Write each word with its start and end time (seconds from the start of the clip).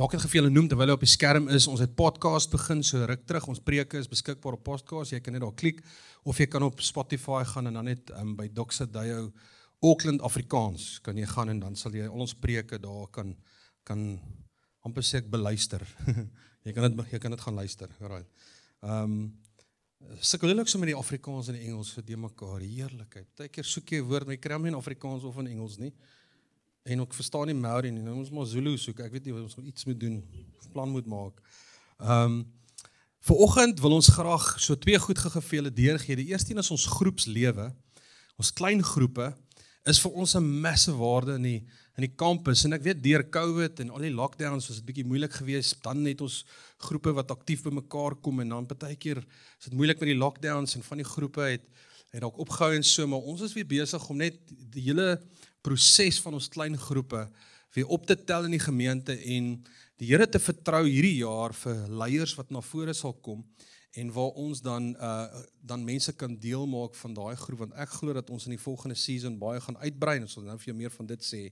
Dalk 0.00 0.14
het 0.16 0.22
gefeel 0.24 0.46
noem 0.48 0.64
terwyl 0.64 0.88
hy 0.88 0.94
op 0.96 1.02
die 1.04 1.10
skerm 1.12 1.50
is. 1.52 1.66
Ons 1.68 1.82
het 1.84 1.90
podcast 1.92 2.48
begin 2.48 2.78
so 2.80 3.04
ruk 3.04 3.26
terug. 3.28 3.44
Ons 3.52 3.58
preke 3.60 3.98
is 4.00 4.06
beskikbaar 4.08 4.54
op 4.56 4.62
podcast. 4.64 5.12
Jy 5.12 5.18
kan 5.20 5.34
net 5.36 5.42
daar 5.44 5.52
klik 5.52 5.82
of 6.24 6.38
jy 6.40 6.46
kan 6.48 6.64
op 6.64 6.80
Spotify 6.80 7.42
gaan 7.44 7.68
en 7.68 7.76
dan 7.76 7.84
net 7.90 8.08
um, 8.16 8.30
by 8.38 8.46
Doxa 8.48 8.86
Dayo 8.88 9.26
Auckland 9.84 10.24
Afrikaans 10.24 10.86
kan 11.04 11.20
jy 11.20 11.28
gaan 11.28 11.52
en 11.52 11.60
dan 11.60 11.76
sal 11.76 11.92
jy 11.92 12.06
al 12.08 12.24
ons 12.24 12.32
preke 12.32 12.78
daar 12.80 13.10
kan 13.12 13.34
kan 13.84 14.06
amper 14.88 15.04
sê 15.04 15.20
ek 15.20 15.28
beluister. 15.28 15.84
jy 16.64 16.72
kan 16.72 16.88
dit 16.88 17.12
jy 17.12 17.20
kan 17.20 17.36
dit 17.36 17.44
gaan 17.44 17.60
luister. 17.60 17.92
Alraai. 18.00 18.24
Ehm 18.80 19.04
um, 19.04 19.22
sukkel 20.16 20.48
hulle 20.48 20.64
ook 20.64 20.72
so 20.72 20.80
met 20.80 20.94
die 20.94 20.96
Afrikaans 20.96 21.52
en 21.52 21.60
die 21.60 21.66
Engels 21.68 21.92
vir 21.92 22.08
de 22.08 22.16
mekaar. 22.24 22.64
Heerlikheid. 22.64 23.28
Partykeer 23.36 23.68
soek 23.68 23.92
jy 23.92 24.00
'n 24.00 24.08
woord 24.08 24.24
maar 24.24 24.38
jy 24.38 24.40
kry 24.48 24.56
hom 24.56 24.64
nie 24.64 24.72
in 24.72 24.80
Afrikaans 24.80 25.28
of 25.28 25.44
in 25.44 25.52
Engels 25.58 25.76
nie. 25.76 25.92
En 26.82 27.00
ek 27.04 27.14
verstaan 27.14 27.46
nie 27.46 27.56
Maori 27.56 27.90
nie. 27.90 28.02
Nou 28.02 28.16
ons 28.22 28.30
maar 28.30 28.46
Zulu 28.48 28.76
soek. 28.80 29.02
Ek 29.04 29.12
weet 29.12 29.28
nie 29.28 29.34
wat 29.36 29.42
ons 29.42 29.58
iets 29.68 29.84
moet 29.84 30.00
doen. 30.00 30.16
Plan 30.72 30.90
moet 30.90 31.06
maak. 31.06 31.44
Ehm 31.98 32.40
um, 32.40 32.40
Vanoggend 33.20 33.82
wil 33.84 33.92
ons 33.92 34.06
graag 34.08 34.44
so 34.56 34.72
twee 34.80 34.96
goed 34.98 35.18
gegevele 35.20 35.68
deurgee. 35.68 36.16
Die 36.16 36.30
eerste 36.32 36.54
een 36.54 36.62
is 36.62 36.70
ons 36.72 36.86
groepslewe. 36.88 37.66
Ons 38.40 38.48
klein 38.56 38.80
groepe 38.80 39.26
is 39.84 40.00
vir 40.00 40.12
ons 40.12 40.34
'n 40.36 40.60
massive 40.60 40.96
waarde 40.96 41.34
in 41.34 41.42
die 41.42 41.60
in 41.98 42.06
die 42.06 42.14
kampus 42.16 42.64
en 42.64 42.72
ek 42.72 42.82
weet 42.82 43.02
deur 43.02 43.22
Covid 43.28 43.80
en 43.80 43.90
al 43.90 44.06
die 44.06 44.14
lockdowns 44.14 44.68
was 44.68 44.76
dit 44.80 44.86
bietjie 44.86 45.04
moeilik 45.04 45.32
geweest. 45.32 45.82
Dan 45.82 46.04
het 46.04 46.20
ons 46.20 46.46
groepe 46.78 47.12
wat 47.12 47.30
aktief 47.30 47.62
by 47.62 47.70
mekaar 47.70 48.16
kom 48.16 48.40
en 48.40 48.48
dan 48.48 48.66
partykeer 48.66 49.18
is 49.18 49.64
dit 49.68 49.74
moeilik 49.74 50.00
met 50.00 50.08
die 50.08 50.16
lockdowns 50.16 50.76
en 50.76 50.82
van 50.82 50.96
die 50.96 51.04
groepe 51.06 51.40
het 51.40 51.66
het 52.10 52.20
dalk 52.20 52.38
opgehou 52.38 52.74
en 52.74 52.82
so, 52.82 53.06
maar 53.06 53.22
ons 53.22 53.40
is 53.40 53.52
weer 53.52 53.66
besig 53.66 54.08
om 54.08 54.16
net 54.16 54.34
die 54.48 54.82
hele 54.82 55.20
proses 55.62 56.20
van 56.20 56.34
ons 56.34 56.48
klein 56.48 56.78
groepe 56.78 57.28
weer 57.74 57.86
op 57.86 58.06
te 58.06 58.16
tel 58.24 58.44
in 58.48 58.56
die 58.56 58.62
gemeente 58.62 59.14
en 59.14 59.52
die 60.00 60.08
Here 60.08 60.26
te 60.28 60.40
vertrou 60.40 60.86
hierdie 60.86 61.20
jaar 61.20 61.52
vir 61.54 61.84
leiers 61.88 62.34
wat 62.38 62.50
na 62.50 62.62
vore 62.64 62.94
sal 62.96 63.12
kom 63.22 63.44
en 63.98 64.12
waar 64.14 64.36
ons 64.38 64.62
dan 64.62 64.94
uh 64.96 65.42
dan 65.60 65.84
mense 65.84 66.12
kan 66.12 66.36
deel 66.38 66.66
maak 66.66 66.94
van 66.94 67.14
daai 67.14 67.36
groep 67.36 67.58
want 67.64 67.74
ek 67.74 67.90
glo 67.98 68.14
dat 68.16 68.30
ons 68.30 68.46
in 68.46 68.54
die 68.54 68.62
volgende 68.62 68.96
season 68.96 69.38
baie 69.38 69.60
gaan 69.60 69.78
uitbrei 69.82 70.16
en 70.16 70.26
ons 70.26 70.36
sal 70.38 70.46
nou 70.46 70.56
vir 70.58 70.72
jou 70.72 70.76
meer 70.78 70.94
van 70.94 71.06
dit 71.06 71.24
sê. 71.26 71.42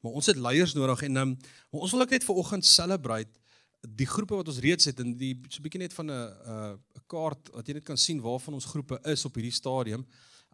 Maar 0.00 0.12
ons 0.20 0.26
het 0.26 0.36
leiers 0.36 0.74
nodig 0.74 1.02
en 1.08 1.16
um, 1.16 1.34
ons 1.70 1.92
wil 1.92 2.04
ook 2.04 2.14
net 2.16 2.24
vir 2.24 2.40
oggend 2.42 2.66
celebrate 2.68 3.40
die 3.84 4.08
groepe 4.08 4.36
wat 4.36 4.48
ons 4.48 4.60
reeds 4.64 4.88
het 4.88 5.00
en 5.00 5.12
die 5.20 5.34
so 5.48 5.60
'n 5.60 5.64
bietjie 5.64 5.80
net 5.80 5.92
van 5.92 6.10
'n 6.10 6.12
'n 6.12 6.78
'n 6.98 7.04
kaart 7.06 7.52
wat 7.52 7.68
jy 7.68 7.74
net 7.74 7.84
kan 7.84 7.96
sien 7.96 8.20
waarvan 8.20 8.54
ons 8.54 8.64
groepe 8.72 8.98
is 9.04 9.24
op 9.24 9.34
hierdie 9.34 9.52
stadium. 9.52 10.06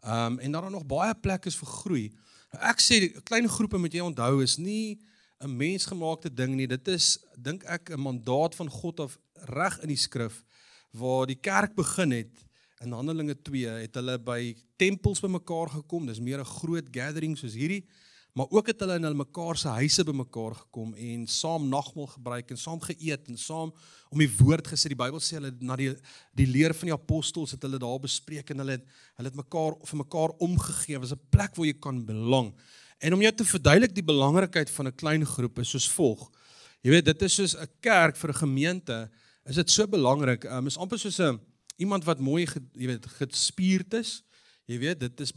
Um 0.02 0.38
en 0.38 0.52
daar 0.52 0.64
is 0.64 0.72
nog 0.72 0.86
baie 0.86 1.14
plekke 1.14 1.50
vir 1.50 1.68
groei. 1.68 2.12
Ek 2.58 2.82
sê 2.82 2.98
klein 3.22 3.46
groepe 3.46 3.78
moet 3.78 3.94
jy 3.94 4.02
onthou 4.02 4.42
is 4.42 4.58
nie 4.58 4.98
'n 5.40 5.56
mensgemaakte 5.56 6.34
ding 6.34 6.56
nie. 6.56 6.66
Dit 6.66 6.88
is 6.88 7.18
dink 7.36 7.64
ek 7.64 7.90
'n 7.90 8.00
mandaat 8.00 8.54
van 8.54 8.68
God 8.68 9.00
of 9.00 9.18
reg 9.46 9.78
in 9.82 9.88
die 9.88 9.96
skrif 9.96 10.44
waar 10.92 11.26
die 11.26 11.38
kerk 11.38 11.74
begin 11.74 12.10
het 12.10 12.44
in 12.80 12.92
Handelinge 12.92 13.36
2 13.42 13.68
het 13.84 13.94
hulle 13.94 14.18
by 14.18 14.56
tempels 14.76 15.20
bymekaar 15.20 15.70
gekom. 15.70 16.06
Dis 16.06 16.20
meer 16.20 16.40
'n 16.40 16.44
groot 16.44 16.88
gathering 16.90 17.36
soos 17.36 17.54
hierdie, 17.54 17.86
maar 18.34 18.46
ook 18.50 18.66
het 18.70 18.80
hulle 18.80 18.96
in 19.00 19.06
hulle 19.08 19.18
mekaar 19.18 19.56
se 19.56 19.68
huise 19.68 20.04
bymekaar 20.04 20.54
gekom 20.54 20.94
en 20.94 21.26
saam 21.26 21.68
nagmaal 21.68 22.06
gebruik 22.06 22.50
en 22.50 22.60
saam 22.60 22.80
geëet 22.80 23.28
en 23.28 23.38
saam 23.38 23.72
om 24.10 24.18
die 24.18 24.30
woord 24.38 24.68
gesê. 24.70 24.92
Die 24.92 24.98
Bybel 24.98 25.20
sê 25.20 25.38
hulle 25.38 25.52
na 25.60 25.76
die 25.76 25.90
die 26.38 26.46
leer 26.46 26.74
van 26.74 26.92
die 26.92 26.96
apostels 26.96 27.56
het 27.56 27.62
hulle 27.66 27.78
daar 27.78 27.98
bespreek 28.02 28.50
en 28.50 28.62
hulle 28.62 28.78
het 28.78 28.86
hulle 29.18 29.32
het 29.32 29.40
mekaar 29.40 29.78
vir 29.90 30.02
mekaar 30.04 30.36
omgegee. 30.38 30.98
Dit 30.98 31.08
was 31.08 31.12
'n 31.12 31.26
plek 31.30 31.56
waar 31.56 31.66
jy 31.66 31.78
kan 31.78 32.04
belang. 32.04 32.54
En 33.00 33.14
om 33.14 33.20
jou 33.20 33.32
te 33.32 33.44
verduidelik 33.44 33.94
die 33.94 34.04
belangrikheid 34.04 34.70
van 34.70 34.86
'n 34.86 34.94
klein 34.94 35.26
groep 35.26 35.58
is 35.58 35.70
soos 35.70 35.88
volg. 35.90 36.30
Jy 36.82 36.90
weet, 36.90 37.04
dit 37.04 37.22
is 37.22 37.34
soos 37.34 37.56
'n 37.56 37.68
kerk 37.80 38.16
vir 38.16 38.30
'n 38.30 38.42
gemeente, 38.44 39.10
is 39.44 39.56
dit 39.56 39.70
so 39.70 39.86
belangrik. 39.86 40.44
Um, 40.44 40.66
is 40.66 40.78
amper 40.78 40.98
soos 40.98 41.18
'n 41.18 41.40
iemand 41.76 42.04
wat 42.04 42.18
mooi, 42.18 42.46
jy 42.72 42.86
weet, 42.86 43.06
gespierd 43.06 43.94
is. 43.94 44.22
Jy 44.66 44.78
weet, 44.78 45.00
dit 45.00 45.20
is 45.20 45.32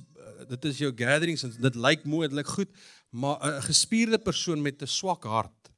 dit 0.50 0.66
is 0.66 0.78
jou 0.78 0.92
gatherings 0.96 1.44
en 1.44 1.54
dit 1.62 1.76
lyk 1.76 2.06
mooi, 2.06 2.28
dit 2.28 2.38
lyk 2.38 2.48
goed, 2.48 2.72
maar 3.12 3.38
'n 3.42 3.62
gespierde 3.62 4.20
persoon 4.20 4.62
met 4.62 4.82
'n 4.82 4.88
swak 4.88 5.24
hart 5.24 5.72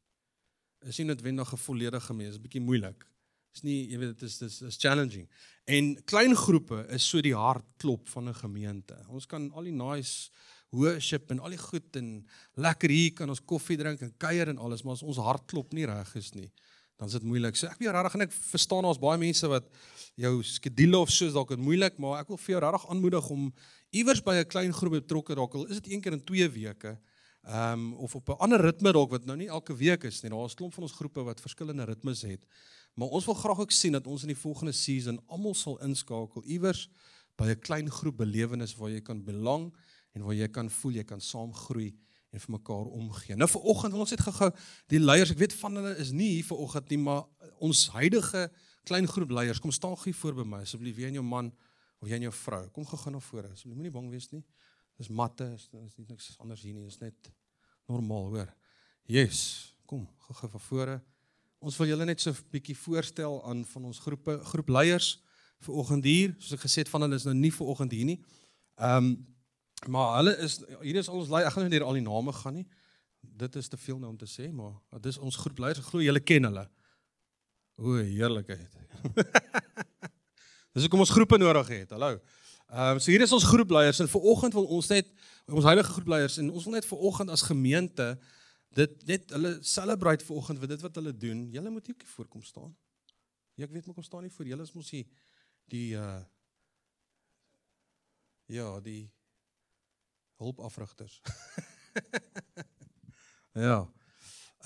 is 0.85 0.97
nie 0.97 1.07
noodwendig 1.07 1.53
'n 1.53 1.57
volledige 1.57 2.13
mens, 2.13 2.35
'n 2.35 2.41
bietjie 2.41 2.61
moeilik. 2.61 3.05
Is 3.53 3.63
nie, 3.63 3.87
jy 3.89 3.97
weet, 3.97 4.19
dit 4.19 4.23
is 4.23 4.37
dis 4.37 4.61
is 4.61 4.77
challenging. 4.77 5.29
En 5.65 5.95
klein 6.05 6.35
groepe 6.35 6.85
is 6.89 7.07
so 7.07 7.21
die 7.21 7.35
hartklop 7.35 8.09
van 8.09 8.29
'n 8.29 8.33
gemeente. 8.33 8.97
Ons 9.07 9.25
kan 9.25 9.51
al 9.51 9.63
die 9.63 9.71
nice 9.71 10.29
worship 10.69 11.31
en 11.31 11.39
al 11.39 11.49
die 11.49 11.61
goed 11.61 11.95
en 11.95 12.27
lekker 12.59 12.89
hier 12.89 13.13
kan 13.13 13.29
ons 13.29 13.43
koffie 13.45 13.77
drink 13.77 14.01
en 14.01 14.13
kuier 14.17 14.47
en 14.47 14.57
alles, 14.57 14.83
maar 14.83 14.93
as 14.93 15.03
ons 15.03 15.17
hart 15.17 15.45
klop 15.47 15.73
nie 15.73 15.85
reg 15.85 16.15
is 16.15 16.33
nie, 16.33 16.51
dan 16.99 17.07
is 17.07 17.13
dit 17.13 17.23
moeilik. 17.23 17.55
So 17.55 17.67
ek 17.67 17.79
weet 17.79 17.91
regtig 17.95 18.17
en 18.17 18.21
ek 18.21 18.35
verstaan 18.51 18.85
ons 18.85 18.99
baie 18.99 19.17
mense 19.17 19.47
wat 19.47 19.69
jou 20.15 20.43
skedule 20.43 20.97
of 20.97 21.09
dalk 21.09 21.51
is 21.51 21.57
moeilik, 21.57 21.97
maar 21.97 22.21
ek 22.23 22.27
wil 22.27 22.37
vir 22.37 22.55
jou 22.55 22.61
regtig 22.63 22.89
aanmoedig 22.89 23.29
om 23.29 23.53
iewers 23.95 24.21
by 24.23 24.35
'n 24.35 24.47
klein 24.47 24.73
groep 24.73 24.91
betrokke 24.91 25.33
raak. 25.33 25.53
Al 25.55 25.67
is 25.67 25.81
dit 25.81 25.93
een 25.93 26.01
keer 26.01 26.13
in 26.13 26.23
2 26.23 26.49
weke. 26.49 26.99
Ehm 27.45 27.71
um, 27.73 27.93
of 27.93 28.15
op 28.15 28.29
'n 28.29 28.39
ander 28.39 28.61
ritme 28.61 28.91
dalk 28.91 29.09
wat 29.09 29.25
nou 29.25 29.37
nie 29.37 29.47
elke 29.47 29.75
week 29.75 30.03
is 30.03 30.21
nie. 30.21 30.31
Daar 30.31 30.45
is 30.45 30.53
klomp 30.53 30.73
van 30.73 30.83
ons 30.83 30.91
groepe 30.91 31.23
wat 31.23 31.41
verskillende 31.41 31.85
ritmes 31.85 32.21
het. 32.21 32.45
Maar 32.93 33.07
ons 33.07 33.25
wil 33.25 33.33
graag 33.33 33.59
ook 33.59 33.71
sien 33.71 33.91
dat 33.91 34.07
ons 34.07 34.21
in 34.21 34.27
die 34.27 34.37
volgende 34.37 34.71
season 34.71 35.19
almal 35.27 35.53
sal 35.53 35.79
inskakel 35.81 36.43
iewers 36.43 36.89
by 37.35 37.45
'n 37.45 37.59
klein 37.59 37.89
groep 37.91 38.17
belewenis 38.17 38.75
waar 38.75 38.89
jy 38.89 39.01
kan 39.01 39.23
belang 39.23 39.73
en 40.13 40.23
waar 40.23 40.35
jy 40.35 40.47
kan 40.47 40.69
voel 40.69 40.91
jy 40.91 41.03
kan 41.03 41.21
saam 41.21 41.53
groei 41.53 41.95
en 42.31 42.39
vir 42.39 42.51
mekaar 42.51 42.85
omgee. 42.85 43.35
Nou 43.35 43.47
vir 43.47 43.61
oggend 43.61 43.91
wil 43.91 44.01
ons 44.01 44.11
net 44.11 44.19
gou-gou 44.19 44.51
die 44.87 44.99
leiers, 44.99 45.31
ek 45.31 45.37
weet 45.37 45.53
van 45.53 45.75
hulle 45.75 45.95
is 45.97 46.11
nie 46.11 46.29
hier 46.35 46.43
vir 46.43 46.57
oggend 46.57 46.89
nie, 46.89 46.97
maar 46.97 47.23
ons 47.59 47.87
huidige 47.95 48.49
klein 48.83 49.07
groep 49.07 49.31
leiers, 49.31 49.59
kom 49.59 49.71
staan 49.71 49.97
gou 49.97 50.13
voor 50.13 50.33
by 50.33 50.43
my 50.43 50.61
asseblief, 50.61 50.97
jy 50.97 51.07
en 51.07 51.13
jou 51.13 51.23
man 51.23 51.51
of 52.05 52.11
jy 52.11 52.19
en 52.19 52.27
jou 52.27 52.35
vrou. 52.37 52.61
Kom 52.75 52.85
gou-gou 52.85 53.15
na 53.15 53.21
vore. 53.25 53.49
Asseblief 53.49 53.79
moenie 53.79 53.93
bang 53.93 54.07
wees 54.13 54.29
nie. 54.31 54.43
Dis 54.99 55.09
matte, 55.09 55.47
is, 55.57 55.67
is 55.81 55.97
nie 55.97 56.07
niks 56.13 56.31
anders 56.39 56.63
hier 56.63 56.77
nie, 56.77 56.85
is 56.87 57.01
net 57.01 57.31
normaal, 57.89 58.29
hoor. 58.31 58.51
Yes, 59.09 59.73
kom 59.89 60.05
gou-gou 60.29 60.53
van 60.55 60.65
vore. 60.69 60.97
Ons 61.65 61.77
wil 61.81 61.89
julle 61.89 62.05
net 62.05 62.21
so 62.21 62.31
'n 62.31 62.49
bietjie 62.53 62.77
voorstel 62.77 63.41
aan 63.49 63.65
van 63.65 63.85
ons 63.89 63.99
groepe 63.99 64.37
groep 64.53 64.69
leiers 64.69 65.17
vir 65.65 65.73
oggend 65.73 66.05
hier. 66.05 66.35
Soos 66.37 66.59
ek 66.59 66.67
gesê 66.69 66.85
het 66.85 66.89
van 66.89 67.01
hulle 67.01 67.15
is 67.15 67.25
nou 67.25 67.33
nie 67.33 67.51
vir 67.51 67.67
oggend 67.67 67.91
hier 67.91 68.05
nie. 68.05 68.21
Ehm 68.77 68.97
um, 68.97 69.35
Maar 69.87 70.15
hulle 70.15 70.37
is 70.37 70.61
hier 70.81 70.95
is 70.95 71.09
al 71.09 71.19
ons 71.21 71.29
lei. 71.29 71.43
Ek 71.45 71.53
gaan 71.53 71.67
nie 71.67 71.73
deur 71.75 71.87
al 71.87 71.99
die 71.99 72.05
name 72.05 72.33
gaan 72.33 72.59
nie. 72.61 72.65
Dit 73.19 73.55
is 73.59 73.67
te 73.69 73.77
veel 73.77 73.99
nou 73.99 74.13
om 74.13 74.17
te 74.17 74.29
sê, 74.29 74.49
maar 74.53 74.73
dit 75.01 75.11
is 75.11 75.17
ons 75.21 75.37
groep 75.43 75.59
leiers. 75.61 75.81
Ek 75.81 75.91
glo 75.91 76.01
julle 76.01 76.21
ken 76.23 76.49
hulle. 76.49 76.65
O, 77.75 77.97
heerlikheid. 77.99 78.77
Dis 80.75 80.83
hoekom 80.83 81.05
ons 81.05 81.11
groepe 81.15 81.37
nodig 81.39 81.69
het. 81.71 81.91
Hallo. 81.95 82.17
Ehm 82.67 82.97
um, 82.97 82.99
so 82.99 83.07
hier 83.13 83.21
is 83.23 83.31
ons 83.31 83.45
groepleiers 83.47 84.01
en 84.03 84.09
vir 84.11 84.23
oggend 84.27 84.55
wil 84.57 84.65
ons 84.75 84.89
net 84.91 85.07
ons 85.47 85.63
heilige 85.63 85.93
groepleiers 85.95 86.35
en 86.41 86.49
ons 86.51 86.65
wil 86.67 86.73
net 86.75 86.87
vir 86.89 87.05
oggend 87.07 87.31
as 87.31 87.45
gemeente 87.47 88.07
dit 88.75 89.05
net 89.07 89.31
hulle 89.31 89.53
celebrate 89.63 90.27
vir 90.27 90.35
oggend 90.35 90.59
vir 90.59 90.73
dit 90.73 90.83
wat 90.83 90.99
hulle 90.99 91.13
doen. 91.15 91.45
Julle 91.53 91.71
moet 91.71 91.87
ook 91.93 92.03
voorkom 92.15 92.43
staan. 92.43 92.73
Ja, 93.55 93.69
ek 93.69 93.71
weet 93.71 93.87
maar 93.87 93.95
kom 93.95 94.03
staan 94.03 94.27
nie 94.27 94.33
voor 94.35 94.49
julle 94.51 94.67
is 94.67 94.73
mos 94.75 94.91
hier 94.91 95.07
die 95.71 95.95
uh 95.95 96.19
ja, 98.51 98.67
die 98.83 99.07
hulpafrigters. 100.43 101.21
ja. 103.69 103.79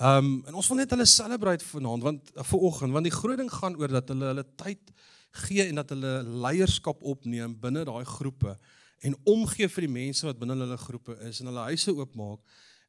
Ehm 0.01 0.25
um, 0.25 0.33
en 0.49 0.57
ons 0.57 0.73
wil 0.73 0.81
net 0.81 0.97
hulle 0.97 1.05
celebrate 1.05 1.69
vanaand 1.69 2.09
want 2.09 2.35
vir 2.49 2.67
oggend 2.73 2.97
want 2.97 3.05
die 3.05 3.17
groot 3.21 3.37
ding 3.37 3.53
gaan 3.61 3.77
oor 3.77 3.99
dat 3.99 4.09
hulle 4.09 4.33
hulle 4.33 4.49
tyd 4.57 4.97
gee 5.31 5.65
en 5.67 5.75
dat 5.75 5.89
hulle 5.93 6.23
leierskap 6.23 7.03
opneem 7.03 7.53
binne 7.59 7.85
daai 7.85 8.05
groepe 8.05 8.57
en 9.05 9.15
omgee 9.23 9.69
vir 9.71 9.85
die 9.85 9.91
mense 9.91 10.25
wat 10.27 10.39
binne 10.39 10.57
hulle 10.57 10.77
groepe 10.77 11.15
is 11.29 11.39
en 11.39 11.51
hulle 11.51 11.69
huise 11.69 11.93
oopmaak. 11.93 12.41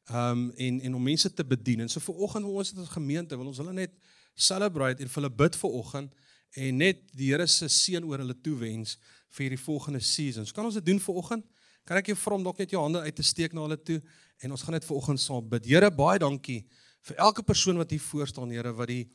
Ehm 0.09 0.31
um, 0.31 0.51
en 0.57 0.81
en 0.81 0.95
om 0.97 1.03
mense 1.03 1.33
te 1.33 1.45
bedien. 1.45 1.79
En 1.79 1.89
so 1.89 1.99
vir 1.99 2.15
oggend 2.15 2.45
wil 2.45 2.59
ons 2.59 2.73
as 2.77 2.89
gemeente 2.89 3.37
wil 3.37 3.51
ons 3.51 3.61
hulle 3.61 3.73
net 3.73 3.93
celebrate 4.35 5.03
en 5.03 5.09
vir 5.09 5.21
hulle 5.21 5.35
bid 5.43 5.55
vir 5.55 5.77
oggend 5.79 6.13
en 6.51 6.77
net 6.77 7.03
die 7.15 7.31
Here 7.31 7.47
se 7.47 7.69
seën 7.69 8.03
oor 8.03 8.19
hulle 8.19 8.35
toewens 8.43 8.97
vir 9.29 9.45
hierdie 9.45 9.63
volgende 9.63 10.01
season. 10.03 10.45
So 10.45 10.53
kan 10.53 10.65
ons 10.65 10.79
dit 10.79 10.85
doen 10.85 10.99
vir 10.99 11.15
oggend? 11.15 11.45
Kan 11.87 11.97
ek 11.97 12.11
jou 12.11 12.17
vra 12.19 12.35
om 12.35 12.43
dalk 12.43 12.59
net 12.61 12.73
jou 12.73 12.81
hande 12.81 12.99
uit 12.99 13.15
te 13.15 13.23
steek 13.23 13.53
na 13.53 13.63
hulle 13.65 13.77
toe 13.79 14.01
en 14.41 14.51
ons 14.51 14.63
gaan 14.65 14.75
net 14.75 14.85
vanoggend 14.85 15.21
saam 15.21 15.47
bid. 15.49 15.69
Here, 15.69 15.91
baie 15.93 16.19
dankie 16.21 16.63
vir 17.07 17.17
elke 17.25 17.43
persoon 17.45 17.79
wat 17.81 17.93
hier 17.93 18.01
voor 18.03 18.27
staan, 18.29 18.51
Here, 18.53 18.73
wat 18.73 18.89
die 18.91 19.05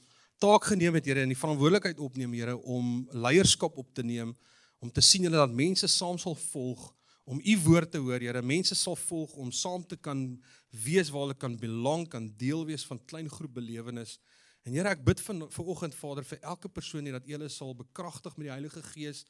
taak 0.42 0.68
geneem 0.70 0.98
het, 0.98 1.06
Here, 1.08 1.22
en 1.24 1.32
die 1.32 1.38
verantwoordelikheid 1.38 2.00
opneem, 2.02 2.34
Here, 2.36 2.56
om 2.62 3.08
leierskap 3.12 3.76
op 3.78 3.88
te 3.94 4.04
neem, 4.04 4.34
om 4.78 4.92
te 4.92 5.04
sien 5.04 5.24
hulle 5.26 5.40
dat 5.40 5.54
mense 5.56 5.88
saam 5.88 6.18
sal 6.20 6.36
volg 6.50 6.92
om 7.26 7.40
u 7.42 7.54
woord 7.64 7.90
te 7.90 7.98
hoor, 7.98 8.22
Here. 8.22 8.42
Mense 8.42 8.76
sal 8.78 8.96
volg 8.96 9.34
om 9.42 9.50
saam 9.50 9.82
te 9.86 9.96
kan 9.98 10.20
wees 10.84 11.10
waar 11.10 11.26
hulle 11.26 11.38
kan 11.38 11.56
belang, 11.58 12.06
kan 12.08 12.28
deel 12.38 12.62
wees 12.68 12.84
van 12.86 13.00
klein 13.10 13.30
groep 13.30 13.56
belewenis. 13.58 14.18
En 14.62 14.76
Here, 14.76 14.92
ek 14.94 15.02
bid 15.06 15.22
vir 15.24 15.42
vanoggend 15.54 15.96
Vader 15.98 16.26
vir 16.26 16.38
elke 16.42 16.70
persoon 16.70 17.06
hier 17.06 17.18
dat 17.18 17.26
hulle 17.26 17.50
sal 17.50 17.74
bekragtig 17.74 18.36
met 18.36 18.46
die 18.46 18.54
Heilige 18.54 18.82
Gees 18.92 19.24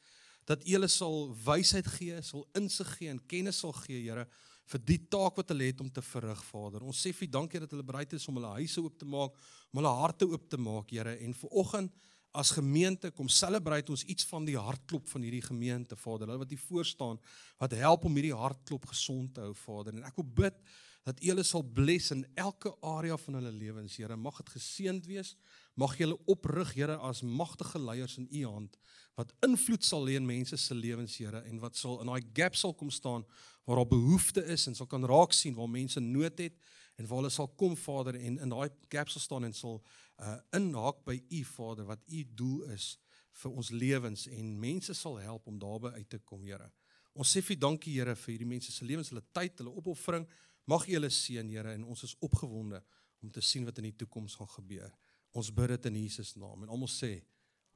dat 0.47 0.61
U 0.63 0.71
hulle 0.77 0.87
sal 0.87 1.25
wysheid 1.43 1.87
gee, 1.97 2.21
sal 2.23 2.45
insig 2.55 2.87
gee 2.95 3.09
en 3.11 3.17
kennis 3.27 3.57
sal 3.63 3.73
gee, 3.81 3.99
Here, 4.05 4.27
vir 4.67 4.83
die 4.83 4.99
taak 5.11 5.39
wat 5.39 5.53
hulle 5.53 5.69
het 5.69 5.81
om 5.83 5.89
te 5.93 6.03
verrig, 6.03 6.41
Vader. 6.49 6.83
Ons 6.83 6.99
sê 7.05 7.13
vir 7.15 7.29
dankie 7.31 7.61
dat 7.63 7.71
hulle 7.71 7.85
bereid 7.87 8.13
is 8.17 8.27
om 8.27 8.39
hulle 8.39 8.57
huise 8.59 8.83
oop 8.83 8.97
te 8.99 9.07
maak, 9.07 9.37
om 9.71 9.79
hulle 9.81 9.93
harte 10.01 10.27
oop 10.27 10.49
te 10.51 10.59
maak, 10.59 10.91
Here. 10.91 11.15
En 11.23 11.35
vir 11.37 11.55
oggend 11.63 11.95
as 12.37 12.51
gemeente 12.53 13.09
kom 13.15 13.29
celebrate 13.31 13.89
ons 13.93 14.03
iets 14.05 14.27
van 14.29 14.45
die 14.45 14.57
hartklop 14.59 15.07
van 15.09 15.23
hierdie 15.25 15.45
gemeente, 15.45 15.95
Vader. 15.97 16.27
Hulle 16.27 16.43
wat 16.43 16.51
hier 16.53 16.65
voor 16.67 16.85
staan, 16.85 17.21
wat 17.61 17.77
help 17.79 18.05
om 18.05 18.19
hierdie 18.19 18.35
hartklop 18.35 18.85
gesond 18.91 19.33
te 19.33 19.47
hou, 19.47 19.55
Vader. 19.57 19.95
En 19.95 20.05
ek 20.09 20.19
wil 20.19 20.29
bid 20.43 20.59
dat 21.07 21.23
U 21.23 21.31
hulle 21.31 21.45
sal 21.47 21.63
bless 21.63 22.11
in 22.11 22.25
elke 22.35 22.73
area 22.83 23.15
van 23.23 23.39
hulle 23.39 23.53
lewens, 23.55 23.95
Here. 23.95 24.19
Mag 24.19 24.41
dit 24.43 24.53
geseënd 24.57 25.07
wees. 25.07 25.37
Mag 25.79 25.95
jy 25.95 26.09
hulle 26.09 26.19
oprig, 26.27 26.75
Here, 26.75 26.99
as 27.07 27.23
magtige 27.23 27.79
leiers 27.79 28.19
in 28.19 28.27
U 28.27 28.45
hand 28.51 28.75
wat 29.17 29.31
invloed 29.41 29.81
sal 29.81 30.03
hê 30.05 30.19
in 30.19 30.27
mense 30.29 30.57
se 30.61 30.75
lewens, 30.77 31.15
Here, 31.17 31.39
en 31.49 31.61
wat 31.63 31.79
sal 31.79 31.95
in 32.03 32.11
daai 32.11 32.27
gap 32.37 32.53
sal 32.59 32.75
kom 32.77 32.91
staan 32.93 33.23
waar 33.67 33.81
daar 33.81 33.87
behoefte 33.87 34.43
is 34.45 34.67
en 34.67 34.75
sal 34.75 34.87
kan 34.87 35.05
raak 35.05 35.33
sien 35.35 35.55
waar 35.55 35.67
mense 35.69 35.99
nood 35.99 36.39
het 36.39 36.55
en 36.95 37.07
waar 37.07 37.19
hulle 37.19 37.29
sal 37.29 37.49
kom, 37.59 37.75
Vader, 37.77 38.15
en 38.15 38.39
in 38.39 38.49
daai 38.49 38.69
gap 38.89 39.09
sal 39.11 39.21
staan 39.21 39.43
en 39.43 39.53
sal 39.53 39.81
uh 40.23 40.37
inhaak 40.55 41.03
by 41.05 41.17
U, 41.19 41.43
Vader, 41.43 41.85
wat 41.85 41.99
U 42.07 42.23
doel 42.39 42.71
is 42.73 42.95
vir 43.41 43.51
ons 43.51 43.69
lewens 43.75 44.23
en 44.31 44.55
mense 44.59 44.95
sal 44.95 45.19
help 45.19 45.51
om 45.51 45.59
daarby 45.59 45.91
uit 45.99 46.09
te 46.09 46.21
kom, 46.23 46.47
Here. 46.47 46.71
Ons 47.13 47.35
sê 47.35 47.43
vir 47.43 47.59
dankie, 47.59 47.99
Here, 47.99 48.15
vir 48.15 48.33
hierdie 48.33 48.49
mense 48.55 48.71
se 48.71 48.87
lewens, 48.87 49.11
hulle 49.11 49.25
tyd, 49.35 49.59
hulle 49.59 49.75
opoffering. 49.75 50.25
Mag 50.65 50.87
U 50.87 50.95
hulle 50.95 51.11
seën, 51.11 51.51
Here, 51.51 51.75
en 51.75 51.85
ons 51.91 52.07
is 52.07 52.15
opgewonde 52.23 52.81
om 53.21 53.35
te 53.35 53.43
sien 53.43 53.67
wat 53.67 53.83
in 53.83 53.91
die 53.91 53.95
toekoms 53.99 54.39
gaan 54.39 54.53
gebeur. 54.55 54.91
Ons 55.35 55.51
bid 55.53 55.75
dit 55.75 55.91
in 55.91 56.03
Jesus 56.07 56.37
naam 56.39 56.63
en 56.63 56.71
almal 56.71 56.89
sê 56.89 57.17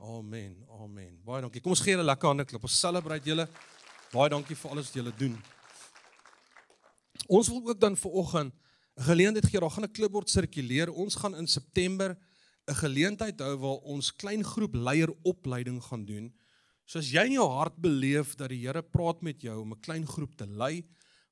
Amen. 0.02 0.56
Amen. 0.82 1.18
Baie 1.22 1.44
dankie. 1.44 1.62
Kom 1.62 1.76
ons 1.76 1.84
gee 1.86 1.94
julle 1.94 2.08
lekker 2.08 2.32
hande 2.32 2.48
klop. 2.50 2.64
Ons 2.66 2.80
celebrate 2.80 3.28
julle. 3.30 3.46
Baie 4.10 4.32
dankie 4.34 4.58
vir 4.58 4.72
alles 4.74 4.90
wat 4.90 4.98
julle 4.98 5.20
doen. 5.20 5.36
Ons 7.28 7.48
wil 7.48 7.68
ook 7.68 7.80
dan 7.80 7.96
vir 7.96 8.12
oggend 8.12 8.54
'n 8.98 9.04
geleentheid 9.04 9.46
gee. 9.46 9.60
Daar 9.60 9.72
gaan 9.72 9.84
'n 9.84 9.92
klipbord 9.92 10.30
sirkuleer. 10.30 10.92
Ons 10.92 11.16
gaan 11.16 11.36
in 11.36 11.48
September 11.48 12.18
'n 12.68 12.76
geleentheid 12.76 13.40
hou 13.40 13.58
waar 13.58 13.80
ons 13.84 14.16
klein 14.16 14.44
groep 14.44 14.76
leieropleiding 14.76 15.84
gaan 15.84 16.06
doen. 16.06 16.34
So 16.86 17.00
as 17.00 17.12
jy 17.12 17.26
in 17.26 17.38
jou 17.40 17.48
hart 17.50 17.78
beleef 17.82 18.36
dat 18.36 18.50
die 18.50 18.66
Here 18.66 18.82
praat 18.84 19.22
met 19.22 19.42
jou 19.42 19.62
om 19.62 19.74
'n 19.74 19.80
klein 19.80 20.06
groep 20.06 20.36
te 20.36 20.48
lei, 20.48 20.84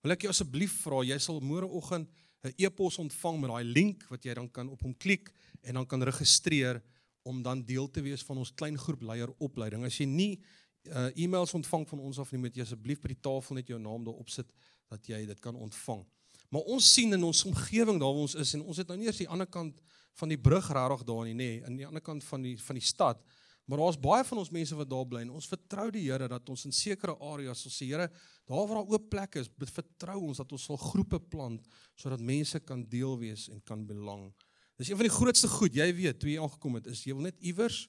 wil 0.01 0.11
ek 0.11 0.21
jou 0.21 0.29
asseblief 0.29 0.71
vra, 0.83 1.03
jy 1.03 1.17
sal 1.17 1.41
môreoggend 1.41 2.07
'n 2.43 2.53
e-pos 2.57 2.97
ontvang 2.97 3.39
met 3.39 3.49
daai 3.49 3.63
link 3.63 4.03
wat 4.09 4.23
jy 4.23 4.33
dan 4.33 4.49
kan 4.49 4.69
op 4.69 4.81
hom 4.81 4.95
klik 4.97 5.33
en 5.63 5.73
dan 5.73 5.85
kan 5.85 6.01
registreer 6.01 6.81
om 7.23 7.43
dan 7.43 7.65
deel 7.65 7.89
te 7.91 8.01
wees 8.01 8.23
van 8.23 8.37
ons 8.37 8.53
klein 8.55 8.77
groep 8.77 9.01
leier 9.01 9.29
opleiding. 9.39 9.83
As 9.85 9.97
jy 9.97 10.05
nie 10.05 10.39
uh, 10.87 11.09
e-mails 11.15 11.53
ontvang 11.53 11.87
van 11.89 11.99
ons 11.99 12.19
af 12.19 12.31
nie, 12.31 12.41
moet 12.45 12.55
jy 12.55 12.63
asseblief 12.63 13.01
by 13.03 13.13
die 13.13 13.21
tafel 13.21 13.59
net 13.59 13.69
jou 13.69 13.79
naam 13.81 14.05
daarop 14.07 14.29
sit 14.29 14.49
dat 14.89 15.05
jy 15.07 15.25
dit 15.29 15.39
kan 15.43 15.55
ontvang. 15.55 16.05
Maar 16.49 16.71
ons 16.73 16.93
sien 16.93 17.13
in 17.13 17.23
ons 17.23 17.43
omgewing 17.45 17.99
daar 18.01 18.13
waar 18.13 18.25
ons 18.25 18.37
is 18.39 18.55
en 18.57 18.63
ons 18.65 18.77
het 18.81 18.89
nou 18.89 18.97
nie 18.97 19.09
eers 19.09 19.21
die 19.21 19.29
ander 19.29 19.49
kant 19.49 19.81
van 20.17 20.31
die 20.31 20.39
brug 20.39 20.71
regtig 20.73 21.05
daar 21.07 21.27
nie, 21.27 21.35
nê, 21.37 21.51
aan 21.65 21.77
die 21.77 21.85
ander 21.87 22.03
kant 22.03 22.25
van 22.25 22.43
die 22.45 22.55
van 22.61 22.79
die 22.79 22.85
stad. 22.85 23.21
Maar 23.69 23.83
daar's 23.83 23.99
baie 24.01 24.23
van 24.25 24.39
ons 24.41 24.49
mense 24.49 24.75
wat 24.75 24.89
daar 24.89 25.05
bly 25.05 25.21
en 25.21 25.35
ons 25.37 25.47
vertrou 25.47 25.91
die 25.93 26.07
Here 26.07 26.25
dat 26.31 26.47
ons 26.49 26.65
in 26.65 26.73
sekere 26.73 27.13
areas 27.21 27.61
sal 27.61 27.73
sê 27.75 27.85
Here, 27.91 28.07
daar 28.49 28.65
waar 28.65 28.79
daar 28.79 28.95
oop 28.95 29.09
plekke 29.11 29.43
is, 29.43 29.51
vertrou 29.69 30.17
ons 30.31 30.41
dat 30.41 30.55
ons 30.57 30.65
sal 30.71 30.79
groepe 30.81 31.19
plant 31.21 31.67
sodat 31.93 32.23
mense 32.23 32.59
kan 32.65 32.81
deel 32.89 33.13
wees 33.21 33.45
en 33.53 33.61
kan 33.61 33.85
belang. 33.85 34.31
Dis 34.79 34.89
een 34.89 34.97
van 34.97 35.05
die 35.05 35.13
grootste 35.13 35.51
goed, 35.51 35.75
jy 35.75 35.85
weet, 35.93 36.17
toe 36.17 36.31
jy 36.31 36.41
aangekom 36.41 36.79
het, 36.79 36.89
is 36.89 37.03
jy 37.05 37.13
wil 37.13 37.27
net 37.27 37.37
iewers 37.45 37.83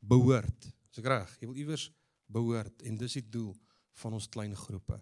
behoort. 0.00 0.70
Is 0.88 1.02
ek 1.02 1.10
reg? 1.12 1.36
Jy 1.42 1.50
wil 1.50 1.60
iewers 1.60 1.88
behoort 2.32 2.82
en 2.86 2.96
dis 3.00 3.18
die 3.18 3.24
doel 3.24 3.54
van 4.02 4.14
ons 4.18 4.28
klein 4.28 4.54
groepe. 4.56 4.98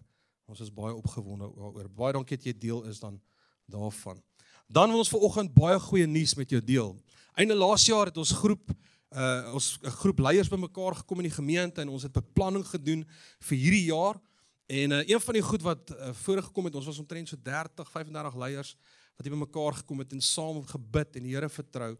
Ons 0.47 0.63
is 0.63 0.71
baie 0.73 0.95
opgewonde 0.95 1.49
oor. 1.51 1.89
Baie 1.91 2.15
dankie 2.15 2.37
dat 2.39 2.47
jy 2.47 2.55
deel 2.57 2.85
is 2.87 3.01
dan 3.03 3.19
daarvan. 3.67 4.21
Dan 4.67 4.91
wil 4.91 5.03
ons 5.03 5.11
vanoggend 5.11 5.53
baie 5.55 5.79
goeie 5.79 6.07
nuus 6.07 6.35
met 6.39 6.51
jou 6.51 6.61
deel. 6.63 6.95
Einde 7.37 7.55
laas 7.55 7.85
jaar 7.87 8.11
het 8.11 8.17
ons 8.17 8.35
groep 8.41 8.71
uh 9.15 9.53
ons 9.55 9.79
'n 9.83 9.91
groep 10.03 10.19
leiers 10.19 10.49
bymekaar 10.49 10.95
gekom 10.95 11.17
in 11.23 11.29
die 11.29 11.37
gemeente 11.37 11.81
en 11.81 11.89
ons 11.89 12.03
het 12.03 12.11
beplanning 12.11 12.65
gedoen 12.67 13.05
vir 13.39 13.57
hierdie 13.57 13.85
jaar. 13.85 14.19
En 14.67 14.91
uh, 14.91 15.07
een 15.07 15.21
van 15.21 15.33
die 15.33 15.41
goed 15.41 15.61
wat 15.61 15.91
uh, 15.91 16.11
voorgekom 16.11 16.65
het, 16.65 16.75
ons 16.75 16.85
was 16.85 16.99
omtrent 16.99 17.29
so 17.29 17.37
30, 17.39 17.87
35 17.91 18.35
leiers 18.35 18.75
wat 19.15 19.25
hier 19.25 19.31
bymekaar 19.31 19.73
gekom 19.79 19.99
het 19.99 20.11
en 20.11 20.21
saam 20.21 20.59
gebid 20.67 21.15
en 21.15 21.23
die 21.23 21.33
Here 21.35 21.49
vertrou. 21.49 21.95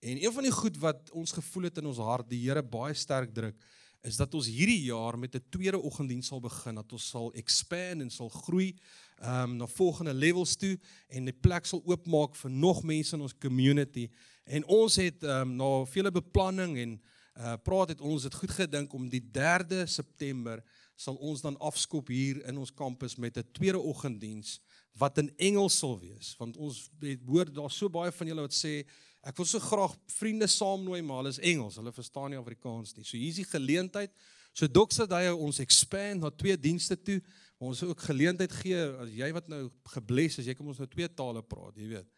En 0.00 0.20
een 0.24 0.32
van 0.32 0.42
die 0.42 0.52
goed 0.52 0.76
wat 0.76 1.10
ons 1.10 1.32
gevoel 1.32 1.62
het 1.62 1.78
in 1.78 1.86
ons 1.86 1.98
hart, 1.98 2.28
die 2.28 2.42
Here 2.44 2.62
baie 2.62 2.94
sterk 2.94 3.32
druk, 3.34 3.56
is 4.02 4.16
dat 4.16 4.34
ons 4.34 4.46
hierdie 4.48 4.82
jaar 4.82 5.18
met 5.18 5.34
'n 5.34 5.44
tweede 5.48 5.78
oggenddiens 5.78 6.26
sal 6.26 6.40
begin, 6.40 6.74
dat 6.74 6.92
ons 6.92 7.08
sal 7.08 7.32
expand 7.32 8.00
en 8.00 8.10
sal 8.10 8.28
groei 8.28 8.76
um, 9.22 9.56
na 9.56 9.66
volgende 9.66 10.14
levels 10.14 10.56
toe 10.56 10.78
en 11.08 11.24
die 11.24 11.38
plek 11.40 11.64
sal 11.64 11.82
oopmaak 11.84 12.36
vir 12.36 12.50
nog 12.50 12.82
mense 12.82 13.14
in 13.16 13.22
ons 13.22 13.38
community. 13.38 14.08
En 14.44 14.64
ons 14.64 14.96
het 14.96 15.22
um, 15.22 15.56
na 15.56 15.84
vele 15.84 16.10
beplanning 16.10 16.78
en 16.78 17.00
uh 17.40 17.56
praat 17.62 17.88
het 17.88 18.00
ons 18.00 18.22
het 18.22 18.34
goed 18.34 18.50
gedink 18.50 18.92
om 18.92 19.08
die 19.08 19.22
3de 19.22 19.86
September 19.86 20.60
sal 20.96 21.14
ons 21.14 21.40
dan 21.40 21.56
afskop 21.58 22.08
hier 22.12 22.42
in 22.48 22.58
ons 22.58 22.72
kampus 22.74 23.16
met 23.16 23.36
'n 23.36 23.46
tweede 23.52 23.78
oggenddiens 23.78 24.60
wat 24.98 25.18
in 25.18 25.30
Engels 25.36 25.78
sal 25.78 25.98
wees 26.00 26.34
want 26.38 26.56
ons 26.56 26.90
het 27.00 27.20
hoor 27.26 27.52
daar 27.52 27.70
so 27.70 27.88
baie 27.88 28.12
van 28.12 28.26
julle 28.26 28.40
wat 28.40 28.54
sê 28.54 28.84
ek 29.26 29.36
wil 29.36 29.48
so 29.48 29.60
graag 29.62 29.96
vriende 30.16 30.48
saamnooi 30.50 31.02
maar 31.02 31.22
hulle 31.22 31.34
is 31.34 31.42
Engels 31.52 31.78
hulle 31.80 31.92
verstaan 31.92 32.32
nie 32.32 32.40
Afrikaans 32.40 32.94
nie 32.96 33.04
so 33.04 33.16
hier 33.16 33.32
is 33.32 33.42
die 33.42 33.48
geleentheid 33.48 34.14
so 34.52 34.66
Doxa 34.66 35.06
daai 35.06 35.30
ons 35.32 35.60
expand 35.62 36.24
na 36.24 36.30
twee 36.30 36.56
dienste 36.56 36.96
toe 36.96 37.20
ons 37.60 37.82
ook 37.84 38.06
geleentheid 38.08 38.52
gee 38.62 38.80
as 39.04 39.12
jy 39.14 39.28
wat 39.36 39.50
nou 39.52 39.66
gebless 39.94 40.40
is 40.40 40.48
jy 40.48 40.56
kan 40.56 40.72
ons 40.72 40.80
nou 40.80 40.88
twee 40.90 41.08
tale 41.08 41.44
praat 41.44 41.76
jy 41.76 41.92
weet 41.96 42.08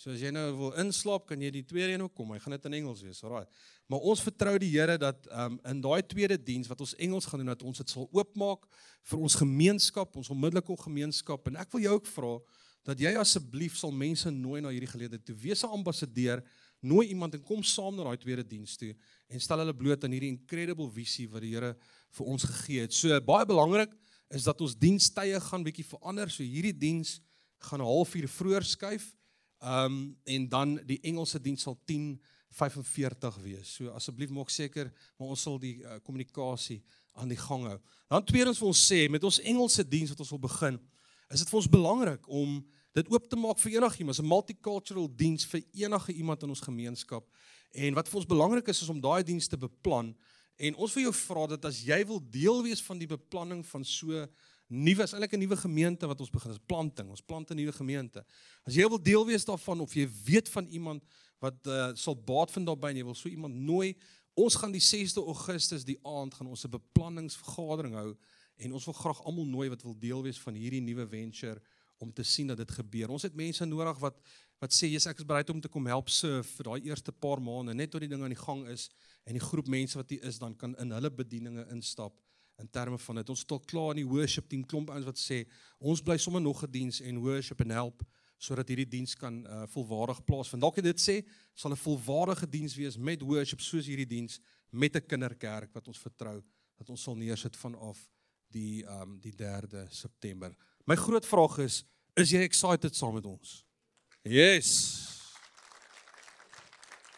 So 0.00 0.14
as 0.14 0.22
jy 0.24 0.30
nou 0.32 0.46
wil 0.56 0.70
inslaap, 0.80 1.26
kan 1.28 1.42
jy 1.44 1.50
die 1.52 1.64
tweede 1.68 1.92
een 1.92 2.00
ook 2.00 2.14
kom. 2.16 2.30
Hy 2.32 2.38
gaan 2.40 2.54
dit 2.54 2.66
in 2.70 2.76
Engels 2.78 3.02
wees. 3.04 3.18
Alraai. 3.20 3.44
Maar 3.92 4.06
ons 4.08 4.22
vertrou 4.24 4.54
die 4.62 4.70
Here 4.72 4.94
dat 4.96 5.26
um 5.28 5.58
in 5.68 5.82
daai 5.84 6.00
tweede 6.08 6.38
diens 6.40 6.70
wat 6.70 6.80
ons 6.80 6.94
Engels 7.04 7.28
gaan 7.28 7.42
doen 7.42 7.50
dat 7.52 7.64
ons 7.68 7.82
dit 7.82 7.92
sal 7.92 8.08
oopmaak 8.08 8.64
vir 9.10 9.20
ons 9.20 9.36
gemeenskap, 9.42 10.16
ons 10.16 10.32
onmiddellike 10.32 10.78
gemeenskap 10.86 11.50
en 11.50 11.60
ek 11.60 11.76
wil 11.76 11.84
jou 11.84 11.98
ook 11.98 12.08
vra 12.14 12.32
dat 12.82 13.00
jy 13.00 13.12
asseblief 13.20 13.76
sal 13.76 13.92
mense 13.92 14.30
nooi 14.30 14.60
na 14.60 14.72
hierdie 14.72 14.90
geleentheid 14.90 15.24
toe. 15.24 15.36
Wees 15.36 15.62
'n 15.64 15.74
ambassadeur, 15.76 16.42
nooi 16.80 17.08
iemand 17.08 17.34
en 17.34 17.42
kom 17.42 17.62
saam 17.62 17.96
na 17.96 18.04
daai 18.04 18.16
tweede 18.16 18.46
diens 18.46 18.76
toe 18.76 18.96
en 19.28 19.40
stel 19.40 19.58
hulle 19.58 19.76
bloot 19.76 20.04
aan 20.04 20.12
hierdie 20.12 20.32
incredible 20.32 20.90
visie 20.90 21.28
wat 21.28 21.42
die 21.42 21.54
Here 21.54 21.76
vir 22.10 22.26
ons 22.26 22.44
gegee 22.44 22.80
het. 22.80 22.92
So 22.92 23.20
baie 23.20 23.46
belangrik 23.46 23.92
is 24.30 24.44
dat 24.44 24.60
ons 24.60 24.74
dienstye 24.74 25.40
gaan 25.40 25.64
bietjie 25.64 25.84
verander. 25.84 26.30
So 26.30 26.42
hierdie 26.42 26.78
diens 26.78 27.20
gaan 27.58 27.80
'n 27.80 27.84
halfuur 27.84 28.28
vroeër 28.28 28.64
skuif 28.64 29.14
Ehm 29.60 29.84
um, 29.84 30.18
en 30.24 30.48
dan 30.48 30.80
die 30.86 31.00
Engelse 31.00 31.40
diens 31.40 31.62
sal 31.62 31.80
10:45 31.84 33.42
wees. 33.42 33.74
So 33.74 33.88
asseblief 33.88 34.30
maak 34.30 34.48
seker 34.48 34.88
maar 35.18 35.28
ons 35.28 35.42
sal 35.42 35.58
die 35.60 35.82
uh, 35.82 35.98
kommunikasie 36.02 36.78
aan 37.12 37.28
die 37.28 37.36
gang 37.36 37.66
hou. 37.68 37.76
Dan 38.08 38.24
tweedens 38.24 38.58
wil 38.58 38.72
ons 38.72 38.84
sê 38.92 39.02
met 39.12 39.24
ons 39.24 39.40
Engelse 39.40 39.84
diens 39.84 40.14
wat 40.14 40.22
ons 40.24 40.32
wil 40.32 40.40
begin, 40.46 40.80
is 41.30 41.44
dit 41.44 41.48
vir 41.48 41.60
ons 41.60 41.70
belangrik 41.70 42.28
om 42.28 42.58
dit 42.98 43.10
oop 43.12 43.28
te 43.30 43.38
maak 43.38 43.58
vir 43.62 43.78
enigiemand, 43.78 44.18
'n 44.18 44.26
multicultural 44.26 45.08
diens 45.16 45.46
vir 45.46 45.62
enige 45.72 46.12
iemand 46.12 46.42
in 46.42 46.48
ons 46.48 46.60
gemeenskap. 46.60 47.24
En 47.70 47.94
wat 47.94 48.08
vir 48.08 48.16
ons 48.16 48.26
belangrik 48.26 48.68
is 48.68 48.82
is 48.82 48.88
om 48.88 49.00
daai 49.00 49.22
diens 49.22 49.46
te 49.46 49.56
beplan 49.56 50.16
en 50.56 50.74
ons 50.74 50.94
wil 50.94 51.02
jou 51.02 51.14
vra 51.14 51.46
dat 51.46 51.64
as 51.64 51.82
jy 51.82 52.04
wil 52.06 52.20
deel 52.30 52.62
wees 52.62 52.82
van 52.82 52.98
die 52.98 53.06
beplanning 53.06 53.66
van 53.66 53.84
so 53.84 54.26
nuwe 54.70 55.02
is 55.02 55.12
eintlik 55.12 55.32
'n 55.32 55.38
nuwe 55.38 55.56
gemeente 55.56 56.06
wat 56.06 56.20
ons 56.20 56.30
begin. 56.30 56.50
Ons 56.50 56.66
planting, 56.66 57.08
ons 57.10 57.20
plant 57.22 57.50
'n 57.50 57.56
nuwe 57.56 57.72
gemeente. 57.72 58.24
As 58.64 58.74
jy 58.74 58.88
wil 58.88 59.02
deel 59.02 59.26
wees 59.26 59.44
daarvan 59.44 59.80
of 59.80 59.94
jy 59.94 60.08
weet 60.24 60.48
van 60.48 60.66
iemand 60.66 61.02
wat 61.38 61.66
uh, 61.66 61.90
sal 61.94 62.16
baat 62.16 62.50
vind 62.50 62.66
daarbey 62.66 62.90
en 62.90 62.96
jy 62.96 63.04
wil 63.04 63.14
so 63.14 63.28
iemand 63.28 63.54
nooi, 63.54 63.96
ons 64.34 64.54
gaan 64.54 64.72
die 64.72 64.80
6de 64.80 65.24
Augustus 65.24 65.84
die 65.84 65.98
aand 66.02 66.34
gaan 66.34 66.46
ons 66.46 66.64
'n 66.64 66.70
beplanningsvergadering 66.70 67.94
hou 67.94 68.16
en 68.60 68.72
ons 68.76 68.86
wil 68.90 68.96
graag 68.96 69.22
almal 69.24 69.48
nooi 69.48 69.68
wat 69.72 69.82
wil 69.82 69.96
deel 69.98 70.22
wees 70.22 70.40
van 70.40 70.54
hierdie 70.54 70.82
nuwe 70.84 71.06
venture 71.08 71.60
om 72.00 72.12
te 72.12 72.24
sien 72.24 72.48
dat 72.48 72.56
dit 72.56 72.70
gebeur. 72.70 73.10
Ons 73.12 73.26
het 73.28 73.36
mense 73.36 73.64
nodig 73.68 73.98
wat 74.04 74.22
wat 74.60 74.74
sê 74.76 74.90
jy's 74.92 75.06
ek 75.08 75.22
is 75.22 75.24
bereid 75.24 75.48
om 75.48 75.60
te 75.60 75.70
kom 75.72 75.86
help 75.88 76.10
surf 76.12 76.50
vir 76.58 76.68
daai 76.68 76.88
eerste 76.90 77.12
paar 77.16 77.40
maande 77.40 77.72
net 77.72 77.90
tot 77.92 78.02
die 78.04 78.10
ding 78.12 78.20
aan 78.20 78.34
die 78.34 78.42
gang 78.42 78.66
is 78.68 78.90
en 79.24 79.36
die 79.36 79.40
groep 79.40 79.70
mense 79.72 79.96
wat 79.96 80.12
hier 80.12 80.26
is 80.28 80.36
dan 80.40 80.52
kan 80.56 80.74
in 80.82 80.92
hulle 80.92 81.10
bedieninge 81.10 81.64
instap 81.72 82.18
in 82.60 82.68
terme 82.68 82.98
van 83.00 83.20
dit. 83.20 83.32
Ons 83.32 83.46
tot 83.48 83.64
klaar 83.64 83.94
in 83.94 84.02
die 84.02 84.10
worship 84.10 84.50
team 84.52 84.66
klomp 84.68 84.92
ouens 84.92 85.08
wat 85.08 85.20
sê 85.20 85.46
ons 85.78 86.04
bly 86.04 86.18
sommer 86.20 86.44
nog 86.44 86.62
'n 86.64 86.70
diens 86.70 87.00
en 87.00 87.22
worship 87.24 87.60
en 87.64 87.70
help 87.70 88.04
sodat 88.40 88.68
hierdie 88.68 88.88
diens 88.88 89.14
kan 89.16 89.44
uh, 89.46 89.64
volwaardig 89.68 90.24
plaasvind. 90.24 90.62
Dalk 90.62 90.80
dit 90.82 91.00
sê 91.00 91.24
sal 91.54 91.72
'n 91.72 91.80
volwaardige 91.80 92.48
diens 92.48 92.74
wees 92.76 92.96
met 92.96 93.22
worship 93.22 93.60
soos 93.60 93.86
hierdie 93.86 94.08
diens 94.08 94.40
met 94.70 94.96
'n 94.96 95.06
kinderkerk 95.06 95.72
wat 95.72 95.88
ons 95.88 95.98
vertrou 95.98 96.42
dat 96.76 96.88
ons 96.88 97.02
sal 97.02 97.16
neersit 97.16 97.56
vanaf 97.56 98.08
die 98.52 98.84
um 99.00 99.18
die 99.20 99.32
3de 99.32 99.86
September. 99.90 100.54
My 100.84 100.96
groot 100.96 101.26
vraag 101.26 101.58
is 101.58 101.84
is 102.18 102.32
jy 102.34 102.42
excited 102.44 102.96
saam 102.96 103.14
met 103.14 103.26
ons? 103.26 103.60
Yes. 104.26 104.70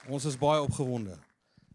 Ons 0.06 0.26
is 0.28 0.38
baie 0.38 0.60
opgewonde. 0.62 1.16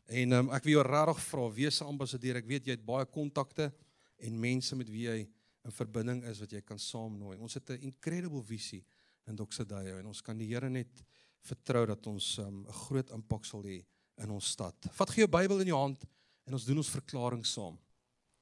En 0.07 0.37
um, 0.37 0.51
ek 0.55 0.63
wil 0.67 0.77
jou 0.77 0.83
regtig 0.87 1.19
vra, 1.25 1.47
wees 1.51 1.81
'n 1.81 1.89
ambassadeur. 1.89 2.37
Ek 2.39 2.47
weet 2.47 2.67
jy 2.67 2.75
het 2.77 2.85
baie 2.85 3.05
kontakte 3.05 3.73
en 4.17 4.39
mense 4.39 4.75
met 4.75 4.89
wie 4.89 5.07
jy 5.07 5.27
'n 5.65 5.71
verbinding 5.71 6.23
is 6.23 6.39
wat 6.39 6.51
jy 6.51 6.61
kan 6.61 6.79
saamnooi. 6.79 7.37
Ons 7.37 7.53
het 7.53 7.69
'n 7.69 7.81
incredible 7.81 8.43
visie 8.43 8.85
in 9.27 9.35
Doxadayo 9.35 9.99
en 9.99 10.05
ons 10.05 10.21
kan 10.21 10.37
die 10.37 10.47
Here 10.47 10.69
net 10.69 11.03
vertrou 11.41 11.85
dat 11.85 12.07
ons 12.07 12.37
um, 12.37 12.45
'n 12.45 12.67
um, 12.67 12.71
groot 12.71 13.09
impak 13.09 13.45
sal 13.45 13.63
hê 13.63 13.85
in 14.17 14.29
ons 14.29 14.45
stad. 14.45 14.75
Vat 14.91 15.09
gee 15.09 15.25
jou 15.25 15.31
Bybel 15.31 15.59
in 15.59 15.67
jou 15.67 15.79
hand 15.79 16.05
en 16.45 16.53
ons 16.53 16.65
doen 16.65 16.77
ons 16.77 16.89
verklaring 16.89 17.45
saam. 17.45 17.77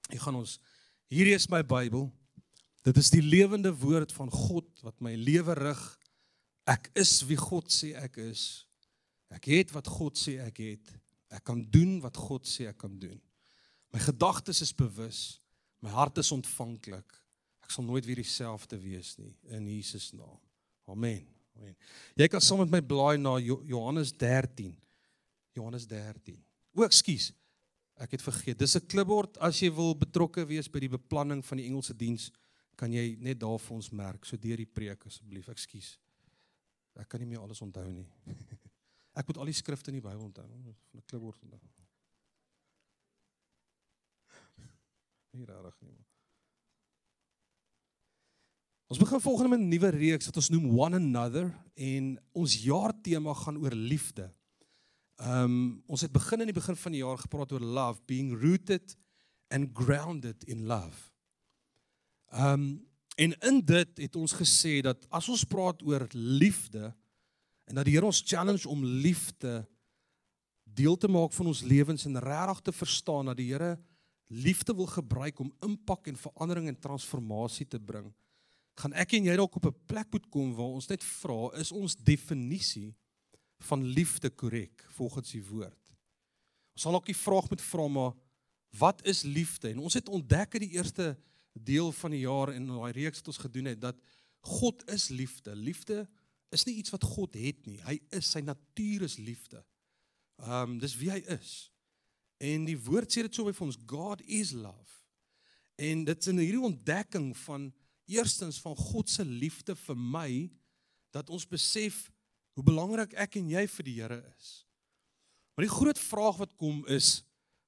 Ek 0.10 0.22
gaan 0.22 0.36
ons 0.36 0.60
hierdie 1.12 1.36
is 1.36 1.50
my 1.52 1.62
Bybel. 1.66 2.10
Dit 2.86 2.98
is 3.02 3.10
die 3.14 3.24
lewende 3.24 3.74
woord 3.74 4.14
van 4.14 4.30
God 4.32 4.68
wat 4.86 5.00
my 5.02 5.16
lewe 5.18 5.56
rig. 5.58 5.84
Ek 6.70 6.90
is 6.98 7.18
wie 7.26 7.38
God 7.40 7.72
sê 7.74 7.94
ek 7.98 8.20
is. 8.22 8.66
Ek 9.34 9.50
het 9.50 9.74
wat 9.74 9.90
God 9.90 10.18
sê 10.20 10.38
ek 10.44 10.62
het. 10.62 10.94
Ek 11.34 11.44
kan 11.46 11.64
doen 11.74 11.98
wat 12.04 12.18
God 12.18 12.46
sê 12.48 12.70
ek 12.70 12.78
kan 12.84 12.94
doen. 13.02 13.18
My 13.94 14.02
gedagtes 14.04 14.62
is 14.62 14.74
bewus. 14.76 15.40
My 15.82 15.94
hart 15.94 16.18
is 16.22 16.32
ontvanklik. 16.34 17.18
Ek 17.66 17.74
sal 17.74 17.86
nooit 17.88 18.06
weer 18.06 18.22
dieselfde 18.22 18.78
wees 18.78 19.16
nie 19.18 19.34
in 19.54 19.66
Jesus 19.70 20.12
naam. 20.14 20.38
Amen. 20.90 21.24
Amen. 21.58 21.74
Jy 22.20 22.28
kan 22.30 22.44
saam 22.44 22.62
met 22.62 22.74
my 22.74 22.82
blaai 22.86 23.18
na 23.18 23.38
Johannes 23.42 24.12
13. 24.14 24.76
Johannes 25.56 25.88
13. 25.90 26.38
O, 26.76 26.84
ekskuus. 26.86 27.32
Ek 27.96 28.12
het 28.12 28.22
vergeet. 28.22 28.60
Dis 28.60 28.76
'n 28.76 28.88
klipbord 28.88 29.38
as 29.38 29.60
jy 29.60 29.72
wil 29.72 29.96
betrokke 29.96 30.46
wees 30.46 30.68
by 30.68 30.80
die 30.80 30.90
beplanning 30.90 31.46
van 31.46 31.58
die 31.58 31.68
Engelse 31.68 31.96
diens, 31.96 32.32
kan 32.76 32.92
jy 32.92 33.16
net 33.20 33.40
daar 33.40 33.60
vir 33.60 33.76
ons 33.76 33.92
merk 33.92 34.26
so 34.26 34.38
deur 34.38 34.58
die 34.58 34.66
preek 34.66 35.06
asseblief. 35.06 35.48
Ekskuus. 35.48 35.98
Ek 36.96 37.08
kan 37.10 37.20
nie 37.20 37.28
meer 37.28 37.40
alles 37.40 37.62
onthou 37.62 37.92
nie. 37.92 38.08
Ek 39.20 39.28
moet 39.28 39.38
al 39.38 39.46
die 39.46 39.54
skrifte 39.54 39.92
in 39.92 40.02
die 40.02 40.08
Bybel 40.08 40.26
onthou 40.26 40.48
van 40.48 40.76
'n 40.96 41.04
klipbord 41.08 41.42
onthou. 41.44 41.60
Nie 45.36 45.46
rarig 45.46 45.82
nie. 45.82 46.06
Ons 48.88 49.00
begin 49.02 49.22
volgende 49.22 49.50
met 49.50 49.60
'n 49.60 49.70
nuwe 49.70 49.90
reeks 49.90 50.26
wat 50.26 50.36
ons 50.36 50.50
noem 50.50 50.80
One 50.80 50.96
Another 50.96 51.64
en 51.74 52.20
ons 52.32 52.64
jaartema 52.64 53.34
gaan 53.34 53.58
oor 53.58 53.74
liefde. 53.74 54.34
Ehm 55.16 55.44
um, 55.44 55.84
ons 55.86 56.02
het 56.02 56.12
begin 56.12 56.44
in 56.44 56.52
die 56.52 56.58
begin 56.58 56.76
van 56.76 56.92
die 56.92 57.02
jaar 57.04 57.18
gepraat 57.18 57.52
oor 57.52 57.64
love, 57.64 58.02
being 58.06 58.34
rooted 58.42 58.98
and 59.48 59.70
grounded 59.74 60.44
in 60.44 60.66
love. 60.66 61.12
Ehm 62.32 62.52
um, 62.52 62.84
en 63.16 63.32
in 63.40 63.62
dit 63.66 63.98
het 63.98 64.16
ons 64.16 64.34
gesê 64.36 64.82
dat 64.84 65.06
as 65.10 65.30
ons 65.32 65.46
praat 65.48 65.80
oor 65.88 66.08
liefde 66.12 66.92
en 67.66 67.76
dat 67.76 67.86
die 67.88 67.94
Here 67.96 68.06
ons 68.06 68.24
challenge 68.26 68.68
om 68.68 68.84
liefde 68.84 69.64
deel 70.64 70.98
te 70.98 71.08
maak 71.08 71.32
van 71.34 71.48
ons 71.48 71.62
lewens 71.64 72.06
en 72.06 72.20
regtig 72.20 72.60
te 72.60 72.72
verstaan 72.72 73.32
dat 73.32 73.38
die 73.38 73.54
Here 73.54 73.80
liefde 74.28 74.76
wil 74.76 74.92
gebruik 74.92 75.40
om 75.40 75.54
impak 75.64 76.08
en 76.08 76.20
verandering 76.20 76.68
en 76.68 76.80
transformasie 76.80 77.68
te 77.68 77.80
bring 77.80 78.12
gaan 78.82 78.96
ek 79.00 79.16
en 79.16 79.30
jy 79.30 79.36
dalk 79.40 79.56
op 79.56 79.66
'n 79.72 79.86
plek 79.88 80.12
moet 80.12 80.28
kom 80.30 80.54
waar 80.56 80.76
ons 80.76 80.88
net 80.88 81.04
vra 81.04 81.56
is 81.60 81.72
ons 81.72 81.96
definisie 81.96 82.94
van 83.58 83.84
liefde 83.84 84.30
korrek 84.30 84.86
volgens 84.90 85.32
die 85.32 85.44
woord. 85.46 85.96
Ons 86.76 86.82
sal 86.82 86.96
ook 86.96 87.06
die 87.06 87.18
vraag 87.18 87.50
moet 87.50 87.62
vra 87.62 87.88
maar 87.88 88.14
wat 88.76 89.06
is 89.08 89.22
liefde? 89.24 89.70
En 89.70 89.80
ons 89.80 89.94
het 89.94 90.10
ontdek 90.10 90.58
in 90.58 90.66
die 90.68 90.76
eerste 90.76 91.16
deel 91.54 91.92
van 91.92 92.12
die 92.12 92.26
jaar 92.26 92.52
en 92.52 92.68
daai 92.68 92.92
reeks 92.92 93.22
wat 93.24 93.32
ons 93.32 93.44
gedoen 93.46 93.70
het 93.72 93.82
dat 93.82 94.02
God 94.46 94.84
is 94.92 95.08
liefde. 95.08 95.56
Liefde 95.56 96.04
is 96.50 96.66
nie 96.68 96.76
iets 96.76 96.92
wat 96.92 97.04
God 97.04 97.38
het 97.40 97.66
nie. 97.66 97.80
Hy 97.86 97.96
is 98.16 98.30
sy 98.36 98.44
natuur 98.44 99.08
is 99.08 99.18
liefde. 99.18 99.64
Ehm 100.44 100.76
um, 100.76 100.80
dis 100.80 100.98
wie 101.00 101.12
hy 101.14 101.22
is. 101.38 101.72
En 102.44 102.68
die 102.68 102.78
woord 102.78 103.12
sê 103.12 103.24
dit 103.24 103.36
so 103.36 103.48
by 103.48 103.56
ons 103.64 103.80
God 103.88 104.22
is 104.28 104.52
love. 104.52 105.00
En 105.80 106.04
dit 106.08 106.20
is 106.20 106.32
in 106.32 106.44
hierdie 106.44 106.68
ontdekking 106.68 107.32
van 107.46 107.72
eerstens 108.12 108.60
van 108.62 108.76
God 108.76 109.10
se 109.10 109.26
liefde 109.26 109.76
vir 109.76 109.98
my 109.98 110.30
dat 111.16 111.32
ons 111.32 111.48
besef 111.48 112.06
hoe 112.56 112.64
belangrik 112.64 113.14
ek 113.20 113.38
en 113.40 113.50
jy 113.52 113.66
vir 113.68 113.88
die 113.88 113.96
Here 114.00 114.20
is. 114.38 114.52
Maar 115.56 115.68
die 115.68 115.76
groot 115.76 116.00
vraag 116.00 116.40
wat 116.44 116.56
kom 116.60 116.84
is 116.92 117.22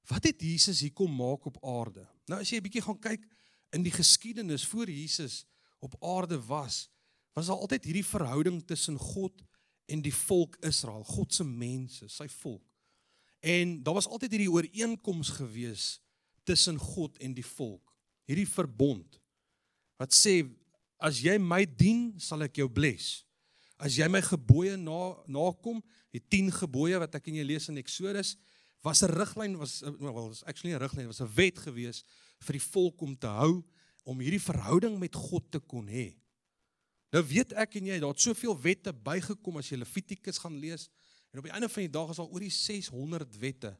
wat 0.08 0.24
het 0.24 0.40
Jesus 0.40 0.80
hier 0.80 0.94
kom 0.96 1.12
maak 1.12 1.44
op 1.50 1.58
aarde? 1.60 2.06
Nou 2.28 2.40
as 2.40 2.48
jy 2.48 2.56
'n 2.56 2.64
bietjie 2.64 2.84
gaan 2.84 3.00
kyk 3.00 3.24
in 3.76 3.82
die 3.82 3.92
geskiedenis 3.92 4.64
voor 4.64 4.88
Jesus 4.88 5.44
op 5.80 5.96
aarde 6.02 6.40
was, 6.40 6.88
was 7.34 7.46
daar 7.46 7.60
altyd 7.60 7.84
hierdie 7.84 8.04
verhouding 8.04 8.64
tussen 8.64 8.96
God 8.96 9.44
en 9.86 10.02
die 10.02 10.14
volk 10.14 10.56
Israel, 10.64 11.04
God 11.04 11.34
se 11.34 11.44
mense, 11.44 12.08
sy 12.08 12.28
volk. 12.28 12.64
En 13.40 13.82
daar 13.82 13.94
was 13.94 14.08
altyd 14.08 14.30
hierdie 14.30 14.50
ooreenkoms 14.50 15.28
gewees 15.28 16.00
tussen 16.44 16.78
God 16.78 17.18
en 17.18 17.34
die 17.34 17.46
volk. 17.46 17.94
Hierdie 18.24 18.48
verbond 18.48 19.20
wat 19.98 20.14
sê 20.14 20.40
as 20.98 21.20
jy 21.22 21.38
my 21.38 21.64
dien, 21.66 22.14
sal 22.18 22.42
ek 22.42 22.56
jou 22.56 22.68
bless. 22.70 23.24
As 23.78 23.94
jy 23.94 24.08
my 24.10 24.20
gebooie 24.26 24.76
na 24.76 25.14
nakom, 25.30 25.78
die 26.14 26.22
10 26.22 26.50
gebooie 26.64 26.98
wat 26.98 27.14
ek 27.14 27.28
in 27.30 27.38
jy 27.38 27.46
lees 27.46 27.68
in 27.70 27.78
Eksodus, 27.78 28.34
was 28.82 29.02
'n 29.02 29.10
riglyn 29.10 29.56
was 29.58 29.82
well 29.98 30.28
was 30.28 30.42
actually 30.44 30.74
'n 30.74 30.80
riglyn, 30.80 31.06
was 31.06 31.20
'n 31.20 31.34
wet 31.34 31.58
gewees 31.58 32.02
vir 32.40 32.58
die 32.58 32.66
volk 32.72 33.00
om 33.00 33.16
te 33.16 33.26
hou 33.26 33.64
om 34.04 34.20
hierdie 34.20 34.42
verhouding 34.42 34.98
met 34.98 35.14
God 35.14 35.50
te 35.50 35.60
kon 35.60 35.86
hê. 35.86 36.16
Nou 37.12 37.22
weet 37.24 37.52
ek 37.52 37.76
en 37.76 37.86
jy, 37.86 37.98
daar 38.00 38.12
het 38.12 38.20
soveel 38.20 38.56
wette 38.60 38.92
bygekom 38.92 39.56
as 39.56 39.68
jy 39.70 39.78
Levitikus 39.78 40.38
gaan 40.38 40.58
lees 40.58 40.88
en 41.32 41.38
op 41.38 41.44
die 41.44 41.52
einde 41.52 41.68
van 41.68 41.82
die 41.82 41.92
dag 41.92 42.10
is 42.10 42.18
al 42.18 42.30
oor 42.30 42.40
die 42.40 42.50
600 42.52 43.36
wette 43.38 43.76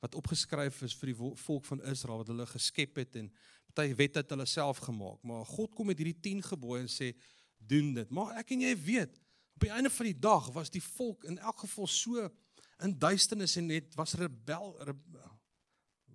wat 0.00 0.14
opgeskryf 0.14 0.82
is 0.82 0.94
vir 0.94 1.12
die 1.12 1.18
volk 1.34 1.64
van 1.64 1.82
Israel 1.82 2.18
wat 2.18 2.30
hulle 2.30 2.46
geskep 2.46 2.96
het 2.96 3.16
en 3.16 3.32
party 3.78 3.94
wette 3.94 4.22
het 4.22 4.30
hulle 4.30 4.46
self 4.46 4.78
gemaak, 4.82 5.22
maar 5.22 5.44
God 5.46 5.74
kom 5.74 5.86
met 5.90 5.98
hierdie 5.98 6.20
10 6.20 6.42
gebooie 6.42 6.82
en 6.82 6.90
sê 6.90 7.12
doen 7.58 7.92
dit. 7.94 8.10
Maar 8.14 8.38
ek 8.42 8.54
en 8.54 8.62
jy 8.66 8.74
weet, 8.76 9.18
op 9.58 9.66
die 9.66 9.74
einde 9.74 9.90
van 9.90 10.06
die 10.06 10.18
dag 10.18 10.52
was 10.54 10.70
die 10.70 10.82
volk 10.82 11.24
in 11.26 11.38
elk 11.38 11.64
geval 11.66 11.90
so 11.90 12.28
in 12.86 12.94
duisternis 12.98 13.56
en 13.58 13.66
net 13.66 13.96
was 13.98 14.14
rebel 14.14 14.76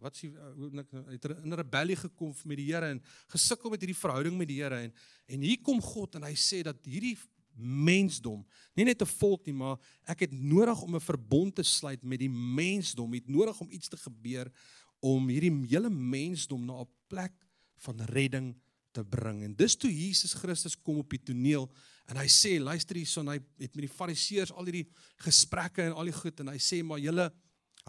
wat 0.03 0.15
sê 0.19 0.29
hoe 0.55 0.69
het 1.09 1.27
in 1.33 1.55
rebellie 1.59 1.97
gekom 1.99 2.31
met 2.47 2.59
die 2.59 2.69
Here 2.71 2.93
en 2.95 3.01
gesukkel 3.35 3.71
met 3.73 3.83
hierdie 3.83 3.99
verhouding 3.99 4.37
met 4.39 4.47
die 4.47 4.61
Here 4.61 4.79
en 4.87 4.95
en 5.27 5.43
hier 5.43 5.59
kom 5.59 5.81
God 5.83 6.15
en 6.15 6.27
hy 6.27 6.35
sê 6.39 6.61
dat 6.63 6.79
hierdie 6.87 7.17
mensdom, 7.53 8.41
nie 8.73 8.85
net 8.85 9.01
'n 9.01 9.05
volk 9.05 9.45
nie, 9.45 9.53
maar 9.53 9.77
ek 10.07 10.25
het 10.25 10.31
nodig 10.31 10.81
om 10.81 10.95
'n 10.95 10.99
verbond 10.99 11.55
te 11.55 11.63
sluit 11.63 12.01
met 12.03 12.19
die 12.19 12.29
mensdom, 12.29 13.13
het 13.13 13.27
nodig 13.27 13.59
om 13.59 13.69
iets 13.69 13.87
te 13.87 13.97
gebeur 13.97 14.51
om 14.99 15.27
hierdie 15.27 15.53
hele 15.67 15.89
mensdom 15.89 16.65
na 16.65 16.81
'n 16.81 16.89
plek 17.07 17.33
van 17.77 18.01
redding 18.01 18.55
te 18.91 19.03
bring. 19.03 19.43
En 19.43 19.55
dis 19.55 19.75
toe 19.75 19.91
Jesus 19.91 20.33
Christus 20.33 20.81
kom 20.81 20.97
op 20.97 21.09
die 21.09 21.23
toneel 21.23 21.69
en 22.11 22.19
hy 22.19 22.27
sê 22.31 22.57
luister 22.59 22.99
hierson 22.99 23.31
hy 23.31 23.39
het 23.61 23.71
met 23.75 23.85
die 23.85 23.95
fariseërs 23.95 24.51
al 24.51 24.67
hierdie 24.67 24.87
gesprekke 25.23 25.85
en 25.87 25.95
al 25.95 26.11
die 26.11 26.15
goed 26.15 26.43
en 26.43 26.51
hy 26.51 26.59
sê 26.61 26.81
maar 26.83 27.01
julle 27.01 27.29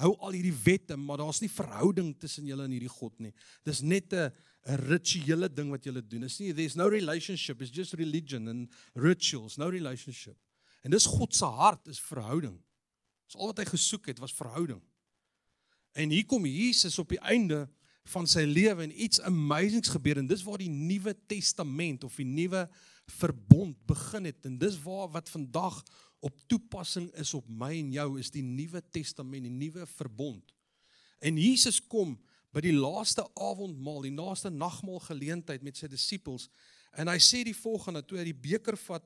hou 0.01 0.11
al 0.27 0.35
hierdie 0.35 0.55
wette 0.65 0.97
maar 0.99 1.21
daar's 1.23 1.41
nie 1.43 1.51
verhouding 1.51 2.13
tussen 2.19 2.47
julle 2.49 2.67
en 2.67 2.75
hierdie 2.75 2.91
God 2.91 3.15
nie. 3.23 3.33
Dis 3.67 3.83
net 3.83 4.13
'n 4.13 4.31
'n 4.67 4.79
rituele 4.89 5.49
ding 5.49 5.71
wat 5.71 5.85
julle 5.85 6.03
doen. 6.03 6.23
Dis 6.23 6.41
nie 6.41 6.53
there's 6.53 6.77
no 6.77 6.89
relationship, 6.89 7.61
it's 7.61 7.71
just 7.71 7.95
religion 7.95 8.49
and 8.49 8.71
rituals, 8.95 9.57
no 9.57 9.69
relationship. 9.69 10.37
En 10.83 10.91
dis 10.91 11.07
God 11.07 11.35
se 11.35 11.45
hart 11.45 11.89
is 11.89 12.01
verhouding. 12.01 12.59
Dis 13.27 13.37
al 13.37 13.53
wat 13.53 13.59
hy 13.59 13.65
gesoek 13.65 14.07
het 14.07 14.19
was 14.19 14.33
verhouding. 14.33 14.83
En 15.95 16.11
hier 16.11 16.27
kom 16.27 16.47
Jesus 16.47 16.99
op 16.99 17.09
die 17.09 17.21
einde 17.21 17.69
van 18.13 18.27
sy 18.29 18.45
lewe 18.45 18.83
en 18.85 19.03
iets 19.03 19.21
amazings 19.25 19.89
gebeur 19.89 20.21
en 20.21 20.27
dis 20.29 20.43
waar 20.45 20.61
die 20.61 20.73
Nuwe 20.73 21.15
Testament 21.27 22.05
of 22.05 22.17
die 22.21 22.29
Nuwe 22.29 22.67
Verbond 23.13 23.77
begin 23.87 24.25
het 24.25 24.47
en 24.49 24.59
dis 24.59 24.77
waar 24.83 25.11
wat 25.13 25.29
vandag 25.29 25.83
op 26.25 26.39
toepassing 26.49 27.11
is 27.21 27.35
op 27.37 27.49
my 27.49 27.73
en 27.77 27.91
jou 27.93 28.07
is 28.19 28.31
die 28.33 28.43
Nuwe 28.43 28.81
Testament, 28.91 29.45
die 29.45 29.53
Nuwe 29.53 29.87
Verbond. 29.87 30.55
En 31.21 31.37
Jesus 31.41 31.81
kom 31.81 32.17
by 32.55 32.63
die 32.65 32.75
laaste 32.77 33.25
avondmaal, 33.35 34.07
die 34.07 34.15
laaste 34.15 34.51
nagmaal 34.53 35.03
geleentheid 35.05 35.65
met 35.67 35.77
sy 35.77 35.91
disippels 35.91 36.49
en 36.95 37.11
hy 37.11 37.19
sê 37.23 37.43
die 37.45 37.57
volgende 37.57 38.05
toe 38.07 38.21
hy 38.21 38.29
die 38.31 38.41
beker 38.47 38.79
vat 38.87 39.05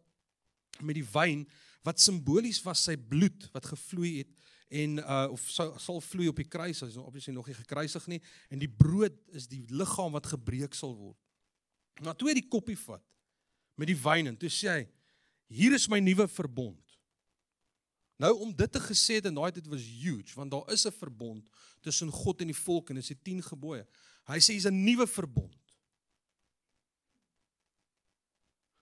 met 0.85 0.99
die 0.99 1.07
wyn 1.14 1.47
wat 1.87 2.02
simbolies 2.02 2.61
was 2.67 2.85
sy 2.87 2.95
bloed 2.99 3.49
wat 3.55 3.67
gevloei 3.73 4.19
het 4.21 4.35
en 4.69 4.99
uh 5.00 5.25
of 5.33 5.47
sal, 5.49 5.73
sal 5.81 6.02
vloei 6.05 6.28
op 6.28 6.38
die 6.38 6.49
kruis, 6.49 6.83
hy's 6.85 6.99
obviously 7.00 7.33
nog 7.33 7.49
nie 7.49 7.57
gekruisig 7.57 8.05
nie 8.12 8.21
en 8.52 8.61
die 8.61 8.71
brood 8.71 9.17
is 9.35 9.49
die 9.49 9.64
liggaam 9.73 10.12
wat 10.14 10.28
gebreek 10.28 10.76
sal 10.76 10.93
word. 10.95 11.17
Maar 12.05 12.14
toe 12.14 12.28
hy 12.31 12.37
die 12.38 12.50
koppie 12.52 12.76
vat 12.78 13.02
met 13.78 13.90
die 13.90 13.99
wyn 14.02 14.32
en 14.32 14.37
toe 14.37 14.50
sê 14.52 14.73
hy 14.75 14.85
hier 15.49 15.73
is 15.73 15.87
my 15.88 16.00
nuwe 16.02 16.26
verbond. 16.28 16.82
Nou 18.18 18.35
om 18.42 18.50
dit 18.52 18.73
te 18.73 18.80
gesê 18.82 19.20
het 19.20 19.28
en 19.30 19.38
daai 19.38 19.52
dit 19.54 19.66
was 19.70 19.85
huge 20.02 20.35
want 20.37 20.50
daar 20.50 20.73
is 20.75 20.87
'n 20.87 20.92
verbond 20.92 21.49
tussen 21.80 22.11
God 22.11 22.40
en 22.40 22.50
die 22.50 22.62
volk 22.64 22.90
en 22.90 22.97
dit 22.97 23.04
is 23.04 23.14
die 23.14 23.23
10 23.23 23.42
gebooie. 23.42 23.87
Hy 24.26 24.38
sê 24.38 24.52
hier's 24.52 24.66
'n 24.66 24.85
nuwe 24.85 25.06
verbond. 25.06 25.56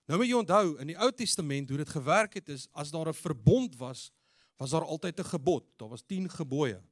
Nou 0.06 0.18
moet 0.18 0.28
jy 0.28 0.38
onthou 0.38 0.78
in 0.78 0.86
die 0.86 0.98
Ou 0.98 1.10
Testament 1.12 1.68
hoe 1.68 1.78
dit 1.78 1.88
gewerk 1.88 2.34
het 2.34 2.48
is 2.48 2.68
as 2.72 2.90
daar 2.90 3.08
'n 3.08 3.14
verbond 3.14 3.76
was 3.76 4.10
was 4.56 4.70
daar 4.70 4.84
altyd 4.84 5.20
'n 5.20 5.24
gebod. 5.24 5.64
Daar 5.76 5.88
was 5.88 6.02
10 6.02 6.30
gebooie. 6.30 6.82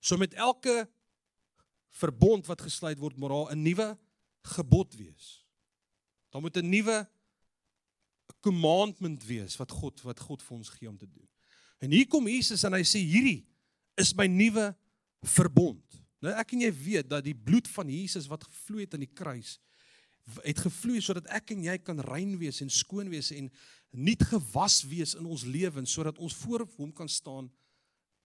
So 0.00 0.16
met 0.16 0.34
elke 0.34 0.88
verbond 1.90 2.46
wat 2.46 2.60
gesluit 2.60 2.98
word, 2.98 3.16
moet 3.16 3.30
daar 3.30 3.52
'n 3.56 3.62
nuwe 3.62 3.98
gebod 4.42 4.94
wees. 4.94 5.46
Daar 6.30 6.40
moet 6.40 6.56
'n 6.56 6.68
nuwe 6.68 7.08
commandment 8.44 9.24
wees 9.28 9.56
wat 9.60 9.72
God 9.72 10.00
wat 10.06 10.20
God 10.20 10.44
vir 10.44 10.56
ons 10.56 10.72
gee 10.76 10.88
om 10.88 10.98
te 10.98 11.08
doen. 11.08 11.26
En 11.80 11.92
hier 11.92 12.08
kom 12.08 12.28
Jesus 12.28 12.64
en 12.64 12.76
hy 12.76 12.84
sê 12.84 13.00
hierdie 13.04 13.40
is 14.00 14.12
my 14.16 14.26
nuwe 14.30 14.70
verbond. 15.36 15.82
Nou 16.20 16.32
ek 16.36 16.54
en 16.56 16.64
jy 16.66 16.70
weet 16.76 17.08
dat 17.08 17.24
die 17.24 17.36
bloed 17.36 17.68
van 17.72 17.88
Jesus 17.92 18.28
wat 18.28 18.44
gevloei 18.48 18.84
het 18.84 18.96
aan 18.96 19.06
die 19.06 19.14
kruis 19.14 19.58
het 20.44 20.60
gevloei 20.62 21.00
sodat 21.02 21.28
ek 21.34 21.54
en 21.54 21.64
jy 21.64 21.76
kan 21.82 21.98
rein 22.06 22.36
wees 22.38 22.60
en 22.62 22.70
skoon 22.70 23.08
wees 23.10 23.32
en 23.34 23.48
nuut 23.90 24.22
gewas 24.30 24.80
wees 24.86 25.16
in 25.18 25.26
ons 25.26 25.42
lewens 25.48 25.90
sodat 25.96 26.20
ons 26.22 26.36
voor 26.42 26.66
hom 26.76 26.92
kan 26.94 27.08
staan. 27.10 27.48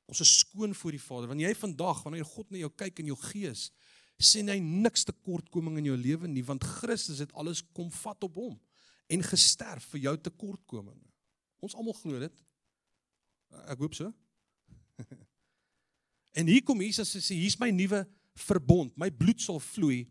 Ons 0.06 0.22
is 0.22 0.36
skoon 0.44 0.76
voor 0.78 0.94
die 0.94 1.02
Vader. 1.02 1.32
Wanneer 1.32 1.50
jy 1.50 1.58
vandag, 1.58 2.04
wanneer 2.06 2.28
God 2.30 2.52
na 2.54 2.62
jou 2.62 2.70
kyk 2.78 3.02
in 3.02 3.10
jou 3.10 3.18
gees, 3.32 3.72
sien 4.22 4.52
hy 4.52 4.60
niks 4.62 5.08
tekortkoming 5.08 5.80
in 5.82 5.90
jou 5.90 5.98
lewe 5.98 6.30
nie, 6.30 6.46
want 6.46 6.64
Christus 6.78 7.24
het 7.24 7.34
alles 7.34 7.64
kom 7.74 7.90
vat 8.04 8.28
op 8.28 8.38
hom 8.44 8.54
en 9.08 9.24
gesterf 9.24 9.86
vir 9.94 10.08
jou 10.08 10.16
tekortkominge. 10.18 11.10
Ons 11.64 11.76
almal 11.78 11.98
glo 11.98 12.20
dit. 12.20 12.44
Ek 13.70 13.80
hoop 13.80 13.96
so. 13.98 14.12
en 16.40 16.50
hier 16.50 16.64
kom 16.66 16.82
Jesus 16.82 17.16
en 17.18 17.24
sê 17.24 17.38
hier's 17.38 17.60
my 17.62 17.72
nuwe 17.74 18.04
verbond. 18.48 18.94
My 19.00 19.10
bloed 19.10 19.42
sal 19.42 19.62
vloei 19.64 20.06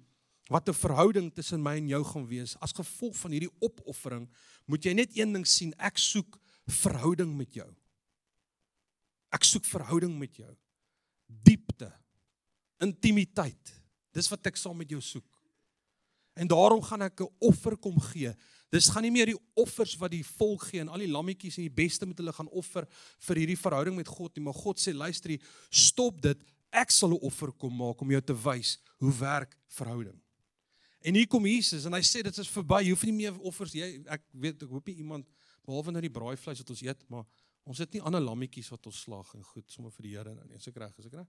wat 0.52 0.68
'n 0.68 0.76
verhouding 0.76 1.32
tussen 1.32 1.62
my 1.62 1.76
en 1.76 1.88
jou 1.88 2.04
gaan 2.04 2.26
wees. 2.28 2.56
As 2.60 2.72
gevolg 2.72 3.16
van 3.16 3.30
hierdie 3.32 3.52
opoffering, 3.60 4.28
moet 4.66 4.84
jy 4.84 4.92
net 4.92 5.16
een 5.16 5.32
ding 5.32 5.46
sien, 5.46 5.72
ek 5.78 5.98
soek 5.98 6.38
verhouding 6.66 7.36
met 7.36 7.54
jou. 7.54 7.68
Ek 9.32 9.44
soek 9.44 9.64
verhouding 9.64 10.18
met 10.18 10.36
jou. 10.36 10.52
Diepte, 11.26 11.92
intimiteit. 12.78 13.72
Dis 14.12 14.28
wat 14.28 14.46
ek 14.46 14.56
saam 14.56 14.76
met 14.76 14.90
jou 14.90 15.00
soek. 15.00 15.26
En 16.34 16.46
daarom 16.46 16.82
gaan 16.82 17.02
ek 17.02 17.20
'n 17.20 17.34
offer 17.38 17.76
kom 17.76 17.98
gee. 18.00 18.34
Dis 18.72 18.88
gaan 18.90 19.02
nie 19.06 19.12
meer 19.14 19.26
die 19.26 19.38
offers 19.60 19.94
wat 20.00 20.10
die 20.10 20.24
volk 20.24 20.68
gee 20.70 20.80
en 20.80 20.88
al 20.88 21.04
die 21.04 21.10
lammetjies 21.10 21.58
en 21.58 21.66
die 21.66 21.76
beste 21.82 22.06
met 22.06 22.18
hulle 22.18 22.32
gaan 22.32 22.48
offer 22.48 22.88
vir 23.28 23.36
hierdie 23.42 23.60
verhouding 23.60 23.96
met 23.96 24.08
God 24.08 24.34
nie, 24.36 24.44
maar 24.44 24.56
God 24.56 24.80
sê 24.82 24.94
luister 24.94 25.36
stop 25.70 26.20
dit. 26.22 26.40
Ek 26.72 26.90
sal 26.90 27.10
'n 27.14 27.22
offer 27.22 27.52
kom 27.52 27.76
maak 27.76 28.00
om 28.02 28.10
jou 28.10 28.20
te 28.20 28.34
wys 28.34 28.78
hoe 28.98 29.12
werk 29.12 29.56
verhouding. 29.68 30.20
En 31.04 31.14
hier 31.14 31.26
kom 31.28 31.46
Jesus 31.46 31.84
en 31.84 31.92
hy 31.92 32.00
sê 32.00 32.22
dit 32.22 32.38
is 32.38 32.48
verby. 32.48 32.80
Jy 32.82 32.90
hoef 32.90 33.04
nie 33.04 33.12
meer 33.12 33.40
offers 33.40 33.72
jy 33.72 34.02
ek 34.08 34.22
weet 34.32 34.62
ek 34.62 34.70
hoop 34.70 34.86
nie 34.86 34.96
iemand 35.04 35.28
behalwe 35.64 35.92
nou 35.92 36.00
die 36.00 36.12
braaivleis 36.12 36.58
wat 36.58 36.70
ons 36.70 36.82
eet, 36.82 37.08
maar 37.08 37.24
ons 37.64 37.78
het 37.78 37.92
nie 37.92 38.00
ander 38.00 38.20
lammetjies 38.20 38.70
wat 38.72 38.86
ons 38.86 39.02
slag 39.06 39.34
en 39.34 39.42
goed 39.42 39.70
sommer 39.70 39.92
vir 39.92 40.02
die 40.02 40.14
Here 40.16 40.34
nou 40.34 40.46
nie. 40.48 40.56
Is 40.56 40.68
ek 40.68 40.76
reg? 40.76 40.98
Is 40.98 41.06
ek 41.06 41.18
reg? 41.20 41.28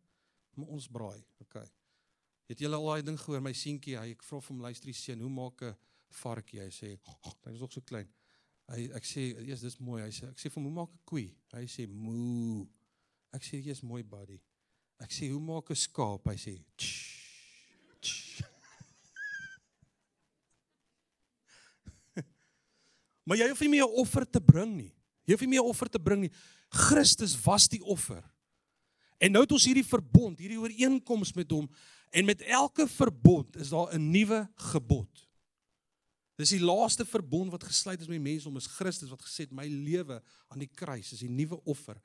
Maar 0.56 0.72
ons 0.78 0.88
braai. 0.88 1.24
OK. 1.44 1.60
Het 2.48 2.64
julle 2.64 2.80
al 2.80 2.88
daai 2.88 3.04
ding 3.04 3.20
gehoor 3.20 3.44
my 3.44 3.54
seentjie, 3.54 3.98
hy 4.00 4.14
ek 4.14 4.24
vra 4.24 4.40
vir 4.40 4.54
hom 4.54 4.64
luister 4.64 4.92
die 4.92 4.96
seun, 4.96 5.22
hoe 5.26 5.30
maak 5.30 5.62
'n 5.62 5.76
varkie? 6.10 6.60
Hy 6.60 6.70
sê, 6.70 7.00
"Dit 7.44 7.54
is 7.54 7.60
nog 7.60 7.72
so 7.72 7.82
klein." 7.82 8.08
Hy 8.68 8.90
ek 8.94 9.04
sê, 9.04 9.36
"Eers 9.48 9.62
dis 9.62 9.78
mooi." 9.78 10.02
Hy 10.02 10.10
sê, 10.10 10.30
ek 10.30 10.38
sê 10.38 10.50
vir 10.50 10.56
hom, 10.56 10.64
"Hoe 10.64 10.74
maak 10.74 10.90
'n 10.90 11.00
koei?" 11.06 11.36
Hy 11.54 11.66
sê, 11.66 11.88
"Moo." 11.88 12.68
Ek 13.34 13.42
sê, 13.42 13.62
"Jy's 13.62 13.82
mooi, 13.82 14.04
buddy." 14.04 14.40
Ek 15.00 15.12
sê, 15.12 15.30
"Hoe 15.30 15.40
maak 15.40 15.70
'n 15.70 15.76
skaap?" 15.76 16.26
Hy 16.28 16.36
sê, 16.36 16.64
"Tsh." 16.78 17.16
Maar 23.26 23.38
jy 23.38 23.48
hoef 23.50 23.60
nie 23.62 23.70
meer 23.70 23.86
'n 23.86 24.00
offer 24.00 24.30
te 24.30 24.42
bring 24.42 24.76
nie. 24.76 24.94
Jy 25.26 25.34
hoef 25.34 25.42
nie 25.42 25.50
meer 25.50 25.62
'n 25.64 25.70
offer 25.70 25.90
te 25.90 26.00
bring 26.00 26.22
nie. 26.22 26.32
Christus 26.70 27.36
was 27.44 27.68
die 27.68 27.84
offer. 27.84 28.24
En 29.18 29.32
nou 29.32 29.44
het 29.44 29.52
ons 29.52 29.66
hierdie 29.66 29.86
verbond, 29.86 30.40
hierdie 30.40 30.60
ooreenkoms 30.60 31.34
met 31.34 31.52
hom 31.52 31.70
en 32.12 32.26
met 32.26 32.42
elke 32.42 32.88
verbond 32.88 33.56
is 33.56 33.70
daar 33.70 33.94
'n 33.94 34.12
nuwe 34.12 34.50
gebod. 34.56 35.25
Dis 36.36 36.52
die 36.52 36.64
laaste 36.64 37.06
verbond 37.08 37.54
wat 37.54 37.64
gesluit 37.64 38.02
is 38.04 38.10
met 38.12 38.20
mense 38.20 38.48
om 38.50 38.58
is 38.60 38.68
Christus 38.68 39.12
wat 39.12 39.24
gesê 39.24 39.46
het 39.46 39.54
my 39.56 39.68
lewe 39.72 40.18
aan 40.52 40.60
die 40.60 40.72
kruis 40.72 41.14
is 41.16 41.24
die 41.24 41.32
nuwe 41.32 41.62
offer. 41.64 41.96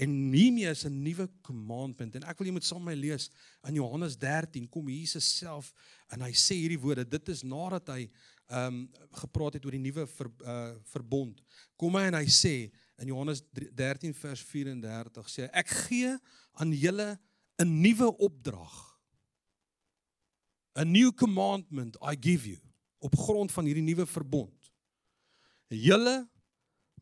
En 0.00 0.10
hiermee 0.32 0.70
is 0.70 0.86
'n 0.86 1.02
nuwe 1.02 1.28
commandment 1.42 2.14
en 2.14 2.24
ek 2.24 2.38
wil 2.38 2.48
jy 2.48 2.52
moet 2.52 2.64
saam 2.64 2.82
met 2.82 2.96
my 2.96 3.00
lees 3.00 3.30
in 3.68 3.74
Johannes 3.74 4.16
13 4.16 4.68
kom 4.68 4.88
Jesus 4.88 5.36
self 5.38 5.72
en 6.08 6.20
hy 6.20 6.32
sê 6.32 6.56
hierdie 6.56 6.80
woorde. 6.80 7.04
Dit 7.04 7.28
is 7.28 7.42
nadat 7.42 7.88
hy 7.88 8.10
ehm 8.48 8.66
um, 8.66 8.90
gepraat 9.12 9.54
het 9.54 9.64
oor 9.64 9.72
die 9.72 9.80
nuwe 9.80 10.06
ver, 10.06 10.30
uh, 10.44 10.74
verbond. 10.84 11.40
Kom 11.76 11.94
hy 11.94 12.08
en 12.08 12.14
hy 12.14 12.26
sê 12.26 12.72
in 12.98 13.08
Johannes 13.08 13.42
13 13.52 14.14
vers 14.14 14.40
34 14.40 15.28
sê 15.28 15.48
ek 15.52 15.68
gee 15.68 16.16
aan 16.52 16.72
julle 16.72 17.18
'n 17.58 17.80
nuwe 17.82 18.16
opdrag. 18.16 18.98
A 20.76 20.84
new 20.84 21.12
commandment 21.12 21.96
I 22.02 22.16
give 22.16 22.48
you 22.48 22.58
op 23.04 23.16
grond 23.20 23.52
van 23.52 23.68
hierdie 23.68 23.84
nuwe 23.84 24.06
verbond. 24.08 24.70
Julle 25.68 26.22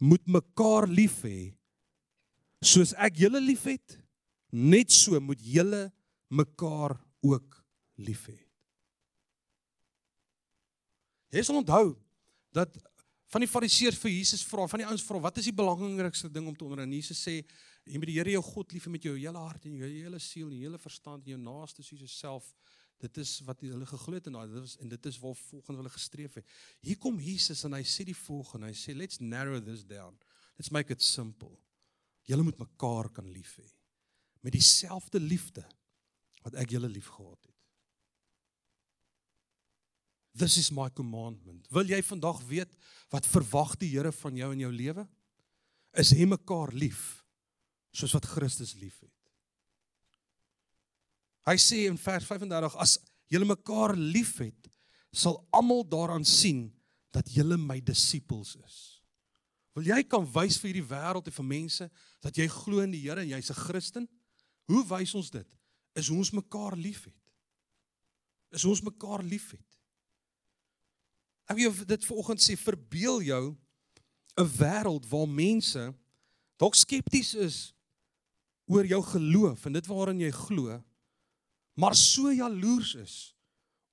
moet 0.02 0.24
mekaar 0.26 0.88
lief 0.90 1.20
hê 1.26 1.52
soos 2.62 2.92
ek 2.94 3.18
julle 3.24 3.40
liefhet, 3.42 3.98
net 4.54 4.92
so 4.94 5.18
moet 5.20 5.40
julle 5.42 5.88
mekaar 6.32 6.94
ook 7.26 7.58
lief 8.06 8.28
hê. 8.30 8.38
Jy 11.32 11.42
sal 11.48 11.58
onthou 11.62 11.94
dat 12.54 12.74
van 13.32 13.40
die 13.40 13.48
fariseërs 13.48 13.98
vir 14.02 14.12
Jesus 14.12 14.44
vra, 14.44 14.66
van 14.68 14.82
die 14.82 14.88
ouens 14.88 15.04
vra, 15.08 15.20
wat 15.24 15.38
is 15.40 15.48
die 15.48 15.56
belangrikste 15.56 16.28
ding 16.28 16.50
om 16.50 16.56
te 16.56 16.66
onderhou? 16.66 16.84
Jesus 16.92 17.22
sê, 17.24 17.38
jy 17.88 17.98
moet 17.98 18.10
die 18.10 18.18
Here 18.18 18.34
jou 18.34 18.42
God 18.44 18.74
lief 18.76 18.86
hê 18.86 18.92
met 18.92 19.06
jou 19.08 19.14
hele 19.16 19.40
hart 19.40 19.64
en 19.66 19.78
jou 19.80 19.88
hele 19.88 20.20
siel 20.20 20.50
en 20.50 20.58
jou 20.58 20.66
hele 20.68 20.80
verstand 20.82 21.24
en 21.24 21.34
jou 21.34 21.40
naaste 21.40 21.82
soos 21.82 22.04
jouself. 22.04 22.50
Dit 23.02 23.18
is 23.18 23.40
wat 23.46 23.60
hulle 23.66 23.86
geglo 23.88 24.14
het 24.14 24.28
en 24.30 24.38
dit 24.46 24.62
is 24.62 24.76
en 24.78 24.90
dit 24.92 25.10
is 25.10 25.18
waar 25.18 25.34
volgens 25.34 25.80
hulle 25.80 25.92
gestreef 25.92 26.38
het. 26.38 26.56
Hier 26.86 26.98
kom 27.02 27.18
Jesus 27.20 27.64
en 27.66 27.74
hy 27.74 27.82
sê 27.82 28.06
die 28.06 28.16
volgende, 28.16 28.70
hy 28.70 28.78
sê 28.78 28.94
let's 28.94 29.18
narrow 29.18 29.58
this 29.64 29.82
down. 29.86 30.14
Let's 30.58 30.70
make 30.70 30.94
it 30.94 31.02
simple. 31.02 31.56
Julle 32.28 32.46
moet 32.46 32.60
mekaar 32.62 33.10
kan 33.10 33.26
lief 33.30 33.56
hê 33.58 33.68
met 34.42 34.56
dieselfde 34.56 35.20
liefde 35.22 35.62
wat 36.42 36.56
ek 36.58 36.72
julle 36.74 36.88
liefgehad 36.90 37.38
het. 37.46 37.58
This 40.34 40.56
is 40.58 40.72
my 40.74 40.88
commandment. 40.90 41.68
Wil 41.70 41.92
jy 41.92 42.00
vandag 42.02 42.40
weet 42.48 42.70
wat 43.12 43.28
verwag 43.28 43.76
die 43.78 43.92
Here 43.92 44.10
van 44.16 44.36
jou 44.36 44.48
in 44.54 44.64
jou 44.64 44.72
lewe? 44.72 45.04
Is 45.94 46.10
hê 46.16 46.26
mekaar 46.26 46.72
lief 46.74 47.20
soos 47.92 48.14
wat 48.16 48.26
Christus 48.26 48.72
liefhet. 48.80 49.12
Hy 51.48 51.57
sê 51.59 51.87
in 51.90 51.98
vers 51.98 52.26
35 52.28 52.76
as 52.78 52.98
julle 53.33 53.48
mekaar 53.48 53.96
liefhet, 53.96 54.68
sal 55.12 55.40
almal 55.52 55.83
daaraan 55.85 56.24
sien 56.24 56.68
dat 57.12 57.28
julle 57.33 57.59
my 57.61 57.81
disippels 57.85 58.57
is. 58.64 58.78
Wil 59.76 59.88
jy 59.88 60.02
kan 60.05 60.24
wys 60.35 60.59
vir 60.61 60.70
hierdie 60.70 60.88
wêreld 60.88 61.28
en 61.28 61.37
vir 61.38 61.48
mense 61.48 61.88
dat 62.24 62.37
jy 62.37 62.46
glo 62.52 62.85
in 62.85 62.92
die 62.92 63.00
Here 63.05 63.20
en 63.20 63.28
jy's 63.28 63.50
'n 63.50 63.57
Christen? 63.57 64.09
Hoe 64.68 64.85
wys 64.87 65.14
ons 65.14 65.31
dit? 65.31 65.48
Is 65.96 66.11
ons 66.11 66.31
mekaar 66.31 66.76
liefhet. 66.76 67.16
Is 68.52 68.64
ons 68.64 68.83
mekaar 68.83 69.22
liefhet. 69.22 69.64
Ek 71.48 71.57
wil 71.57 71.72
dit 71.72 72.05
vanoggend 72.05 72.40
sê, 72.40 72.57
verbeel 72.57 73.22
jou 73.22 73.57
'n 74.38 74.48
wêreld 74.59 75.09
waar 75.09 75.28
mense 75.28 75.94
dalk 76.57 76.74
skepties 76.74 77.35
is 77.35 77.74
oor 78.66 78.87
jou 78.87 79.02
geloof 79.02 79.66
en 79.66 79.72
dit 79.72 79.87
waarin 79.87 80.20
jy 80.20 80.31
glo, 80.31 80.83
maar 81.74 81.94
so 81.96 82.32
jaloers 82.32 82.94
is 82.94 83.37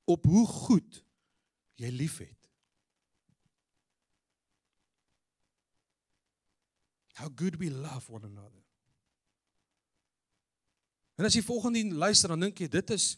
op 0.03 0.25
hoe 0.25 0.47
goed 0.47 1.03
jy 1.79 1.91
liefhet. 1.93 2.35
How 7.19 7.29
good 7.35 7.57
we 7.59 7.71
love 7.71 8.11
one 8.11 8.25
another. 8.25 8.63
En 11.19 11.27
as 11.27 11.35
jy 11.35 11.43
volgende 11.43 11.83
luister 11.91 12.31
dan 12.31 12.47
dink 12.47 12.61
jy 12.63 12.69
dit 12.71 12.95
is 12.95 13.17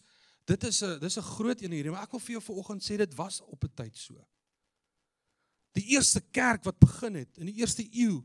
dit 0.50 0.64
is 0.66 0.82
'n 0.84 1.00
dis 1.00 1.18
'n 1.18 1.22
groot 1.38 1.62
een 1.62 1.72
hierdie, 1.72 1.92
maar 1.92 2.04
ek 2.04 2.12
wil 2.12 2.20
vir 2.20 2.32
jou 2.32 2.42
vanoggend 2.42 2.84
sê 2.84 2.98
dit 2.98 3.14
was 3.16 3.42
op 3.42 3.64
'n 3.64 3.74
tyd 3.76 3.98
so. 3.98 4.28
Die 5.72 5.86
eerste 5.96 6.22
kerk 6.22 6.64
wat 6.64 6.80
begin 6.80 7.16
het 7.16 7.38
in 7.38 7.46
die 7.46 7.60
eerste 7.62 7.88
eeu 7.94 8.24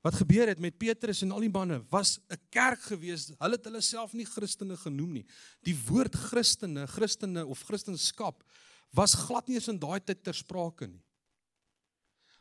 wat 0.00 0.14
gebeur 0.14 0.46
het 0.46 0.60
met 0.62 0.78
Petrus 0.78 1.22
en 1.22 1.32
al 1.34 1.46
die 1.46 1.52
manne 1.52 1.80
was 1.90 2.18
'n 2.30 2.40
kerk 2.50 2.82
gewees. 2.82 3.32
Hulle 3.38 3.56
het 3.56 3.64
hulle 3.64 3.80
self 3.80 4.12
nie 4.12 4.26
Christene 4.26 4.76
genoem 4.76 5.12
nie. 5.12 5.26
Die 5.62 5.76
woord 5.86 6.14
Christene, 6.14 6.86
Christene 6.86 7.46
of 7.46 7.62
Christendom 7.62 8.34
was 8.90 9.14
glad 9.14 9.48
nie 9.48 9.56
eens 9.56 9.68
in 9.68 9.78
daai 9.78 10.00
tyd 10.00 10.22
ter 10.24 10.34
sprake 10.34 10.86
nie. 10.86 11.02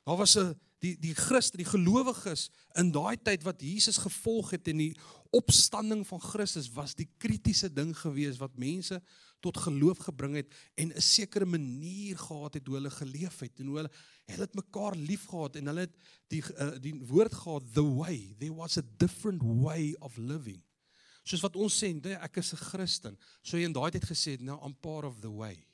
Daar 0.05 0.17
was 0.17 0.37
'n 0.37 0.55
die 0.79 0.95
die 0.99 1.15
Christen, 1.15 1.57
die 1.57 1.65
gelowiges 1.65 2.49
in 2.77 2.91
daai 2.91 3.17
tyd 3.17 3.43
wat 3.43 3.61
Jesus 3.61 3.97
gevolg 3.97 4.51
het 4.51 4.67
en 4.67 4.77
die 4.77 4.97
opstanding 5.31 6.05
van 6.07 6.21
Christus 6.21 6.69
was 6.69 6.95
die 6.95 7.09
kritiese 7.17 7.73
ding 7.73 7.97
gewees 7.97 8.37
wat 8.37 8.57
mense 8.57 9.01
tot 9.39 9.57
geloof 9.57 9.97
gebring 10.07 10.35
het 10.35 10.53
en 10.75 10.93
'n 10.93 11.01
sekere 11.01 11.45
manier 11.45 12.17
gehad 12.17 12.53
het 12.53 12.67
hoe 12.67 12.75
hulle 12.75 12.89
geleef 12.89 13.39
het 13.39 13.59
en 13.59 13.65
hoe 13.65 13.75
hulle 13.75 13.91
hulle 14.25 14.45
het 14.45 14.55
mekaar 14.55 14.95
liefgehad 14.95 15.55
en 15.55 15.65
hulle 15.65 15.79
het 15.79 15.95
die 16.27 16.43
uh, 16.57 16.79
die 16.79 16.95
woord 17.05 17.33
gehad 17.33 17.73
the 17.73 17.85
way. 17.95 18.35
There 18.39 18.53
was 18.53 18.77
a 18.77 18.83
different 18.97 19.41
way 19.43 19.95
of 19.99 20.17
living. 20.17 20.63
Soos 21.23 21.41
wat 21.43 21.55
ons 21.55 21.83
sê 21.83 21.93
nee, 21.93 22.15
ek 22.15 22.37
is 22.37 22.53
'n 22.53 22.57
Christen. 22.57 23.17
So 23.41 23.57
jy 23.57 23.63
in 23.63 23.73
daai 23.73 23.91
tyd 23.91 24.05
gesê 24.05 24.31
het 24.31 24.41
nou 24.41 24.59
I'm 24.63 24.75
part 24.75 25.05
of 25.05 25.21
the 25.21 25.31
way. 25.31 25.67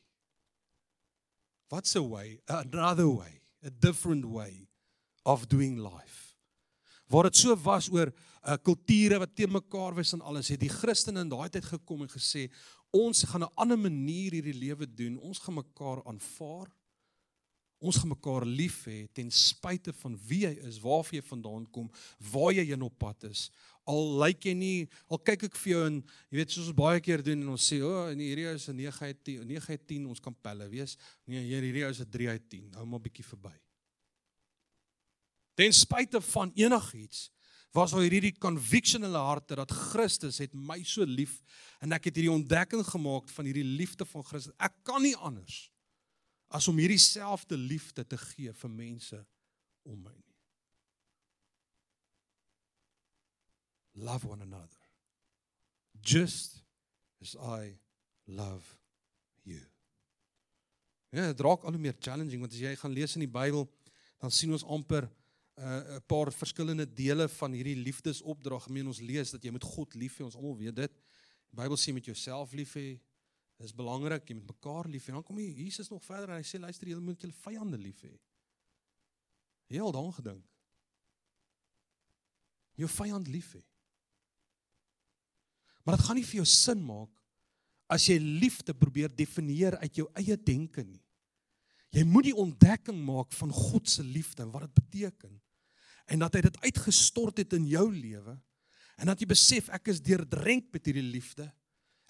What's 1.70 1.96
a 1.96 2.02
way? 2.02 2.40
Another 2.48 3.10
way, 3.10 3.42
a 3.64 3.70
different 3.70 4.26
way 4.26 4.70
of 5.24 5.48
doing 5.48 5.80
life. 5.80 6.36
Waar 7.08 7.24
dit 7.24 7.38
so 7.38 7.56
was 7.56 7.90
oor 7.90 8.08
'n 8.08 8.52
uh, 8.52 8.58
kulture 8.62 9.20
wat 9.20 9.36
teen 9.36 9.52
mekaar 9.52 9.96
was 9.96 10.14
en 10.14 10.22
alles, 10.22 10.48
het 10.48 10.60
die 10.60 10.70
Christene 10.70 11.20
in 11.20 11.30
daai 11.30 11.50
tyd 11.50 11.66
gekom 11.66 12.02
en 12.02 12.10
gesê, 12.10 12.50
ons 12.94 13.24
gaan 13.24 13.44
'n 13.44 13.56
ander 13.56 13.80
manier 13.80 14.32
hierdie 14.32 14.54
lewe 14.54 14.86
doen. 14.86 15.18
Ons 15.18 15.40
gaan 15.40 15.56
mekaar 15.56 16.04
aanvaar. 16.06 16.70
Ons 17.84 17.98
gaan 17.98 18.14
mekaar 18.14 18.46
lief 18.46 18.86
hê 18.86 19.08
ten 19.12 19.32
spyte 19.32 19.94
van 19.94 20.14
wie 20.28 20.46
jy 20.46 20.54
is, 20.70 20.80
waarvan 20.80 21.18
jy 21.20 21.24
vandaan 21.28 21.66
kom, 21.72 21.90
waar 22.32 22.54
jy 22.54 22.64
heen 22.70 22.86
op 22.86 22.98
pad 22.98 23.24
is. 23.24 23.50
Al 23.84 24.20
lyk 24.22 24.46
jy 24.48 24.54
nie, 24.54 24.90
al 25.12 25.20
kyk 25.20 25.44
ek 25.50 25.56
vir 25.56 25.72
jou 25.74 25.82
en 25.90 25.98
jy 26.30 26.38
weet 26.38 26.54
soos 26.54 26.70
ons 26.72 26.78
baie 26.78 27.02
keer 27.04 27.24
doen 27.24 27.42
en 27.42 27.50
ons 27.50 27.72
sê, 27.72 27.82
"O, 27.84 27.90
oh, 27.90 28.08
hierdie 28.16 28.48
ou 28.48 28.56
is 28.56 28.70
'n 28.70 28.76
9 28.78 29.02
uit 29.06 29.24
10, 29.24 29.48
9 29.48 29.70
uit 29.70 29.88
10, 29.88 30.06
ons 30.06 30.20
kan 30.20 30.36
pelle 30.42 30.70
wees." 30.70 30.98
Nee, 31.28 31.44
hier 31.44 31.62
hierdie 31.62 31.84
ou 31.84 31.90
is 31.90 32.00
'n 32.00 32.10
3 32.10 32.30
uit 32.30 32.50
10. 32.50 32.74
Hou 32.74 32.86
maar 32.86 33.02
bietjie 33.02 33.26
verby. 33.26 33.60
Ten 35.56 35.74
spyte 35.74 36.22
van 36.22 36.52
enigiets 36.56 37.32
was 37.74 37.92
daar 37.92 38.06
hierdie 38.06 38.36
conviction 38.38 39.02
in 39.02 39.10
hulle 39.10 39.22
harte 39.26 39.58
dat 39.58 39.72
Christus 39.74 40.38
het 40.44 40.54
my 40.54 40.84
so 40.86 41.06
lief 41.10 41.40
en 41.82 41.96
ek 41.96 42.10
het 42.10 42.20
hierdie 42.20 42.34
ontdekking 42.34 42.84
gemaak 42.86 43.32
van 43.34 43.50
hierdie 43.50 43.66
liefde 43.66 44.06
van 44.06 44.26
Christus. 44.28 44.54
Ek 44.62 44.76
kan 44.86 45.02
nie 45.02 45.16
anders 45.18 45.66
as 46.54 46.68
om 46.70 46.78
hierdie 46.78 47.02
selfde 47.02 47.58
liefde 47.58 48.06
te 48.06 48.20
gee 48.30 48.54
vir 48.54 48.72
mense 48.72 49.18
om 49.90 49.98
my 49.98 50.14
nie. 50.14 50.38
Love 54.06 54.30
one 54.30 54.46
another. 54.46 54.82
Just 56.02 56.62
as 57.22 57.34
I 57.36 57.74
love 58.26 58.78
you. 59.44 59.62
Ja, 61.10 61.28
dit 61.30 61.42
raak 61.46 61.66
al 61.66 61.74
hoe 61.74 61.82
meer 61.82 61.98
challenging 62.00 62.42
want 62.42 62.54
as 62.54 62.62
jy 62.62 62.74
gaan 62.78 62.94
lees 62.94 63.18
in 63.18 63.26
die 63.26 63.34
Bybel, 63.34 63.68
dan 64.22 64.34
sien 64.34 64.54
ons 64.54 64.66
amper 64.66 65.10
'n 65.58 65.96
uh, 65.96 66.00
paar 66.08 66.32
verskillende 66.34 66.94
dele 66.94 67.30
van 67.30 67.52
hierdie 67.52 67.76
liefdesopdrag. 67.76 68.64
Gemeen 68.64 68.88
ons 68.88 69.00
lees 69.00 69.32
dat 69.32 69.44
jy 69.44 69.52
moet 69.52 69.64
God 69.64 69.94
lief 69.94 70.18
hê. 70.18 70.24
Ons 70.24 70.36
almal 70.36 70.58
weet 70.58 70.76
dit. 70.76 70.94
Die 71.50 71.60
Bybel 71.62 71.78
sê 71.78 71.94
met 71.94 72.06
jouself 72.06 72.54
lief 72.54 72.74
hê, 72.74 73.00
Dis 73.62 73.74
belangrik 73.76 74.28
jy 74.28 74.36
moet 74.36 74.50
mekaar 74.52 74.90
lief 74.92 75.08
hê. 75.08 75.14
Dan 75.16 75.26
kom 75.26 75.40
hier 75.40 75.62
Jesus 75.64 75.92
nog 75.92 76.04
verder 76.04 76.34
en 76.34 76.42
hy 76.42 76.48
sê 76.48 76.60
luister 76.62 76.90
julle 76.90 77.04
moet 77.04 77.22
julle 77.22 77.38
vyande 77.46 77.80
lief 77.80 78.02
hê. 78.04 78.14
Heel 79.72 79.94
dan 79.96 80.10
gedink. 80.18 80.44
Jou 82.80 82.90
vyand 82.90 83.30
lief 83.32 83.54
hê. 83.56 83.62
Maar 85.84 85.98
dit 85.98 86.06
gaan 86.08 86.20
nie 86.20 86.28
vir 86.28 86.42
jou 86.42 86.50
sin 86.50 86.84
maak 86.84 87.22
as 87.92 88.08
jy 88.10 88.18
liefde 88.18 88.74
probeer 88.74 89.12
definieer 89.12 89.78
uit 89.84 90.00
jou 90.02 90.08
eie 90.18 90.38
denke 90.40 90.84
nie. 90.88 91.02
Jy 91.94 92.04
moet 92.10 92.32
die 92.32 92.38
ontdekking 92.42 92.98
maak 93.06 93.36
van 93.38 93.52
God 93.54 93.90
se 93.92 94.04
liefde 94.04 94.42
en 94.42 94.54
wat 94.54 94.66
dit 94.66 94.80
beteken 94.80 95.36
en 96.06 96.20
dat 96.20 96.36
hy 96.36 96.42
dit 96.42 96.62
uitgestort 96.66 97.38
het 97.38 97.54
in 97.54 97.68
jou 97.68 97.88
lewe 97.92 98.38
en 98.98 99.10
dat 99.10 99.20
jy 99.20 99.28
besef 99.28 99.70
ek 99.74 99.88
is 99.94 100.02
deurdrenk 100.04 100.72
met 100.74 100.86
hierdie 100.86 101.06
liefde 101.06 101.50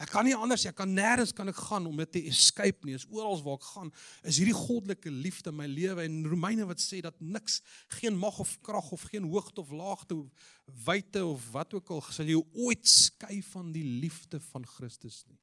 Ek 0.02 0.10
kan 0.10 0.26
nie 0.26 0.34
anders, 0.34 0.66
ek 0.66 0.76
kan 0.80 0.90
nêrens 0.90 1.32
kan 1.36 1.48
ek 1.52 1.60
gaan 1.70 1.86
om 1.86 2.00
dit 2.02 2.10
te 2.16 2.22
escape 2.32 2.88
nie. 2.88 2.96
Is 2.98 3.06
oral 3.14 3.38
waar 3.46 3.60
ek 3.60 3.68
gaan, 3.70 3.92
is 4.26 4.40
hierdie 4.42 4.56
goddelike 4.58 5.12
liefde 5.14 5.54
in 5.54 5.60
my 5.60 5.68
lewe 5.70 6.08
en 6.08 6.18
Romeine 6.32 6.66
wat 6.68 6.82
sê 6.82 7.00
dat 7.06 7.20
niks, 7.22 7.60
geen 8.00 8.18
mag 8.18 8.40
of 8.42 8.56
krag 8.66 8.90
of 8.96 9.06
geen 9.12 9.30
hoogte 9.30 9.62
of 9.62 9.72
laagte 9.72 10.18
of 10.18 10.50
wyte 10.88 11.22
of 11.28 11.46
wat 11.54 11.78
ook 11.78 11.94
al 11.94 12.02
sal 12.10 12.32
jou 12.32 12.42
ooit 12.66 12.90
skei 12.90 13.40
van 13.54 13.70
die 13.76 13.86
liefde 13.86 14.42
van 14.50 14.66
Christus 14.74 15.22
nie. 15.30 15.40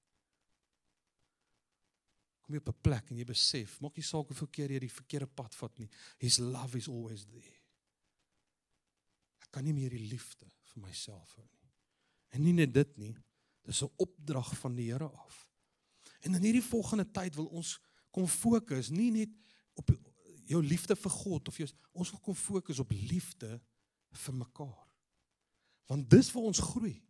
Kom 2.43 2.59
jy 2.59 2.65
op 2.65 2.75
'n 2.75 2.83
plek 2.83 3.11
en 3.11 3.23
jy 3.23 3.25
besef, 3.25 3.79
maak 3.81 3.97
nie 3.97 4.05
saak 4.05 4.27
hoeveel 4.27 4.51
keer 4.51 4.71
jy 4.73 4.81
die 4.81 4.97
verkeerde 4.99 5.31
pad 5.31 5.55
vat 5.55 5.79
nie. 5.79 5.89
His 6.19 6.39
love 6.39 6.77
is 6.77 6.89
always 6.89 7.25
there. 7.25 7.60
Ek 9.51 9.59
kan 9.59 9.67
nie 9.67 9.75
meer 9.75 9.91
die 9.91 10.07
liefde 10.07 10.47
vir 10.71 10.85
myself 10.87 11.35
hou 11.35 11.45
nie. 11.45 11.73
En 12.31 12.45
nie 12.47 12.55
net 12.55 12.73
dit 12.73 12.99
nie, 13.03 13.15
Dis 13.63 13.83
'n 13.83 13.93
opdrag 13.97 14.59
van 14.59 14.75
die 14.75 14.91
Here 14.91 15.09
af. 15.09 15.49
En 16.21 16.35
in 16.35 16.43
hierdie 16.43 16.63
volgende 16.63 17.11
tyd 17.11 17.35
wil 17.35 17.47
ons 17.47 17.81
kom 18.11 18.27
fokus 18.27 18.89
nie 18.89 19.11
net 19.11 19.29
op 19.75 19.91
jou 20.45 20.65
liefde 20.65 20.97
vir 20.97 21.11
God 21.11 21.49
of 21.49 21.57
jou 21.57 21.69
ons 21.93 22.11
wil 22.11 22.21
kom 22.21 22.35
fokus 22.35 22.79
op 22.79 22.91
liefde 22.91 23.61
vir 24.11 24.35
mekaar. 24.35 24.97
Want 25.87 26.11
dis 26.11 26.33
waar 26.33 26.43
ons 26.43 26.59
groei. 26.59 27.03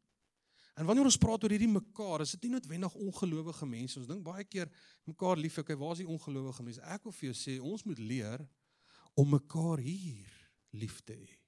En 0.75 0.87
wanneer 0.87 1.05
ons 1.05 1.19
praat 1.19 1.43
oor 1.43 1.51
hierdie 1.51 1.69
mekaar, 1.69 2.21
is 2.21 2.31
dit 2.31 2.43
nie 2.43 2.51
noodwendig 2.51 2.95
ongelowige 2.95 3.67
mense. 3.67 3.99
Ons 3.99 4.09
dink 4.09 4.25
baie 4.25 4.45
keer 4.45 4.71
mekaar 5.05 5.37
lief. 5.37 5.59
Okay, 5.59 5.77
waar 5.77 5.93
is 5.93 5.99
die 5.99 6.09
ongelowige 6.09 6.63
mense? 6.63 6.81
Ek 6.81 7.05
wil 7.05 7.13
vir 7.13 7.33
jou 7.33 7.37
sê, 7.37 7.61
ons 7.61 7.85
moet 7.85 7.99
leer 7.99 8.49
om 9.15 9.29
mekaar 9.29 9.79
hier 9.79 10.31
lief 10.71 11.01
te 11.05 11.13
hê. 11.13 11.40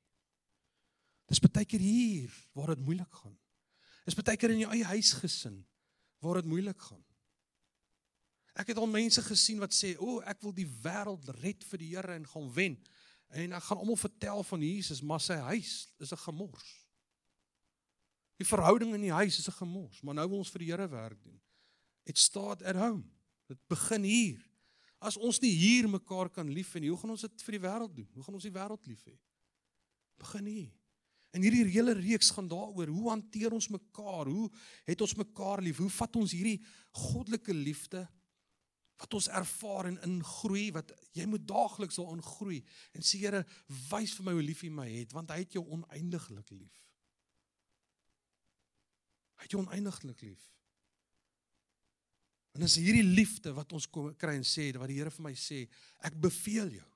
Dis 1.33 1.41
baie 1.41 1.65
keer 1.65 1.81
hier 1.81 2.33
waar 2.53 2.75
dit 2.75 2.85
moeilik 2.85 3.21
gaan. 3.23 3.37
Is 4.05 4.17
baie 4.19 4.37
keer 4.37 4.53
in 4.53 4.67
jou 4.67 4.73
eie 4.75 4.85
huisgesin 4.85 5.63
waar 6.21 6.43
dit 6.43 6.51
moeilik 6.51 6.81
gaan. 6.91 7.01
Ek 8.59 8.69
het 8.69 8.77
al 8.77 8.91
mense 8.91 9.23
gesien 9.25 9.63
wat 9.63 9.73
sê, 9.73 9.95
"O, 9.97 10.19
oh, 10.19 10.29
ek 10.29 10.43
wil 10.43 10.53
die 10.53 10.69
wêreld 10.69 11.29
red 11.41 11.65
vir 11.65 11.79
die 11.79 11.95
Here 11.97 12.15
en 12.15 12.27
gaan 12.27 12.53
wen." 12.53 12.77
En 13.31 13.53
ek 13.53 13.63
gaan 13.63 13.79
almal 13.79 13.97
vertel 13.97 14.43
van 14.45 14.61
Jesus, 14.61 15.01
maar 15.01 15.21
sy 15.21 15.35
huis 15.35 15.89
is 15.99 16.13
'n 16.13 16.17
gemors. 16.17 16.87
Die 18.37 18.47
verhouding 18.47 18.95
in 18.95 19.01
die 19.01 19.13
huis 19.13 19.39
is 19.39 19.49
'n 19.49 19.57
gemors, 19.57 20.03
maar 20.03 20.15
nou 20.15 20.29
wil 20.29 20.39
ons 20.39 20.51
vir 20.51 20.59
die 20.59 20.71
Here 20.71 20.89
werk 20.89 21.23
doen. 21.23 21.41
It 22.05 22.19
start 22.19 22.63
at 22.63 22.77
home. 22.77 23.05
Dit 23.47 23.59
begin 23.69 24.03
hier. 24.03 24.51
As 24.99 25.17
ons 25.17 25.41
nie 25.41 25.51
hier 25.51 25.89
mekaar 25.89 26.29
kan 26.29 26.49
lief 26.49 26.75
hê 26.75 26.81
nie, 26.81 26.89
hoe 26.89 26.99
gaan 26.99 27.11
ons 27.11 27.21
dit 27.21 27.43
vir 27.43 27.53
die 27.59 27.69
wêreld 27.69 27.95
doen? 27.95 28.09
Hoe 28.15 28.23
gaan 28.23 28.35
ons 28.35 28.43
die 28.43 28.53
wêreld 28.53 28.87
lief 28.87 29.05
hê? 29.05 29.19
Begin 30.19 30.47
hier. 30.47 30.82
En 31.33 31.41
hierdie 31.41 31.65
hele 31.73 31.95
reeks 31.97 32.31
gaan 32.37 32.49
daaroor 32.49 32.91
hoe 32.93 33.09
hanteer 33.09 33.55
ons 33.57 33.71
mekaar? 33.73 34.29
Hoe 34.29 34.51
het 34.85 35.01
ons 35.01 35.15
mekaar 35.17 35.63
lief? 35.65 35.81
Hoe 35.81 35.91
vat 35.91 36.19
ons 36.21 36.35
hierdie 36.37 36.59
goddelike 36.91 37.55
liefde 37.57 38.05
wat 39.01 39.17
ons 39.17 39.31
ervaar 39.33 39.89
en 39.89 39.99
ingroei 40.07 40.69
wat 40.77 40.93
jy 41.17 41.25
moet 41.27 41.43
daagliks 41.49 41.99
wil 41.99 42.13
ingroei 42.15 42.61
en 42.95 43.03
sê 43.03 43.23
Here, 43.25 43.43
wys 43.89 44.13
vir 44.19 44.29
my 44.29 44.37
hoe 44.37 44.45
lief 44.45 44.63
U 44.63 44.71
my 44.77 44.87
het 44.93 45.17
want 45.17 45.33
hy 45.33 45.41
het 45.43 45.57
jou 45.57 45.65
oneindiglik 45.75 46.53
lief. 46.55 46.85
Hy 49.41 49.49
het 49.49 49.57
jou 49.57 49.65
oneindiglik 49.65 50.23
lief. 50.29 50.45
En 52.53 52.69
as 52.69 52.77
hierdie 52.77 53.09
liefde 53.09 53.57
wat 53.57 53.73
ons 53.73 53.89
kom 53.89 54.13
kry 54.21 54.37
en 54.37 54.47
sê 54.47 54.69
wat 54.77 54.93
die 54.93 55.01
Here 55.01 55.11
vir 55.11 55.31
my 55.31 55.35
sê, 55.35 55.65
ek 56.05 56.21
beveel 56.21 56.77
jou 56.77 56.92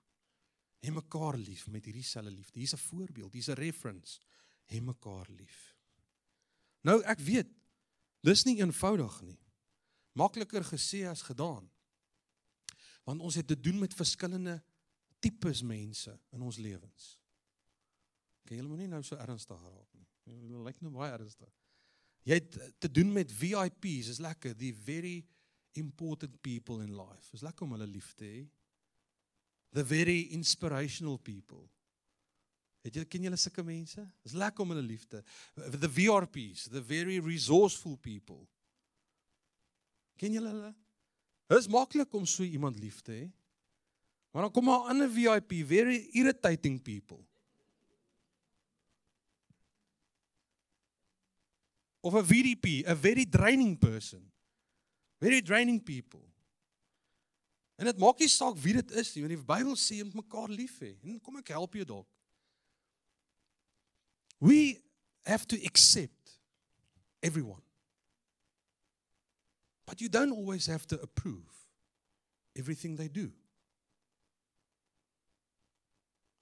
Hê 0.85 0.93
mekaar 0.93 1.39
lief 1.39 1.67
met 1.73 1.85
hierdie 1.85 2.05
selfe 2.07 2.31
liefde. 2.31 2.59
Hier's 2.61 2.75
'n 2.75 2.87
voorbeeld, 2.89 3.33
hier's 3.33 3.49
'n 3.49 3.59
reference. 3.59 4.21
Hê 4.67 4.81
mekaar 4.81 5.27
lief. 5.31 5.77
Nou 6.83 7.03
ek 7.03 7.19
weet 7.19 7.49
dis 8.21 8.45
nie 8.45 8.61
eenvoudig 8.61 9.23
nie. 9.23 9.39
Makliker 10.13 10.65
gesê 10.65 11.07
as 11.09 11.23
gedaan. 11.23 11.71
Want 13.05 13.21
ons 13.21 13.35
het 13.35 13.47
te 13.47 13.61
doen 13.61 13.79
met 13.79 13.95
verskillende 13.95 14.63
tipes 15.19 15.63
mense 15.63 16.21
in 16.31 16.43
ons 16.43 16.57
lewens. 16.57 17.19
Ek 18.45 18.53
okay, 18.53 18.63
moet 18.63 18.79
nie 18.79 18.91
nou 18.91 19.03
so 19.03 19.17
ernstig 19.17 19.63
raak 19.63 19.95
nie. 19.95 20.07
Dit 20.25 20.51
lyk 20.67 20.81
nou 20.81 20.93
baie 20.95 21.13
ernstig. 21.13 21.51
Jy 22.27 22.35
het 22.35 22.59
te 22.83 22.91
doen 22.91 23.13
met 23.13 23.33
VIPs, 23.33 24.09
is 24.09 24.19
lekker, 24.19 24.57
the 24.59 24.73
very 24.73 25.25
important 25.79 26.41
people 26.43 26.83
in 26.83 26.95
life. 26.97 27.31
Is 27.35 27.45
lekker 27.47 27.67
om 27.67 27.75
hulle 27.77 27.87
lief 27.87 28.13
te 28.19 28.25
hê 28.25 28.41
the 29.73 29.85
very 29.85 30.29
inspirational 30.33 31.19
people. 31.19 31.69
Het 32.87 33.01
jy 33.01 33.05
ken 33.11 33.27
julle 33.27 33.39
sulke 33.41 33.65
mense? 33.67 34.03
Dis 34.23 34.37
lekker 34.39 34.63
om 34.63 34.71
hulle 34.71 34.85
liefde. 34.87 35.23
The 35.57 35.91
VRPs, 35.91 36.69
the 36.71 36.83
very 36.83 37.19
resourceful 37.19 37.97
people. 37.97 38.45
Ken 40.17 40.37
julle 40.37 40.53
hulle? 40.53 40.71
Dis 41.51 41.69
maklik 41.71 42.15
om 42.15 42.27
so 42.27 42.47
iemand 42.47 42.79
lief 42.79 43.01
te 43.03 43.13
hê. 43.13 43.27
Maar 44.31 44.47
dan 44.47 44.53
kom 44.53 44.69
'n 44.69 44.89
ander 44.91 45.11
VIP, 45.11 45.67
very 45.67 46.09
irritating 46.13 46.83
people. 46.83 47.25
Of 52.01 52.15
'n 52.15 52.25
VDP, 52.25 52.87
a 52.87 52.95
very 52.95 53.25
draining 53.25 53.79
person. 53.79 54.33
Very 55.19 55.43
draining 55.43 55.83
people. 55.83 56.36
En 57.77 57.85
dit 57.85 57.99
maak 58.01 58.21
nie 58.23 58.29
saak 58.33 58.57
wie 58.61 58.73
dit 58.79 58.93
is 58.97 59.13
nie, 59.15 59.25
want 59.27 59.35
die 59.35 59.49
Bybel 59.53 59.77
sê 59.77 59.99
jy 59.99 60.07
moet 60.09 60.23
mekaar 60.23 60.53
lief 60.53 60.79
hê. 60.81 60.95
En 61.05 61.21
kom 61.21 61.37
ek 61.43 61.53
help 61.53 61.77
jou 61.77 61.85
dalk. 61.89 62.09
We 64.41 64.81
have 65.29 65.47
to 65.53 65.61
accept 65.65 66.39
everyone. 67.21 67.63
But 69.87 70.01
you 70.01 70.09
don't 70.09 70.33
always 70.33 70.67
have 70.67 70.87
to 70.89 71.01
approve 71.01 71.53
everything 72.55 72.97
they 72.97 73.09
do. 73.09 73.31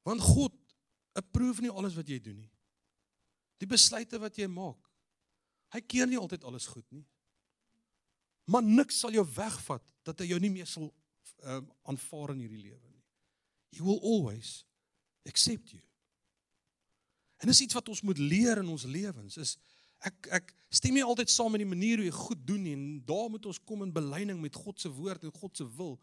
Want 0.02 0.20
God 0.20 0.52
approve 1.12 1.60
nie 1.60 1.70
alles 1.70 1.94
wat 1.98 2.08
jy 2.08 2.20
doen 2.22 2.38
nie. 2.38 2.50
Die 3.62 3.68
besluite 3.70 4.18
wat 4.20 4.38
jy 4.38 4.46
maak. 4.50 4.80
Hy 5.74 5.80
keer 5.82 6.06
nie 6.06 6.18
altyd 6.20 6.44
alles 6.46 6.66
goed 6.70 6.86
nie. 6.94 7.04
Maar 8.50 8.62
niks 8.62 9.00
sal 9.00 9.14
jou 9.14 9.24
wegvat 9.34 9.82
dat 10.04 10.20
hy 10.20 10.28
jou 10.34 10.40
nie 10.42 10.52
meer 10.52 10.68
sal 10.68 10.90
um, 11.44 11.70
aanvaar 11.90 12.34
in 12.34 12.44
hierdie 12.44 12.62
lewe 12.62 12.90
nie. 12.90 13.02
He 13.74 13.82
will 13.84 14.00
always 14.02 14.64
accept 15.28 15.72
you. 15.74 15.82
En 17.42 17.50
dis 17.50 17.64
iets 17.64 17.76
wat 17.76 17.88
ons 17.92 18.02
moet 18.06 18.18
leer 18.18 18.62
in 18.62 18.70
ons 18.72 18.86
lewens 18.88 19.38
is 19.40 19.56
ek 20.04 20.28
ek 20.36 20.52
stem 20.74 20.96
nie 20.98 21.04
altyd 21.04 21.30
saam 21.32 21.54
met 21.54 21.62
die 21.62 21.68
manier 21.68 22.00
hoe 22.00 22.08
jy 22.08 22.16
goed 22.16 22.42
doen 22.46 22.62
nie 22.66 22.74
en 22.76 22.84
daar 23.08 23.30
moet 23.32 23.46
ons 23.48 23.60
kom 23.68 23.84
in 23.86 23.92
belyning 23.94 24.40
met 24.42 24.56
God 24.56 24.80
se 24.80 24.90
woord 24.92 25.24
en 25.24 25.34
God 25.34 25.56
se 25.56 25.66
wil. 25.76 25.96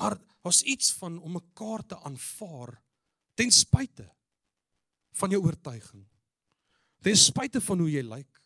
Maar 0.00 0.16
daar's 0.44 0.62
iets 0.62 0.92
van 1.00 1.18
om 1.20 1.36
mekaar 1.36 1.84
te 1.86 1.98
aanvaar 2.00 2.78
ten 3.36 3.50
spyte 3.52 4.06
van 5.20 5.32
jou 5.32 5.42
oortuiging. 5.44 6.04
Ten 7.02 7.16
spyte 7.18 7.60
van 7.60 7.82
hoe 7.82 7.90
jy 7.90 8.02
lyk. 8.06 8.40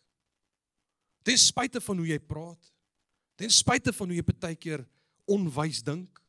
Ten 1.27 1.37
spyte 1.39 1.81
van 1.83 1.99
hoe 2.01 2.07
jy 2.07 2.19
praat. 2.23 2.71
Ten 3.37 3.51
spyte 3.53 3.93
van 3.93 4.09
hoe 4.09 4.17
jy 4.17 4.25
partykeer 4.25 4.83
onwys 5.29 5.83
dink. 5.85 6.21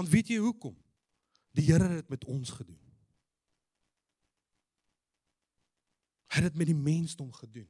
Want 0.00 0.12
weet 0.12 0.30
jy 0.32 0.38
hoekom? 0.40 0.72
Die 1.52 1.66
Here 1.66 1.84
het 1.84 1.98
dit 2.06 2.08
met 2.08 2.24
ons 2.24 2.50
gedoen. 2.56 2.78
Hy 6.30 6.38
het 6.40 6.46
dit 6.46 6.56
met 6.56 6.70
die 6.70 6.78
mensdom 6.78 7.28
gedoen. 7.36 7.68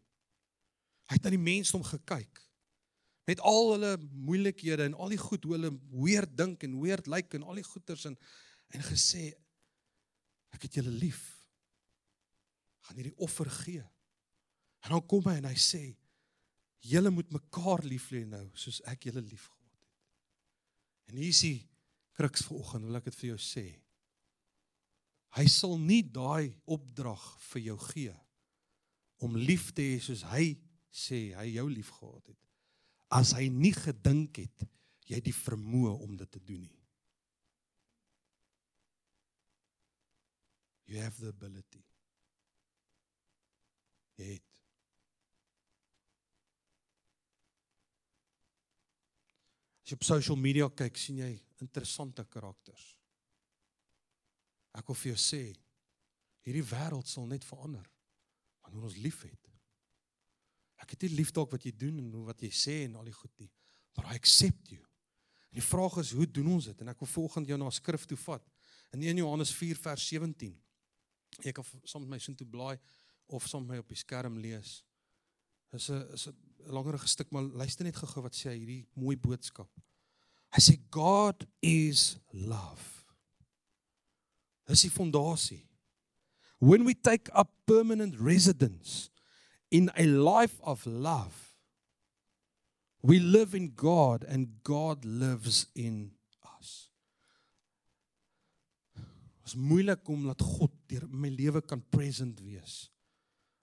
Hy 1.11 1.16
het 1.16 1.25
na 1.27 1.33
die 1.35 1.43
mensdom 1.43 1.83
gekyk. 1.83 2.38
Met 3.27 3.43
al 3.43 3.73
hulle 3.73 3.90
moeilikhede 4.29 4.87
en 4.87 4.95
al 4.95 5.11
die 5.11 5.19
goed 5.19 5.43
hoe 5.49 5.57
hulle 5.57 5.73
weer 6.05 6.29
dink 6.29 6.62
en 6.66 6.77
weer 6.79 7.03
lyk 7.11 7.35
en 7.35 7.49
al 7.49 7.59
die 7.59 7.66
goeters 7.66 8.07
en 8.11 8.14
en 8.71 8.85
gesê 8.87 9.25
ek 10.55 10.69
het 10.69 10.79
julle 10.79 10.93
lief. 10.95 11.25
Gaan 12.87 13.01
hierdie 13.01 13.16
offer 13.27 13.51
gee. 13.64 13.83
En 14.87 14.95
dan 14.95 15.03
kom 15.11 15.27
hy 15.27 15.40
en 15.40 15.51
hy 15.51 15.57
sê 15.59 15.83
julle 16.93 17.11
moet 17.11 17.35
mekaar 17.35 17.83
lief 17.83 18.07
hê 18.14 18.23
nou 18.29 18.45
soos 18.55 18.79
ek 18.93 19.09
julle 19.11 19.25
liefgehad 19.25 19.66
het. 19.66 19.90
En 21.11 21.19
hier 21.19 21.35
is 21.35 21.43
die 21.49 21.59
kruks 22.21 22.45
vanoggend 22.45 22.85
wil 22.85 22.99
ek 23.01 23.07
dit 23.09 23.19
vir 23.23 23.31
jou 23.33 23.39
sê. 23.41 23.67
Hy 25.39 25.47
sal 25.49 25.79
nie 25.81 26.03
daai 26.05 26.51
opdrag 26.69 27.23
vir 27.53 27.71
jou 27.71 27.79
gee 27.91 28.17
om 29.25 29.39
lief 29.39 29.71
te 29.77 29.85
hê 29.85 30.01
soos 30.03 30.25
hy 30.33 30.53
sê 30.91 31.31
hy 31.39 31.47
jou 31.55 31.69
liefgehad 31.71 32.33
het. 32.33 32.39
As 33.15 33.33
hy 33.39 33.49
nie 33.53 33.73
gedink 33.77 34.43
het 34.43 34.67
jy 35.09 35.19
het 35.19 35.27
die 35.27 35.35
vermoë 35.35 35.97
om 36.05 36.13
dit 36.19 36.31
te 36.31 36.43
doen 36.43 36.61
nie. 36.63 36.77
You 40.91 41.01
have 41.03 41.23
the 41.23 41.31
ability. 41.31 41.85
Jy 44.19 44.35
het 44.35 44.50
As 49.90 49.96
jy 49.96 49.98
op 49.98 50.05
social 50.07 50.37
media 50.38 50.68
kyk, 50.70 50.98
sien 51.03 51.16
jy 51.18 51.33
interessante 51.64 52.22
karakters. 52.31 52.83
Ek 54.79 54.87
wil 54.87 54.94
vir 55.00 55.09
jou 55.11 55.18
sê, 55.18 55.40
hierdie 56.46 56.62
wêreld 56.62 57.09
sal 57.11 57.26
net 57.26 57.42
verander 57.42 57.88
wanneer 58.62 58.85
ons 58.87 59.00
liefhet. 59.03 59.48
Ek 60.79 60.94
het 60.94 61.09
nie 61.09 61.16
lief 61.16 61.33
dalk 61.35 61.50
wat 61.57 61.66
jy 61.66 61.72
doen 61.74 61.98
en 61.98 62.12
wat 62.29 62.38
jy 62.46 62.53
sê 62.55 62.76
en 62.85 62.94
al 63.00 63.11
die 63.11 63.16
goed 63.16 63.35
nie, 63.42 63.50
maar 63.96 64.12
I 64.12 64.20
accept 64.20 64.70
you. 64.76 64.85
En 65.50 65.59
die 65.59 65.66
vraag 65.66 65.98
is, 66.05 66.14
hoe 66.14 66.29
doen 66.38 66.53
ons 66.55 66.70
dit? 66.70 66.85
En 66.87 66.94
ek 66.94 67.03
wil 67.03 67.11
volgens 67.11 67.50
jou 67.50 67.59
na 67.59 67.72
skrif 67.74 68.07
toe 68.07 68.20
vat. 68.29 68.46
In 68.94 69.03
1 69.03 69.24
Johannes 69.24 69.50
4 69.59 69.83
vers 69.88 70.07
17. 70.07 70.55
Ek 71.42 71.59
kan 71.59 71.66
saam 71.83 72.07
met 72.07 72.14
my 72.14 72.20
sin 72.22 72.38
toe 72.38 72.46
blaai 72.46 72.76
of 73.26 73.50
saam 73.50 73.66
met 73.66 73.74
my 73.74 73.83
op 73.83 73.90
die 73.90 73.98
skerm 73.98 74.38
lees. 74.38 74.85
Dis 75.74 75.90
'n 75.90 76.14
is 76.14 76.29
'n 76.31 76.50
langerige 76.66 77.09
stuk, 77.09 77.31
maar 77.31 77.42
luister 77.42 77.85
net 77.85 77.96
gou-gou 77.96 78.25
wat 78.27 78.37
sê 78.37 78.51
hy 78.53 78.59
hierdie 78.59 78.83
mooi 78.99 79.16
boodskap. 79.16 79.70
Hy 80.51 80.62
sê 80.64 80.77
God 80.90 81.46
is 81.62 82.18
love. 82.33 83.05
Dis 84.70 84.87
die 84.87 84.92
fondasie 84.92 85.64
when 86.61 86.85
we 86.85 86.94
take 86.94 87.29
up 87.35 87.49
permanent 87.66 88.14
residence 88.20 89.11
in 89.70 89.90
a 89.96 90.05
life 90.05 90.61
of 90.62 90.87
love, 90.87 91.55
we 93.03 93.18
live 93.18 93.55
in 93.55 93.73
God 93.75 94.25
and 94.29 94.62
God 94.62 95.05
lives 95.05 95.66
in 95.75 96.12
us. 96.61 96.90
Dit 98.94 99.46
is 99.46 99.55
moeilik 99.57 100.09
om 100.09 100.29
laat 100.29 100.44
God 100.44 100.75
deur 100.92 101.09
my 101.09 101.33
lewe 101.33 101.64
kan 101.64 101.81
present 101.90 102.42
wees 102.44 102.90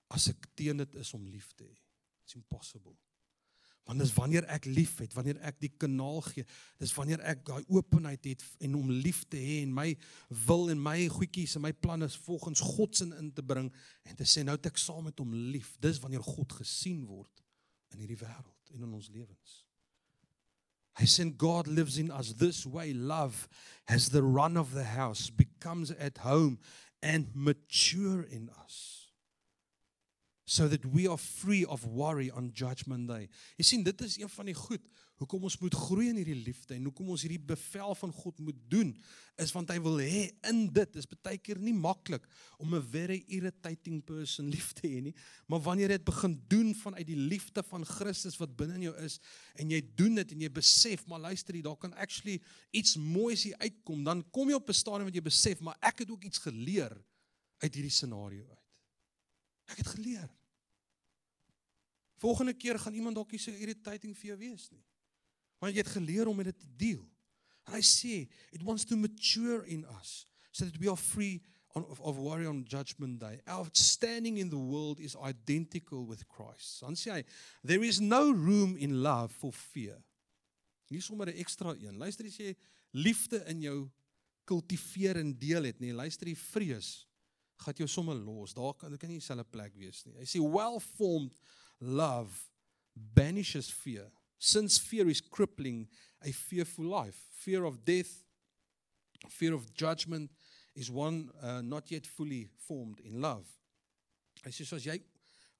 as 0.09 0.25
ek 0.31 0.49
teen 0.57 0.81
dit 0.81 0.97
is 0.97 1.13
om 1.13 1.27
lief 1.29 1.53
te 1.53 1.67
hê. 1.67 1.86
It's 2.27 2.35
impossible. 2.35 2.97
Want 3.87 4.01
dis 4.03 4.11
wanneer 4.11 4.43
ek 4.51 4.65
liefhet, 4.67 5.13
wanneer 5.15 5.37
ek 5.47 5.61
die 5.63 5.69
kanaal 5.79 6.19
gee, 6.25 6.43
dis 6.75 6.91
wanneer 6.91 7.21
ek 7.23 7.45
daai 7.47 7.61
openheid 7.71 8.25
het 8.27 8.43
en 8.67 8.75
om 8.75 8.89
lief 8.91 9.21
te 9.31 9.39
hê 9.39 9.61
en 9.61 9.71
my 9.71 9.85
wil 10.43 10.67
en 10.73 10.81
my 10.83 11.05
goedjies 11.13 11.55
en 11.55 11.63
my 11.63 11.71
planne 11.71 12.09
volgens 12.25 12.65
God 12.73 12.99
se 12.99 13.07
in 13.07 13.31
te 13.31 13.45
bring 13.47 13.69
en 14.03 14.19
te 14.19 14.27
sê 14.27 14.43
nou 14.43 14.57
het 14.57 14.67
ek 14.67 14.83
saam 14.83 15.07
met 15.07 15.23
hom 15.23 15.31
lief. 15.53 15.77
Dis 15.79 16.01
wanneer 16.03 16.25
God 16.25 16.57
gesien 16.59 17.05
word 17.07 17.45
in 17.95 18.03
hierdie 18.03 18.19
wêreld 18.19 18.75
en 18.75 18.83
in 18.83 18.99
ons 18.99 19.07
lewens. 19.15 19.55
Hy 20.99 21.07
sê 21.07 21.29
God 21.39 21.71
lives 21.71 21.95
in 22.01 22.11
us 22.11 22.35
this 22.43 22.65
way 22.67 22.91
love 22.91 23.47
has 23.87 24.11
the 24.11 24.25
run 24.25 24.59
of 24.59 24.75
the 24.75 24.89
house 24.97 25.31
becomes 25.31 25.95
at 25.95 26.19
home 26.27 26.59
and 26.99 27.31
mature 27.31 28.27
in 28.27 28.51
us 28.65 28.96
so 30.47 30.69
that 30.71 30.85
we 30.93 31.07
are 31.11 31.17
free 31.19 31.65
of 31.65 31.83
worry 31.85 32.31
on 32.31 32.51
judgment 32.55 33.09
day. 33.09 33.27
Jy 33.59 33.65
sien 33.67 33.83
dit 33.83 34.01
is 34.05 34.15
een 34.21 34.31
van 34.31 34.47
die 34.47 34.55
goed 34.55 34.85
hoekom 35.17 35.47
ons 35.47 35.57
moet 35.61 35.73
groei 35.73 36.11
in 36.11 36.19
hierdie 36.19 36.37
liefde 36.45 36.75
en 36.75 36.85
hoekom 36.87 37.09
ons 37.15 37.23
hierdie 37.25 37.41
bevel 37.41 37.95
van 37.97 38.11
God 38.13 38.37
moet 38.45 38.57
doen 38.69 38.91
is 39.41 39.51
want 39.53 39.71
hy 39.73 39.77
wil 39.81 39.97
hê 40.01 40.27
in 40.49 40.67
dit 40.73 40.99
is 41.01 41.09
baie 41.09 41.39
keer 41.41 41.57
nie 41.61 41.73
maklik 41.73 42.25
om 42.61 42.75
'n 42.77 42.85
very 42.91 43.17
irritating 43.27 44.03
person 44.05 44.49
lief 44.55 44.73
te 44.77 44.85
hê 44.85 45.01
nie, 45.09 45.15
maar 45.49 45.59
wanneer 45.65 45.89
jy 45.89 45.97
dit 45.97 46.05
begin 46.11 46.37
doen 46.47 46.69
vanuit 46.83 47.07
die 47.07 47.17
liefde 47.17 47.63
van 47.63 47.85
Christus 47.85 48.37
wat 48.37 48.55
binne 48.55 48.77
in 48.77 48.87
jou 48.87 48.95
is 49.03 49.19
en 49.57 49.73
jy 49.73 49.81
doen 49.97 50.21
dit 50.21 50.31
en 50.31 50.45
jy 50.45 50.51
besef 50.53 51.07
maar 51.07 51.19
luister 51.19 51.55
jy 51.55 51.65
daar 51.65 51.81
kan 51.81 51.93
actually 51.97 52.39
iets 52.71 52.95
moois 52.95 53.43
hier 53.43 53.57
uitkom, 53.57 54.03
dan 54.03 54.23
kom 54.31 54.49
jy 54.49 54.55
op 54.55 54.69
'n 54.69 54.73
stadium 54.73 55.09
wat 55.09 55.17
jy 55.17 55.25
besef 55.25 55.59
maar 55.59 55.77
ek 55.81 56.05
het 56.05 56.09
ook 56.09 56.23
iets 56.23 56.37
geleer 56.45 56.93
uit 57.57 57.73
hierdie 57.73 57.91
scenario 57.91 58.45
uit. 58.45 58.66
Ek 59.67 59.81
het 59.83 59.87
geleer. 59.87 60.29
Volgende 62.17 62.53
keer 62.53 62.79
gaan 62.79 62.93
iemand 62.93 63.15
dalk 63.15 63.31
nie 63.31 63.41
so 63.41 63.51
irritating 63.51 64.15
vir 64.17 64.31
jou 64.33 64.37
wees 64.41 64.69
nie. 64.71 64.83
Want 65.61 65.73
jy 65.73 65.83
het 65.83 65.93
geleer 65.93 66.29
om 66.29 66.37
met 66.37 66.49
dit 66.49 66.59
te 66.59 66.71
deel. 66.77 67.03
And 67.67 67.77
I 67.77 67.83
see 67.83 68.29
it 68.51 68.63
wants 68.63 68.85
to 68.85 68.97
mature 68.97 69.65
in 69.67 69.85
us 69.99 70.25
so 70.51 70.65
that 70.65 70.77
we 70.79 70.89
are 70.89 70.97
free 70.97 71.41
on, 71.75 71.85
of, 71.85 71.99
of 72.01 72.17
worry 72.17 72.47
on 72.47 72.63
judgment 72.63 73.19
day. 73.19 73.39
Our 73.45 73.67
standing 73.73 74.37
in 74.37 74.49
the 74.49 74.57
world 74.57 74.99
is 74.99 75.15
identical 75.15 76.07
with 76.07 76.25
Christ. 76.27 76.81
Dan 76.81 76.97
sê 76.97 77.19
hy, 77.19 77.23
there 77.63 77.83
is 77.85 77.99
no 78.01 78.31
room 78.31 78.77
in 78.77 79.01
love 79.03 79.35
for 79.35 79.53
fear. 79.53 79.99
Nie 80.89 81.03
sommer 81.03 81.27
'n 81.27 81.37
ekstra 81.37 81.75
een. 81.75 81.97
Luister 81.97 82.25
as 82.25 82.37
jy 82.37 82.55
liefde 82.91 83.43
in 83.45 83.61
jou 83.61 83.91
kultiveer 84.47 85.19
en 85.19 85.35
deel 85.37 85.63
het, 85.63 85.79
nee, 85.79 85.93
luister 85.93 86.27
jy 86.27 86.35
vrees 86.35 87.06
gaan 87.57 87.79
jou 87.81 87.87
sommer 87.89 88.15
los. 88.15 88.53
Daar 88.53 88.75
kan 88.77 88.93
dit 88.93 88.99
kan 88.99 89.09
nie 89.09 89.19
dieselfde 89.19 89.47
plek 89.49 89.75
wees 89.79 90.03
nie. 90.05 90.15
Hy 90.19 90.27
sê 90.29 90.41
well-formed 90.41 91.35
love 91.79 92.47
banishes 92.93 93.69
fear. 93.73 94.09
Since 94.37 94.79
fear 94.81 95.09
is 95.09 95.21
crippling 95.21 95.87
a 96.21 96.31
fearful 96.31 96.85
life. 96.85 97.17
Fear 97.31 97.65
of 97.65 97.83
death, 97.85 98.23
fear 99.29 99.53
of 99.53 99.65
judgment 99.73 100.31
is 100.75 100.91
one 100.91 101.31
uh, 101.41 101.61
not 101.61 101.91
yet 101.91 102.05
fully 102.05 102.47
formed 102.67 102.99
in 102.99 103.21
love. 103.21 103.47
Hy 104.45 104.53
sê 104.53 104.67
as 104.77 104.85
jy 104.85 104.99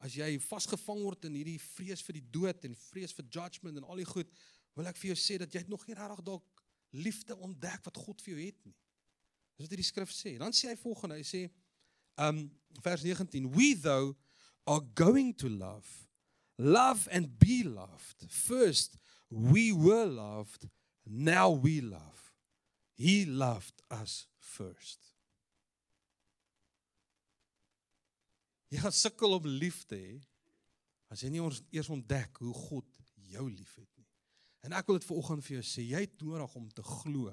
as 0.05 0.13
jy 0.13 0.35
vasgevang 0.45 0.99
word 1.01 1.25
in 1.25 1.39
hierdie 1.39 1.57
vrees 1.57 2.03
vir 2.05 2.19
die 2.19 2.27
dood 2.29 2.67
en 2.67 2.75
vrees 2.77 3.15
vir 3.17 3.25
judgment 3.33 3.79
en 3.79 3.87
al 3.89 3.97
die 3.97 4.05
goed, 4.05 4.29
wil 4.77 4.85
ek 4.85 4.99
vir 5.01 5.09
jou 5.09 5.17
sê 5.17 5.39
dat 5.41 5.55
jy 5.57 5.63
nog 5.65 5.87
nie 5.87 5.95
regtig 5.97 6.21
dalk 6.27 6.61
liefde 6.93 7.33
ontdek 7.41 7.81
wat 7.87 7.97
God 7.97 8.21
vir 8.21 8.35
jou 8.35 8.43
het 8.43 8.59
nie. 8.67 8.75
Dis 9.57 9.65
wat 9.65 9.73
hierdie 9.73 9.87
skrif 9.87 10.13
sê. 10.13 10.35
Dan 10.37 10.53
sê 10.53 10.69
hy 10.69 10.77
volgende, 10.77 11.17
hy 11.17 11.25
sê 11.25 11.47
um 12.17 12.47
vers 12.81 13.03
19 13.03 13.51
we 13.55 13.73
though 13.79 14.15
are 14.65 14.83
going 14.93 15.33
to 15.35 15.49
love 15.49 16.07
love 16.57 17.07
and 17.11 17.37
be 17.39 17.63
loved. 17.63 18.25
First 18.29 18.97
we 19.29 19.71
were 19.73 20.05
loved 20.05 20.67
now 21.05 21.49
we 21.51 21.81
love. 21.81 22.33
He 22.95 23.25
loved 23.25 23.81
us 23.91 24.27
first. 24.39 25.13
Jy 28.67 28.81
gaan 28.83 28.95
sukkel 28.95 29.37
om 29.37 29.45
lief 29.47 29.85
te 29.87 29.95
hê 29.95 30.15
as 31.13 31.21
jy 31.23 31.29
nie 31.31 31.43
ons 31.43 31.61
eers 31.71 31.87
ontdek 31.93 32.41
hoe 32.43 32.51
God 32.67 32.87
jou 33.31 33.45
liefhet 33.47 33.87
nie. 33.95 34.07
En 34.67 34.75
ek 34.75 34.89
wil 34.89 34.97
dit 34.99 35.07
vanoggend 35.07 35.45
vir 35.45 35.55
jou 35.59 35.67
sê 35.69 35.85
jy 35.87 36.01
het 36.03 36.25
nodig 36.25 36.55
om 36.59 36.65
te 36.75 36.83
glo 36.83 37.31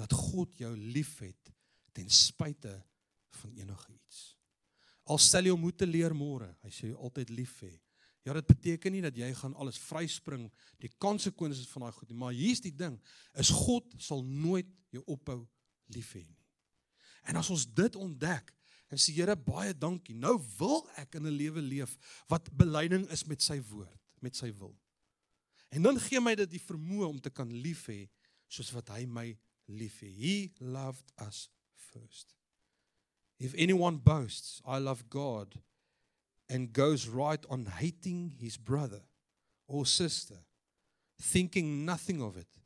dat 0.00 0.14
God 0.16 0.54
jou 0.62 0.70
liefhet 0.96 1.52
ten 1.92 2.08
spyte 2.08 2.72
van 3.36 3.52
enige 3.52 3.92
iets. 3.92 4.36
Al 5.04 5.18
stel 5.18 5.44
jy 5.44 5.54
hom 5.54 5.60
moet 5.60 5.78
te 5.78 5.86
leer 5.86 6.14
môre, 6.14 6.50
hy 6.62 6.70
sê 6.70 6.90
jy 6.90 6.96
altyd 6.96 7.30
lief 7.30 7.60
hê 7.62 7.76
Ja, 8.26 8.34
dit 8.36 8.46
beteken 8.46 8.92
nie 8.92 9.00
dat 9.00 9.16
jy 9.16 9.30
gaan 9.32 9.54
alles 9.56 9.78
vryspring 9.80 10.44
die 10.82 10.90
konsekwensies 11.00 11.70
van 11.72 11.86
daai 11.86 11.96
goed 11.96 12.10
nie, 12.10 12.18
maar 12.20 12.34
hier's 12.36 12.60
die 12.60 12.74
ding, 12.76 12.98
is 13.32 13.48
God 13.48 13.86
sal 13.96 14.20
nooit 14.24 14.68
jou 14.92 15.00
ophou 15.08 15.38
lief 15.94 16.12
hê 16.18 16.26
nie. 16.26 16.36
En 17.32 17.40
as 17.40 17.48
ons 17.52 17.64
dit 17.64 17.96
ontdek, 17.96 18.52
en 18.90 18.98
sê 18.98 19.14
Here 19.14 19.36
baie 19.38 19.72
dankie. 19.72 20.16
Nou 20.18 20.36
wil 20.58 20.82
ek 20.98 21.14
in 21.14 21.26
'n 21.26 21.36
lewe 21.36 21.62
leef 21.62 21.96
wat 22.28 22.50
beleiding 22.56 23.06
is 23.08 23.24
met 23.24 23.40
sy 23.42 23.60
woord, 23.60 24.00
met 24.20 24.36
sy 24.36 24.50
wil. 24.52 24.76
En 25.70 25.82
dan 25.82 25.98
gee 25.98 26.20
my 26.20 26.34
dit 26.34 26.50
die 26.50 26.62
vermoë 26.62 27.06
om 27.06 27.20
te 27.20 27.30
kan 27.30 27.48
lief 27.48 27.86
hê 27.86 28.08
soos 28.48 28.72
wat 28.72 28.88
hy 28.88 29.06
my 29.06 29.38
lief 29.66 30.00
het. 30.00 30.10
He 30.10 30.52
loved 30.58 31.12
us 31.18 31.48
first. 31.74 32.39
If 33.40 33.54
anyone 33.56 33.96
boasts, 33.96 34.60
I 34.66 34.78
love 34.78 35.08
God 35.08 35.54
and 36.50 36.72
goes 36.72 37.08
right 37.08 37.42
on 37.48 37.64
hating 37.64 38.34
his 38.38 38.58
brother 38.58 39.00
or 39.66 39.86
sister, 39.86 40.36
thinking 41.18 41.86
nothing 41.86 42.20
of 42.22 42.36
it, 42.36 42.58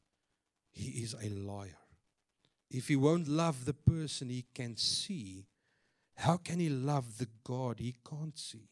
he 0.73 1.03
is 1.03 1.15
a 1.23 1.29
liar. 1.29 1.79
If 2.71 2.89
he 2.89 2.97
won't 2.97 3.29
love 3.29 3.67
the 3.67 3.73
person 3.73 4.29
he 4.29 4.47
can 4.53 4.77
see, 4.77 5.47
how 6.17 6.39
can 6.39 6.59
he 6.59 6.69
love 6.69 7.19
the 7.19 7.29
God 7.45 7.79
he 7.79 7.95
can't 8.09 8.37
see? 8.37 8.69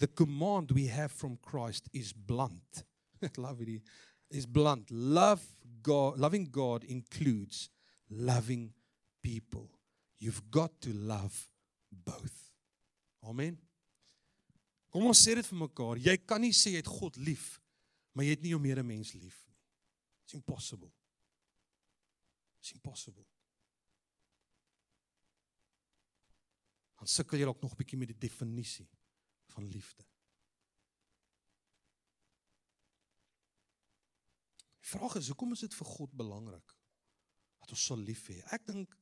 The 0.00 0.08
command 0.08 0.72
we 0.72 0.86
have 0.86 1.12
from 1.12 1.38
Christ 1.40 1.88
is 1.92 2.12
blunt. 2.12 2.84
Love 3.36 3.60
it. 3.60 3.82
Is 4.30 4.46
blunt. 4.46 4.90
Love 4.90 5.44
God, 5.82 6.18
loving 6.18 6.46
God 6.46 6.84
includes 6.84 7.68
loving 8.08 8.72
people. 9.22 9.68
You've 10.20 10.50
got 10.50 10.80
to 10.80 10.92
love 10.92 11.48
both. 11.88 12.52
Amen. 13.24 13.56
Kom 14.92 15.06
ons 15.08 15.22
sê 15.24 15.32
dit 15.38 15.46
vir 15.48 15.60
mekaar. 15.62 16.00
Jy 16.02 16.16
kan 16.28 16.42
nie 16.44 16.52
sê 16.52 16.74
jy 16.74 16.82
het 16.82 16.90
God 16.90 17.16
lief, 17.24 17.54
maar 18.12 18.26
jy 18.26 18.34
het 18.34 18.44
nie 18.44 18.52
jou 18.52 18.60
medemens 18.60 19.14
lief 19.16 19.38
nie. 19.48 19.56
It's 20.26 20.36
impossible. 20.36 20.90
It's 22.60 22.74
impossible. 22.76 23.24
Dan 27.00 27.08
sukkel 27.08 27.40
jy 27.40 27.48
dalk 27.48 27.62
nog 27.64 27.72
'n 27.72 27.80
bietjie 27.80 27.98
met 27.98 28.12
die 28.12 28.28
definisie 28.28 28.88
van 29.54 29.64
liefde. 29.64 30.04
Die 34.84 34.98
vraag 34.98 35.16
is, 35.16 35.32
hoekom 35.32 35.52
is 35.52 35.64
dit 35.64 35.74
vir 35.74 35.86
God 35.86 36.12
belangrik 36.12 36.76
dat 37.60 37.70
ons 37.70 37.84
sal 37.84 37.96
lief 37.96 38.28
hê? 38.28 38.42
Ek 38.52 38.66
dink 38.66 38.99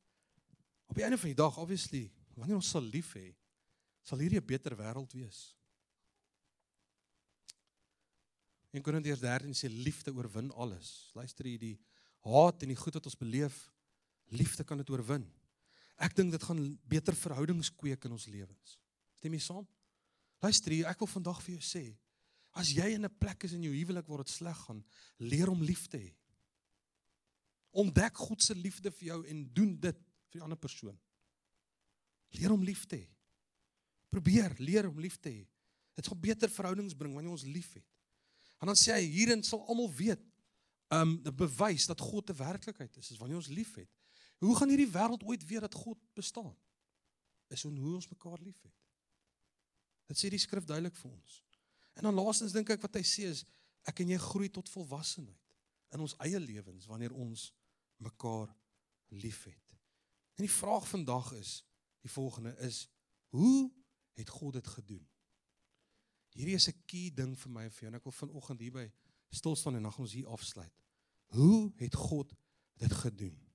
die 0.99 1.07
einde 1.07 1.19
van 1.19 1.31
die 1.31 1.39
dag, 1.39 1.59
obviously, 1.59 2.09
wanneer 2.39 2.59
ons 2.59 2.71
sal 2.75 2.83
lief 2.83 3.13
hê, 3.19 3.31
sal 4.03 4.19
hierdie 4.19 4.41
'n 4.41 4.47
beter 4.47 4.75
wêreld 4.77 5.13
wees. 5.15 5.55
En 8.73 8.83
Korintiërs 8.83 9.21
13 9.21 9.55
sê 9.55 9.69
liefde 9.71 10.13
oorwin 10.13 10.51
alles. 10.53 11.11
Luister 11.15 11.47
hier 11.47 11.59
die 11.59 11.79
haat 12.25 12.63
en 12.63 12.69
die 12.69 12.77
goed 12.77 12.95
wat 12.95 13.07
ons 13.07 13.17
beleef, 13.17 13.71
liefde 14.27 14.65
kan 14.65 14.77
dit 14.77 14.91
oorwin. 14.91 15.25
Ek 15.97 16.15
dink 16.15 16.31
dit 16.31 16.43
gaan 16.43 16.79
beter 16.87 17.17
verhoudings 17.17 17.71
kweek 17.75 18.05
in 18.05 18.13
ons 18.13 18.27
lewens. 18.27 18.79
Stem 19.17 19.33
jy 19.33 19.41
saam? 19.41 19.67
Luister 20.43 20.73
hier, 20.73 20.87
ek 20.87 21.01
wil 21.01 21.11
vandag 21.11 21.41
vir 21.43 21.57
jou 21.57 21.65
sê, 21.65 21.97
as 22.53 22.71
jy 22.71 22.95
in 22.95 23.05
'n 23.05 23.19
plek 23.19 23.45
is 23.45 23.53
in 23.53 23.63
jou 23.63 23.73
huwelik 23.73 24.07
waar 24.07 24.25
dit 24.25 24.29
sleg 24.29 24.57
gaan, 24.57 24.85
leer 25.19 25.49
om 25.51 25.63
lief 25.63 25.89
te 25.89 25.99
hê. 25.99 26.15
Ontdek 27.73 28.17
God 28.17 28.43
se 28.43 28.55
liefde 28.55 28.91
vir 28.91 29.07
jou 29.09 29.27
en 29.27 29.45
doen 29.55 29.77
dit 29.81 30.08
vir 30.29 30.41
die 30.41 30.45
ander 30.45 30.61
persoon. 30.61 30.97
Leer 32.37 32.53
om 32.53 32.65
lief 32.65 32.85
te 32.87 33.01
hê. 33.01 33.07
Probeer 34.13 34.55
leer 34.59 34.89
om 34.89 35.01
lief 35.01 35.19
te 35.21 35.33
hê. 35.33 35.45
Dit 35.99 36.07
gaan 36.07 36.21
beter 36.21 36.51
verhoudings 36.53 36.97
bring 36.97 37.15
wanneer 37.15 37.35
ons 37.35 37.47
liefhet. 37.49 37.87
En 38.63 38.71
dan 38.71 38.79
sê 38.79 38.95
hy 38.95 39.07
hierin 39.07 39.43
sal 39.47 39.65
almal 39.67 39.91
weet, 39.95 40.23
um 40.95 41.19
bewys 41.37 41.87
dat 41.87 42.01
God 42.01 42.31
'n 42.31 42.37
werklikheid 42.37 42.97
is, 42.97 43.11
is 43.11 43.19
wanneer 43.19 43.37
ons 43.37 43.53
liefhet. 43.53 43.91
Hoe 44.39 44.57
gaan 44.57 44.69
hierdie 44.69 44.91
wêreld 44.91 45.25
ooit 45.25 45.45
weet 45.47 45.61
dat 45.61 45.75
God 45.75 45.99
bestaan? 46.15 46.57
Is 47.49 47.63
hoe 47.63 47.95
ons 47.95 48.09
mekaar 48.09 48.39
liefhet. 48.41 48.75
Dit 50.07 50.19
sê 50.19 50.31
die 50.31 50.39
skrif 50.39 50.65
duidelik 50.65 50.97
vir 50.97 51.11
ons. 51.11 51.45
En 51.95 52.03
dan 52.03 52.15
laastens 52.15 52.53
dink 52.53 52.71
ek 52.71 52.83
wat 52.83 52.95
hy 52.95 53.03
sê 53.03 53.29
is 53.29 53.45
ek 53.89 54.01
en 54.01 54.09
jy 54.09 54.19
groei 54.19 54.49
tot 54.49 54.69
volwassenheid 54.69 55.57
in 55.97 56.01
ons 56.01 56.15
eie 56.25 56.39
lewens 56.41 56.87
wanneer 56.87 57.13
ons 57.13 57.53
mekaar 57.99 58.55
liefhet. 59.09 59.68
En 60.39 60.47
die 60.47 60.55
vraag 60.55 60.89
vandag 60.89 61.33
is 61.33 61.65
die 62.01 62.11
volgende 62.11 62.55
is 62.63 62.87
hoe 63.35 63.73
het 64.15 64.29
God 64.29 64.53
dit 64.53 64.67
gedoen? 64.67 65.09
Hierdie 66.39 66.55
is 66.55 66.69
'n 66.69 66.83
key 66.87 67.11
ding 67.15 67.35
vir 67.39 67.51
my 67.51 67.65
en 67.65 67.71
vir 67.71 67.81
jou 67.81 67.91
en 67.91 67.99
ek 67.99 68.05
wil 68.05 68.13
vanoggend 68.13 68.61
hierby 68.61 68.93
stil 69.31 69.57
staan 69.57 69.75
en 69.75 69.83
dan 69.83 69.93
gaan 69.93 70.05
ons 70.05 70.13
hier 70.13 70.27
afsluit. 70.27 70.73
Hoe 71.35 71.73
het 71.77 71.95
God 71.95 72.35
dit 72.75 72.93
gedoen? 72.93 73.51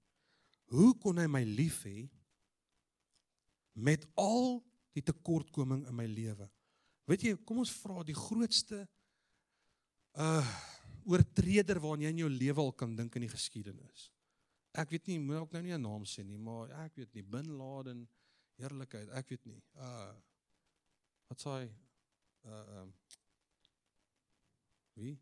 Hoe 0.65 0.97
kon 0.97 1.17
hy 1.17 1.27
my 1.27 1.43
lief 1.43 1.83
hê 1.83 2.09
met 3.71 4.05
al 4.15 4.63
die 4.91 5.03
tekortkoming 5.03 5.87
in 5.87 5.95
my 5.95 6.05
lewe? 6.05 6.49
Weet 7.05 7.21
jy, 7.21 7.35
kom 7.45 7.57
ons 7.63 7.71
vra 7.71 8.03
die 8.03 8.17
grootste 8.17 8.87
uh 10.13 10.45
oortreder 11.03 11.79
waarna 11.83 12.03
jy 12.03 12.09
in 12.09 12.17
jou 12.17 12.29
lewe 12.29 12.61
al 12.61 12.71
kan 12.71 12.95
dink 12.95 13.15
in 13.15 13.21
die 13.21 13.33
geskiedenis. 13.33 14.11
Ek 14.73 14.89
weet 14.89 15.05
nie, 15.05 15.19
moet 15.21 15.43
ook 15.43 15.51
nou 15.53 15.63
nie 15.63 15.73
'n 15.77 15.81
naam 15.81 16.05
sê 16.05 16.23
nie, 16.25 16.37
maar 16.37 16.69
ek 16.85 16.95
weet 16.95 17.13
nie 17.13 17.23
Bin 17.23 17.49
Laden 17.57 18.09
eerlikheid, 18.57 19.09
ek 19.09 19.29
weet 19.29 19.45
nie. 19.45 19.61
Uh 19.73 20.13
wat 21.27 21.39
sê 21.41 21.49
hy? 21.49 21.67
Uh 22.45 22.81
um 22.81 22.93
Wie? 24.93 25.19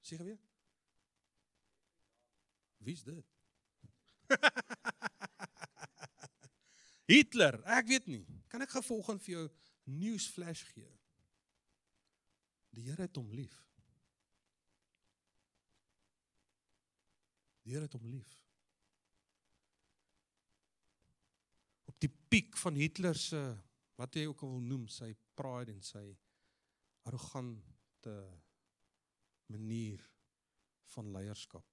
Sê 0.00 0.16
weer. 0.16 0.40
Wie's 2.78 3.02
dit? 3.02 3.26
Hitler, 7.12 7.60
ek 7.64 7.86
weet 7.86 8.06
nie. 8.06 8.24
Kan 8.48 8.62
ek 8.62 8.70
gevolgens 8.76 9.24
vir 9.24 9.32
jou 9.34 9.46
news 9.84 10.28
flash 10.30 10.64
gee? 10.72 10.92
Die 12.76 12.84
Here 12.86 13.02
het 13.06 13.16
hom 13.16 13.30
lief. 13.32 13.65
Die 17.66 17.74
Here 17.74 17.88
het 17.88 17.96
hom 17.98 18.06
lief. 18.06 18.32
Op 21.90 21.98
die 22.02 22.12
piek 22.30 22.54
van 22.62 22.78
Hitler 22.78 23.18
se 23.18 23.42
wat 23.98 24.14
jy 24.14 24.26
ook 24.30 24.44
al 24.44 24.54
wil 24.54 24.62
noem, 24.62 24.86
sy 24.92 25.10
pride 25.38 25.72
en 25.74 25.82
sy 25.82 26.04
arrogante 27.08 28.14
manier 29.50 30.02
van 30.92 31.10
leierskap 31.14 31.66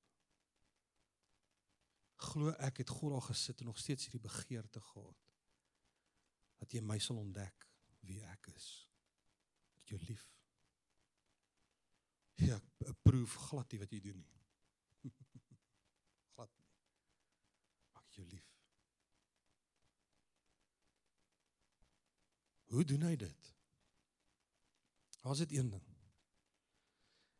glo 2.23 2.53
ek 2.63 2.83
het 2.83 2.91
God 2.91 3.17
al 3.17 3.25
gesit 3.27 3.61
en 3.61 3.69
nog 3.71 3.79
steeds 3.79 4.07
hierdie 4.07 4.23
begeerte 4.23 4.81
gehad 4.81 5.19
dat 6.61 6.73
jy 6.73 6.81
my 6.85 6.99
sal 7.03 7.19
ontdek 7.19 7.67
wie 8.07 8.21
ek 8.27 8.47
is. 8.53 8.67
Ek 9.79 9.93
jou 9.93 9.99
lief. 10.07 10.23
Ja, 12.43 12.57
ek 12.87 13.01
proef 13.03 13.35
glad 13.49 13.71
nie 13.71 13.81
wat 13.83 13.91
jy 13.95 13.99
doen 14.03 14.21
nie. 14.23 15.11
glad 16.35 16.51
nie. 16.55 16.69
Ek 18.13 18.19
jou 18.21 18.27
lief. 18.29 18.49
Hoe 22.73 22.85
doen 22.85 23.05
hy 23.09 23.15
dit? 23.17 23.49
Daar's 25.23 25.41
dit 25.41 25.55
een 25.57 25.69
ding. 25.73 25.85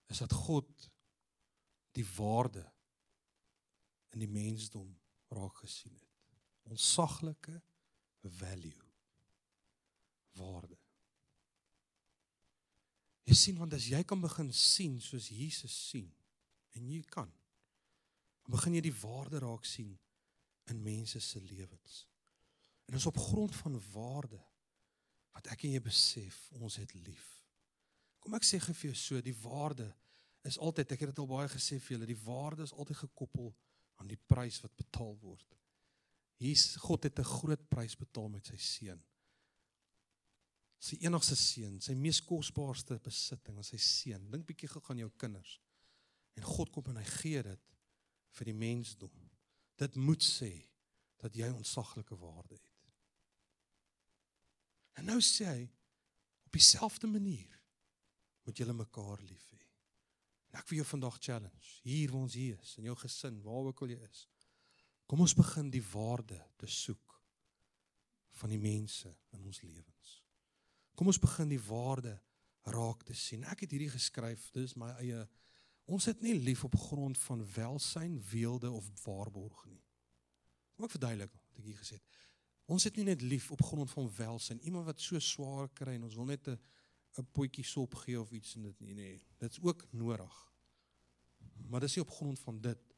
Is 0.10 0.22
dat 0.22 0.34
God 0.34 0.90
die 1.94 2.06
waarde 2.16 2.66
in 4.14 4.22
die 4.26 4.30
mensdom 4.30 4.90
raak 5.34 5.62
gesien 5.62 5.94
het. 5.94 6.10
Onsaglike 6.74 7.62
value 8.22 8.90
waarde. 10.42 10.78
Jy 13.30 13.38
sien 13.38 13.62
want 13.62 13.74
as 13.78 13.86
jy 13.90 14.02
kan 14.10 14.22
begin 14.22 14.50
sien 14.58 14.98
soos 15.02 15.30
Jesus 15.30 15.76
sien 15.90 16.10
en 16.74 16.90
jy 16.90 17.04
kan 17.06 17.30
begin 18.50 18.76
jy 18.76 18.82
die 18.90 18.98
waarde 19.04 19.40
raak 19.40 19.64
sien 19.68 19.94
in 20.72 20.82
mense 20.82 21.20
se 21.20 21.42
lewens. 21.42 22.08
En 22.86 22.94
dis 22.94 23.06
op 23.06 23.18
grond 23.18 23.56
van 23.56 23.82
waarde 23.92 24.40
wat 25.34 25.48
ek 25.52 25.66
en 25.66 25.76
jy 25.76 25.82
besef 25.84 26.38
ons 26.60 26.76
het 26.78 26.94
lief. 26.94 27.26
Kom 28.24 28.36
ek 28.38 28.46
sê 28.48 28.60
gou 28.62 28.76
vir 28.76 28.92
jou 28.92 29.00
so, 29.00 29.22
die 29.22 29.36
waarde 29.44 29.90
is 30.48 30.60
altyd 30.60 30.94
ek 30.94 31.04
het 31.04 31.14
dit 31.14 31.22
al 31.24 31.30
baie 31.32 31.50
gesê 31.52 31.80
vir 31.80 31.96
julle, 31.96 32.10
die 32.10 32.24
waarde 32.26 32.68
is 32.68 32.76
altyd 32.76 33.02
gekoppel 33.06 33.52
aan 34.02 34.12
die 34.12 34.20
prys 34.30 34.60
wat 34.64 34.76
betaal 34.80 35.16
word. 35.22 35.58
Hier's 36.44 36.76
God 36.84 37.04
het 37.08 37.20
'n 37.20 37.34
groot 37.40 37.70
prys 37.70 37.96
betaal 37.96 38.30
met 38.30 38.46
sy 38.46 38.58
seun. 38.58 39.04
Sy 40.80 40.98
enigste 41.00 41.36
seun, 41.36 41.80
sy 41.82 41.94
mees 41.94 42.20
kosbaarste 42.22 43.00
besitting, 43.00 43.60
is 43.60 43.68
sy 43.68 43.78
seun. 43.78 44.32
Dink 44.32 44.46
bietjie 44.46 44.68
gou 44.68 44.82
aan 44.90 44.98
jou 44.98 45.12
kinders. 45.18 45.60
En 46.36 46.44
God 46.44 46.72
kom 46.72 46.84
en 46.90 46.98
hy 46.98 47.06
gee 47.22 47.44
dit 47.44 47.60
vir 48.32 48.46
die 48.46 48.54
mensdom. 48.54 49.23
Dit 49.82 49.96
moet 49.96 50.24
sê 50.24 50.52
dat 51.24 51.36
jy 51.36 51.50
ontsaglike 51.50 52.18
waarde 52.20 52.58
het. 52.58 52.70
En 55.00 55.10
nou 55.10 55.20
sê 55.24 55.48
hy 55.50 55.64
op 56.46 56.54
dieselfde 56.54 57.08
manier 57.10 57.54
moet 58.44 58.60
julle 58.60 58.76
mekaar 58.78 59.24
lief 59.26 59.48
hê. 59.56 59.62
En 60.52 60.60
ek 60.62 60.70
wil 60.70 60.84
jou 60.84 60.90
vandag 60.92 61.18
challenge, 61.18 61.72
hier 61.82 62.12
waar 62.12 62.28
ons 62.28 62.36
hier 62.38 62.60
is, 62.62 62.76
in 62.78 62.90
jou 62.92 62.96
gesin, 63.00 63.40
waar 63.42 63.72
ook 63.72 63.82
al 63.86 63.96
jy 63.96 64.02
is. 64.06 64.28
Kom 65.10 65.24
ons 65.24 65.34
begin 65.38 65.72
die 65.74 65.84
waarde 65.94 66.38
te 66.62 66.70
soek 66.70 67.18
van 68.40 68.54
die 68.54 68.62
mense 68.62 69.10
in 69.34 69.42
ons 69.46 69.62
lewens. 69.66 70.20
Kom 70.94 71.10
ons 71.10 71.22
begin 71.22 71.50
die 71.50 71.62
waarde 71.62 72.14
raak 72.74 73.02
te 73.08 73.16
sien. 73.18 73.44
Ek 73.50 73.66
het 73.66 73.74
hierdie 73.74 73.92
geskryf, 73.92 74.46
dis 74.54 74.78
my 74.80 74.92
eie 75.02 75.24
ons 75.86 76.06
het 76.06 76.22
nie 76.22 76.36
lief 76.40 76.64
op 76.64 76.76
grond 76.76 77.18
van 77.18 77.44
welsyn, 77.56 78.22
weelde 78.32 78.72
of 78.72 78.88
waarborg 79.04 79.66
nie. 79.66 79.82
Kom 80.76 80.86
ek 80.88 80.96
verduidelik 80.96 81.34
wat 81.34 81.60
ek 81.60 81.66
hier 81.66 81.82
gesê 81.82 82.00
het. 82.00 82.22
Ons 82.72 82.88
het 82.88 82.96
nie 82.96 83.06
net 83.10 83.22
lief 83.22 83.52
op 83.52 83.62
grond 83.62 83.92
van 83.92 84.08
welsyn, 84.18 84.62
iemand 84.64 84.88
wat 84.88 85.02
so 85.04 85.20
swaar 85.20 85.68
kry 85.76 85.98
en 85.98 86.08
ons 86.08 86.16
wil 86.16 86.30
net 86.32 86.48
'n 86.48 86.58
'n 87.18 87.28
potjie 87.32 87.64
sop 87.64 87.96
gee 87.96 88.20
of 88.20 88.32
iets 88.32 88.56
in 88.56 88.64
dit 88.64 88.80
nie, 88.80 88.94
nee. 88.94 89.22
Dit's 89.38 89.60
ook 89.62 89.86
nodig. 89.92 90.54
Maar 91.70 91.80
dis 91.80 91.96
nie 91.96 92.06
op 92.06 92.10
grond 92.10 92.40
van 92.40 92.62
dit 92.62 92.93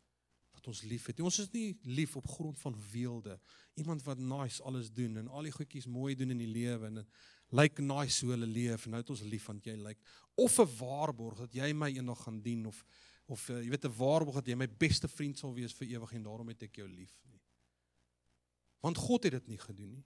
wat 0.65 0.73
ons 0.73 0.81
lief 0.89 1.05
het. 1.05 1.19
Ons 1.21 1.39
is 1.43 1.51
nie 1.53 1.77
lief 1.83 2.15
op 2.17 2.27
grond 2.27 2.57
van 2.59 2.75
weelde. 2.91 3.37
Iemand 3.77 4.03
wat 4.03 4.17
nice 4.17 4.63
alles 4.63 4.91
doen 4.91 5.17
en 5.21 5.27
al 5.27 5.45
die 5.45 5.53
goedjies 5.53 5.85
mooi 5.85 6.15
doen 6.15 6.33
in 6.33 6.41
die 6.41 6.49
lewe 6.49 6.89
en 6.89 7.03
lyk 7.53 7.79
nice 7.79 8.25
hoe 8.25 8.33
hulle 8.33 8.49
leef 8.49 8.85
en 8.85 8.95
nou 8.95 9.01
het 9.03 9.11
ons 9.13 9.21
lief 9.29 9.45
want 9.45 9.65
jy 9.65 9.75
lyk 9.77 9.99
of 10.35 10.57
'n 10.59 10.71
waarborg 10.79 11.37
dat 11.45 11.53
jy 11.53 11.73
my 11.73 11.91
eendag 11.93 12.23
gaan 12.23 12.41
dien 12.41 12.65
of 12.65 12.83
of 13.27 13.49
uh, 13.49 13.61
jy 13.61 13.69
weet 13.69 13.85
'n 13.85 13.97
waarborg 13.97 14.35
dat 14.35 14.47
jy 14.47 14.55
my 14.55 14.67
beste 14.67 15.07
vriend 15.07 15.37
sal 15.37 15.53
wees 15.53 15.73
vir 15.73 15.87
ewig 15.87 16.13
en 16.13 16.23
daarom 16.23 16.47
het 16.47 16.63
ek 16.63 16.75
jou 16.75 16.87
lief 16.87 17.21
nie. 17.29 17.41
Want 18.81 18.97
God 18.97 19.23
het 19.23 19.31
dit 19.31 19.47
nie 19.47 19.59
gedoen 19.59 19.91
nie. 19.91 20.05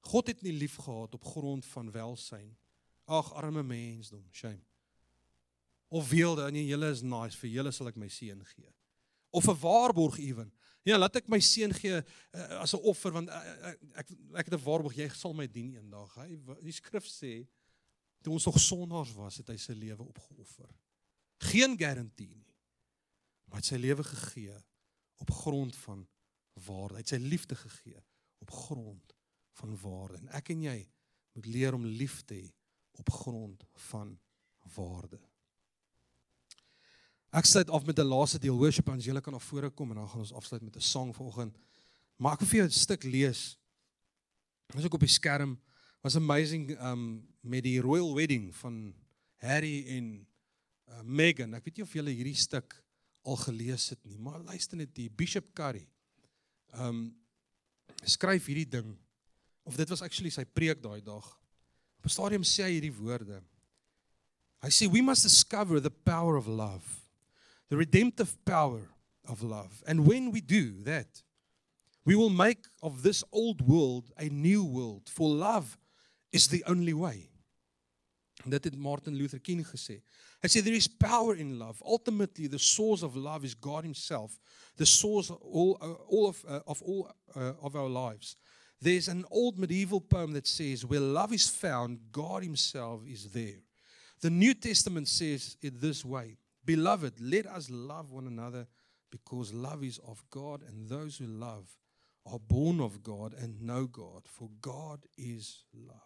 God 0.00 0.26
het 0.26 0.42
nie 0.42 0.52
lief 0.52 0.76
gehad 0.76 1.14
op 1.14 1.24
grond 1.24 1.64
van 1.64 1.90
welsyn 1.90 2.56
Ag 3.06 3.34
arme 3.34 3.62
mensdom, 3.62 4.24
shame. 4.32 4.64
Of 5.88 6.08
weelde, 6.08 6.50
nee, 6.50 6.66
julle 6.66 6.90
is 6.90 7.02
nice, 7.02 7.36
vir 7.36 7.50
julle 7.50 7.72
sal 7.72 7.88
ek 7.88 7.96
my 7.96 8.08
seun 8.08 8.40
gee. 8.44 8.72
Of 9.34 9.48
'n 9.50 9.58
waarborg 9.60 10.18
ewen. 10.18 10.52
Ja, 10.84 10.98
laat 10.98 11.16
ek 11.16 11.28
my 11.32 11.40
seun 11.40 11.72
gee 11.74 11.96
uh, 11.96 12.60
as 12.60 12.74
'n 12.76 12.82
offer 12.84 13.12
want 13.12 13.28
uh, 13.32 13.72
ek 13.98 14.10
ek 14.40 14.50
het 14.50 14.54
'n 14.54 14.64
waarborg 14.64 14.96
jy 14.96 15.08
sal 15.08 15.34
my 15.34 15.46
dien 15.50 15.74
eendag. 15.74 16.14
Hy 16.20 16.36
die 16.62 16.76
skrif 16.76 17.08
sê 17.08 17.46
toe 18.22 18.32
ons 18.32 18.44
nog 18.44 18.60
sondaars 18.60 19.12
was, 19.16 19.36
het 19.40 19.48
hy 19.48 19.56
sy 19.60 19.74
lewe 19.76 20.04
opgeoffer. 20.04 20.70
Geen 21.50 21.76
garantie 21.76 22.28
nie. 22.28 22.54
Maar 23.44 23.58
hy 23.58 23.64
het 23.64 23.72
sy 23.72 23.80
lewe 23.80 24.04
gegee 24.04 24.56
op 25.20 25.30
grond 25.30 25.76
van 25.76 26.06
waarde. 26.66 26.94
Hy 26.94 27.02
het 27.04 27.12
sy 27.12 27.20
liefde 27.20 27.56
gegee 27.56 28.00
op 28.44 28.50
grond 28.50 29.14
van 29.60 29.76
waarde. 29.80 30.20
En 30.22 30.28
ek 30.28 30.48
en 30.54 30.62
jy 30.62 30.78
moet 31.34 31.46
leer 31.46 31.74
om 31.74 31.84
lief 31.84 32.22
te 32.24 32.38
hê 32.38 32.48
op 33.00 33.10
grond 33.10 33.64
van 33.90 34.14
waarde. 34.76 35.20
Ek 37.34 37.48
sluit 37.50 37.70
af 37.70 37.82
met 37.86 37.98
'n 37.98 38.06
laaste 38.06 38.38
deel 38.38 38.56
worship 38.56 38.88
en 38.88 38.98
julle 38.98 39.20
kan 39.20 39.32
na 39.32 39.38
vore 39.38 39.70
kom 39.70 39.90
en 39.90 39.96
dan 39.96 40.08
gaan 40.08 40.20
ons 40.20 40.32
afsluit 40.32 40.62
met 40.62 40.76
'n 40.76 40.80
sang 40.80 41.14
vanoggend. 41.16 41.56
Maar 42.16 42.32
ek 42.32 42.38
wil 42.38 42.48
vir 42.48 42.58
jou 42.58 42.66
'n 42.66 42.70
stuk 42.70 43.02
lees. 43.02 43.58
Is 44.74 44.84
ook 44.84 44.94
op 44.94 45.00
die 45.00 45.08
skerm. 45.08 45.60
Was 46.00 46.16
amazing 46.16 46.80
um 46.80 47.26
met 47.40 47.62
die 47.62 47.80
royal 47.80 48.14
wedding 48.14 48.54
van 48.54 48.94
Harry 49.36 49.86
en 49.86 50.26
uh, 50.88 51.00
Meghan. 51.02 51.54
Ek 51.54 51.64
weet 51.64 51.76
nie 51.76 51.84
of 51.84 51.92
julle 51.92 52.10
hierdie 52.10 52.36
stuk 52.36 52.84
al 53.22 53.36
gelees 53.36 53.88
het 53.88 54.04
nie, 54.04 54.18
maar 54.18 54.40
luister 54.40 54.76
net 54.76 54.94
die 54.94 55.10
Bishop 55.10 55.54
Curry. 55.54 55.88
Um 56.72 57.16
skryf 58.04 58.46
hierdie 58.46 58.68
ding 58.68 58.96
of 59.62 59.76
dit 59.76 59.88
was 59.88 60.02
actually 60.02 60.30
sy 60.30 60.44
preek 60.44 60.82
daai 60.82 61.02
dag. 61.02 61.40
Op 61.98 62.04
'n 62.04 62.08
stadium 62.08 62.42
sê 62.42 62.62
hy 62.62 62.70
hierdie 62.70 62.94
woorde. 62.94 63.42
Hy 64.62 64.70
sê 64.70 64.90
we 64.90 65.02
must 65.02 65.22
discover 65.22 65.80
the 65.80 65.90
power 65.90 66.36
of 66.36 66.46
love. 66.46 67.03
The 67.70 67.76
redemptive 67.76 68.36
power 68.44 68.90
of 69.28 69.42
love. 69.42 69.82
And 69.86 70.06
when 70.06 70.30
we 70.30 70.40
do 70.40 70.82
that, 70.82 71.22
we 72.04 72.14
will 72.14 72.30
make 72.30 72.64
of 72.82 73.02
this 73.02 73.24
old 73.32 73.66
world 73.66 74.10
a 74.18 74.28
new 74.28 74.62
world, 74.64 75.08
for 75.08 75.28
love 75.28 75.78
is 76.32 76.48
the 76.48 76.62
only 76.66 76.92
way. 76.92 77.30
Dit 78.46 78.64
het 78.64 78.76
Martin 78.76 79.16
Luther 79.16 79.38
King 79.38 79.64
gesê. 79.64 80.02
Hy 80.42 80.48
sê 80.48 80.60
there 80.62 80.74
is 80.74 80.88
power 80.88 81.34
in 81.34 81.58
love. 81.58 81.80
Ultimately 81.82 82.46
the 82.46 82.58
source 82.58 83.02
of 83.02 83.16
love 83.16 83.44
is 83.44 83.54
God 83.54 83.84
himself, 83.84 84.38
the 84.76 84.84
source 84.84 85.30
of 85.30 85.38
all, 85.40 85.78
uh, 85.80 85.92
all 86.08 86.28
of 86.28 86.44
uh, 86.46 86.60
of 86.66 86.82
all 86.82 87.10
uh, 87.34 87.52
of 87.62 87.74
our 87.74 87.88
lives. 87.88 88.36
There's 88.84 89.08
an 89.08 89.24
old 89.30 89.58
medieval 89.58 90.00
poem 90.00 90.32
that 90.34 90.46
says, 90.46 90.84
Where 90.84 91.00
love 91.00 91.32
is 91.32 91.48
found, 91.48 92.00
God 92.12 92.42
Himself 92.42 93.00
is 93.06 93.30
there. 93.30 93.62
The 94.20 94.28
New 94.28 94.52
Testament 94.52 95.08
says 95.08 95.56
it 95.62 95.80
this 95.80 96.04
way 96.04 96.36
Beloved, 96.64 97.20
let 97.20 97.46
us 97.46 97.68
love 97.70 98.10
one 98.10 98.26
another 98.26 98.66
because 99.10 99.52
love 99.52 99.84
is 99.84 99.98
of 99.98 100.22
God, 100.30 100.62
and 100.66 100.88
those 100.88 101.18
who 101.18 101.26
love 101.26 101.78
are 102.26 102.38
born 102.38 102.80
of 102.80 103.02
God 103.02 103.34
and 103.34 103.60
know 103.62 103.86
God, 103.86 104.22
for 104.24 104.48
God 104.60 105.06
is 105.16 105.64
love. 105.72 105.96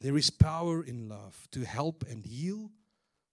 There 0.00 0.16
is 0.16 0.30
power 0.30 0.82
in 0.82 1.08
love 1.08 1.48
to 1.50 1.64
help 1.64 2.04
and 2.08 2.24
heal 2.24 2.70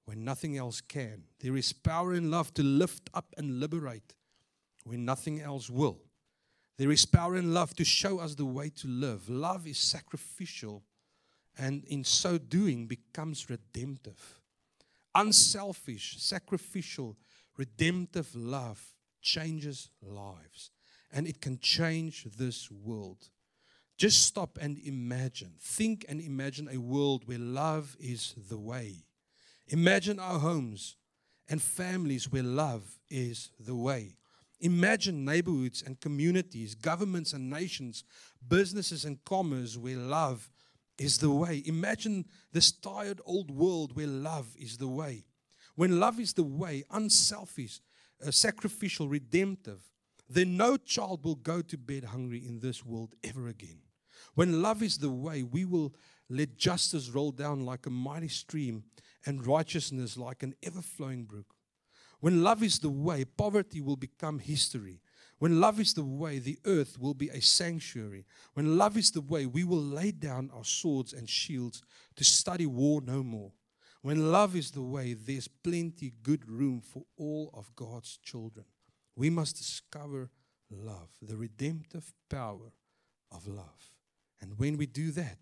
when 0.06 0.24
nothing 0.24 0.58
else 0.58 0.82
can. 0.82 1.24
There 1.40 1.56
is 1.56 1.74
power 1.74 2.14
in 2.14 2.32
love 2.32 2.54
to 2.56 2.64
lift 2.64 3.10
up 3.14 3.34
and 3.38 3.60
liberate 3.60 4.16
when 4.84 5.06
nothing 5.06 5.42
else 5.42 5.70
will. 5.70 6.00
There 6.78 6.92
is 6.92 7.06
power 7.06 7.38
in 7.38 7.54
love 7.54 7.76
to 7.76 7.86
show 7.86 8.20
us 8.20 8.36
the 8.36 8.46
way 8.46 8.70
to 8.78 8.88
live. 8.88 9.30
Love 9.30 9.68
is 9.68 9.78
sacrificial 9.78 10.84
and 11.58 11.86
in 11.86 12.04
so 12.04 12.38
doing 12.38 12.88
becomes 12.88 13.50
redemptive. 13.50 14.40
Unselfish, 15.16 16.18
sacrificial, 16.20 17.18
redemptive 17.58 18.36
love 18.36 18.94
changes 19.22 19.90
lives 20.02 20.72
and 21.12 21.28
it 21.28 21.42
can 21.42 21.58
change 21.60 22.28
this 22.38 22.70
world. 22.70 23.30
Just 23.98 24.24
stop 24.28 24.58
and 24.62 24.78
imagine. 24.80 25.54
Think 25.62 26.06
and 26.10 26.20
imagine 26.20 26.68
a 26.70 26.78
world 26.78 27.26
where 27.26 27.40
love 27.40 27.96
is 28.00 28.36
the 28.50 28.58
way. 28.58 29.06
Imagine 29.70 30.20
our 30.20 30.40
homes 30.40 30.98
and 31.48 31.62
families 31.62 32.30
where 32.30 32.44
love 32.44 33.00
is 33.10 33.52
the 33.58 33.76
way. 33.76 34.18
Imagine 34.60 35.24
neighborhoods 35.24 35.82
and 35.82 36.00
communities, 36.00 36.76
governments 36.76 37.34
and 37.34 37.50
nations, 37.50 38.04
businesses 38.48 39.06
and 39.06 39.24
commerce 39.24 39.78
where 39.78 39.98
love 39.98 40.50
is 40.98 41.18
the 41.18 41.30
way. 41.30 41.64
Imagine 41.66 42.26
this 42.52 42.72
tired 42.72 43.22
old 43.26 43.52
world 43.52 43.96
where 43.96 44.08
love 44.08 44.56
is 44.58 44.78
the 44.78 44.88
way. 44.88 45.26
When 45.76 46.00
love 46.00 46.20
is 46.20 46.34
the 46.34 46.44
way, 46.44 46.84
unselfish, 46.92 47.82
uh, 48.26 48.32
sacrificial, 48.32 49.10
redemptive, 49.10 49.90
then 50.30 50.58
no 50.58 50.78
child 50.78 51.24
will 51.24 51.36
go 51.36 51.62
to 51.62 51.78
bed 51.78 52.06
hungry 52.06 52.44
in 52.48 52.60
this 52.60 52.86
world 52.86 53.14
ever 53.24 53.48
again. 53.48 53.80
When 54.34 54.62
love 54.62 54.82
is 54.82 54.98
the 54.98 55.10
way, 55.10 55.44
we 55.44 55.66
will 55.66 55.94
let 56.30 56.58
justice 56.58 57.10
roll 57.10 57.32
down 57.32 57.66
like 57.66 57.86
a 57.86 57.92
mighty 57.92 58.28
stream 58.28 58.86
and 59.26 59.46
righteousness 59.46 60.18
like 60.18 60.44
an 60.44 60.56
ever 60.64 60.82
flowing 60.82 61.26
brook. 61.26 61.56
When 62.20 62.42
love 62.44 62.64
is 62.64 62.80
the 62.80 62.90
way, 62.90 63.26
poverty 63.26 63.82
will 63.82 63.98
become 63.98 64.40
history. 64.40 65.02
When 65.38 65.60
love 65.60 65.80
is 65.80 65.94
the 65.94 66.04
way, 66.04 66.40
the 66.40 66.58
earth 66.66 66.98
will 67.00 67.14
be 67.14 67.30
a 67.30 67.42
sanctuary. 67.42 68.26
When 68.54 68.78
love 68.78 68.98
is 68.98 69.12
the 69.12 69.22
way, 69.22 69.46
we 69.46 69.64
will 69.64 69.82
lay 69.82 70.12
down 70.12 70.50
our 70.54 70.64
swords 70.64 71.12
and 71.14 71.30
shields 71.30 71.82
to 72.16 72.24
study 72.24 72.66
war 72.66 73.02
no 73.02 73.22
more. 73.22 73.52
When 74.02 74.32
love 74.32 74.56
is 74.56 74.72
the 74.72 74.82
way, 74.82 75.14
there's 75.14 75.48
plenty 75.48 76.14
good 76.24 76.48
room 76.50 76.82
for 76.82 77.04
all 77.18 77.50
of 77.54 77.76
God's 77.76 78.18
children. 78.18 78.66
We 79.16 79.30
must 79.30 79.58
discover 79.58 80.30
love, 80.70 81.10
the 81.22 81.36
redemptive 81.36 82.14
power 82.30 82.72
of 83.32 83.48
love. 83.48 83.92
And 84.42 84.58
when 84.58 84.78
we 84.78 84.86
do 84.86 85.12
that, 85.12 85.40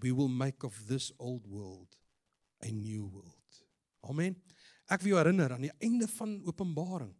we 0.00 0.10
will 0.10 0.28
make 0.28 0.64
of 0.64 0.88
this 0.88 1.12
old 1.18 1.46
world 1.46 1.96
a 2.62 2.70
new 2.70 3.04
world. 3.04 3.34
Amen. 4.08 4.36
Ek 4.90 5.02
wil 5.04 5.14
jou 5.14 5.20
herinner 5.20 5.52
aan 5.54 5.66
die 5.66 5.74
einde 5.78 6.08
van 6.10 6.40
Openbaring 6.48 7.14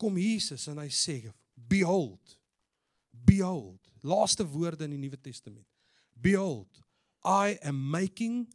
kom 0.00 0.16
Jesus 0.20 0.66
en 0.72 0.80
hy 0.80 0.88
sê 0.92 1.20
behold 1.54 2.36
behold. 3.10 3.90
Laaste 4.00 4.46
woorde 4.48 4.86
in 4.86 4.94
die 4.94 5.02
Nuwe 5.02 5.20
Testament. 5.20 5.66
Behold 6.14 6.80
I 7.20 7.58
am 7.68 7.76
making 7.90 8.46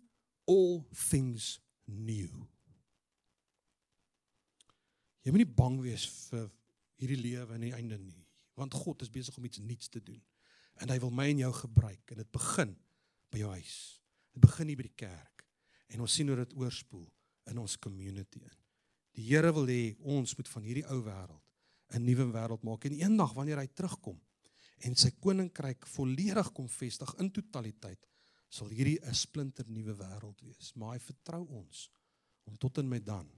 all 0.50 0.82
things 1.10 1.60
new. 1.86 2.34
Jy 5.22 5.34
moet 5.34 5.44
nie 5.44 5.56
bang 5.58 5.78
wees 5.82 6.06
vir 6.30 6.48
hierdie 7.02 7.20
lewe 7.20 7.54
aan 7.54 7.66
die 7.66 7.76
einde 7.78 7.98
nie 8.02 8.22
want 8.56 8.72
God 8.74 9.02
is 9.04 9.12
besig 9.12 9.36
om 9.36 9.46
iets 9.46 9.60
nuuts 9.60 9.90
te 9.92 10.00
doen. 10.00 10.22
En 10.80 10.88
hy 10.88 10.96
wil 11.04 11.12
my 11.12 11.26
en 11.28 11.42
jou 11.44 11.52
gebruik 11.58 12.12
en 12.14 12.22
dit 12.22 12.30
begin 12.32 12.72
by 13.34 13.42
jou 13.42 13.50
huis. 13.52 13.74
Dit 14.32 14.44
begin 14.46 14.72
hier 14.72 14.80
by 14.80 14.86
die 14.88 15.00
kerk. 15.02 15.44
En 15.92 16.04
ons 16.06 16.16
sien 16.16 16.32
hoe 16.32 16.38
dit 16.40 16.56
oorspoel 16.60 17.04
in 17.52 17.60
ons 17.60 17.76
community 17.84 18.40
in. 18.40 18.62
Die 19.16 19.30
Here 19.30 19.52
wil 19.56 19.70
hê 19.72 19.96
ons 20.04 20.36
moet 20.38 20.50
van 20.52 20.64
hierdie 20.68 20.88
ou 20.92 21.02
wêreld 21.06 21.44
'n 21.96 22.04
nuwe 22.04 22.26
wêreld 22.34 22.64
maak 22.64 22.86
en 22.86 22.98
eendag 22.98 23.34
wanneer 23.34 23.62
hy 23.62 23.68
terugkom 23.68 24.20
en 24.86 24.96
sy 24.96 25.12
koninkryk 25.24 25.88
volledig 25.88 26.52
kom 26.54 26.68
vestig 26.70 27.14
in 27.24 27.32
totaliteit, 27.32 28.02
sal 28.50 28.68
hierdie 28.70 29.00
'n 29.00 29.14
splinter 29.14 29.66
nuwe 29.70 29.96
wêreld 29.96 30.42
wees. 30.42 30.74
Maar 30.76 30.98
hy 30.98 31.00
vertrou 31.00 31.48
ons 31.48 31.90
om 32.46 32.58
tot 32.58 32.78
en 32.78 32.90
met 32.90 33.06
dan 33.06 33.30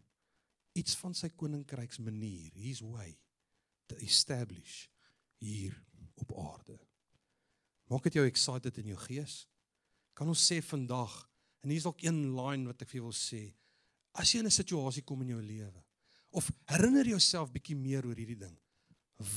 iets 0.74 0.96
van 0.96 1.14
sy 1.14 1.30
koninkryks 1.30 2.00
manier, 2.00 2.52
his 2.54 2.82
way 2.82 3.18
te 3.88 3.96
establish 3.96 4.88
hier 5.40 5.74
op 6.16 6.34
aarde. 6.38 6.80
Maak 7.88 8.04
dit 8.04 8.14
jou 8.14 8.26
excited 8.26 8.78
in 8.78 8.92
jou 8.92 9.00
gees? 9.08 9.48
Kan 10.14 10.28
ons 10.28 10.52
sê 10.52 10.62
vandag 10.62 11.30
en 11.64 11.70
hier's 11.70 11.84
dalk 11.88 12.04
een 12.04 12.36
line 12.36 12.68
wat 12.68 12.82
ek 12.82 12.90
vir 12.90 13.00
jou 13.00 13.08
wil 13.08 13.16
sê. 13.16 13.56
As 14.18 14.34
jy 14.34 14.40
in 14.42 14.48
'n 14.48 14.52
situasie 14.52 15.04
kom 15.04 15.22
in 15.22 15.36
jou 15.36 15.42
lewe 15.42 15.84
of 16.32 16.50
herinner 16.66 17.06
jouself 17.06 17.52
bietjie 17.52 17.76
meer 17.76 18.06
oor 18.06 18.18
hierdie 18.18 18.40
ding. 18.40 18.58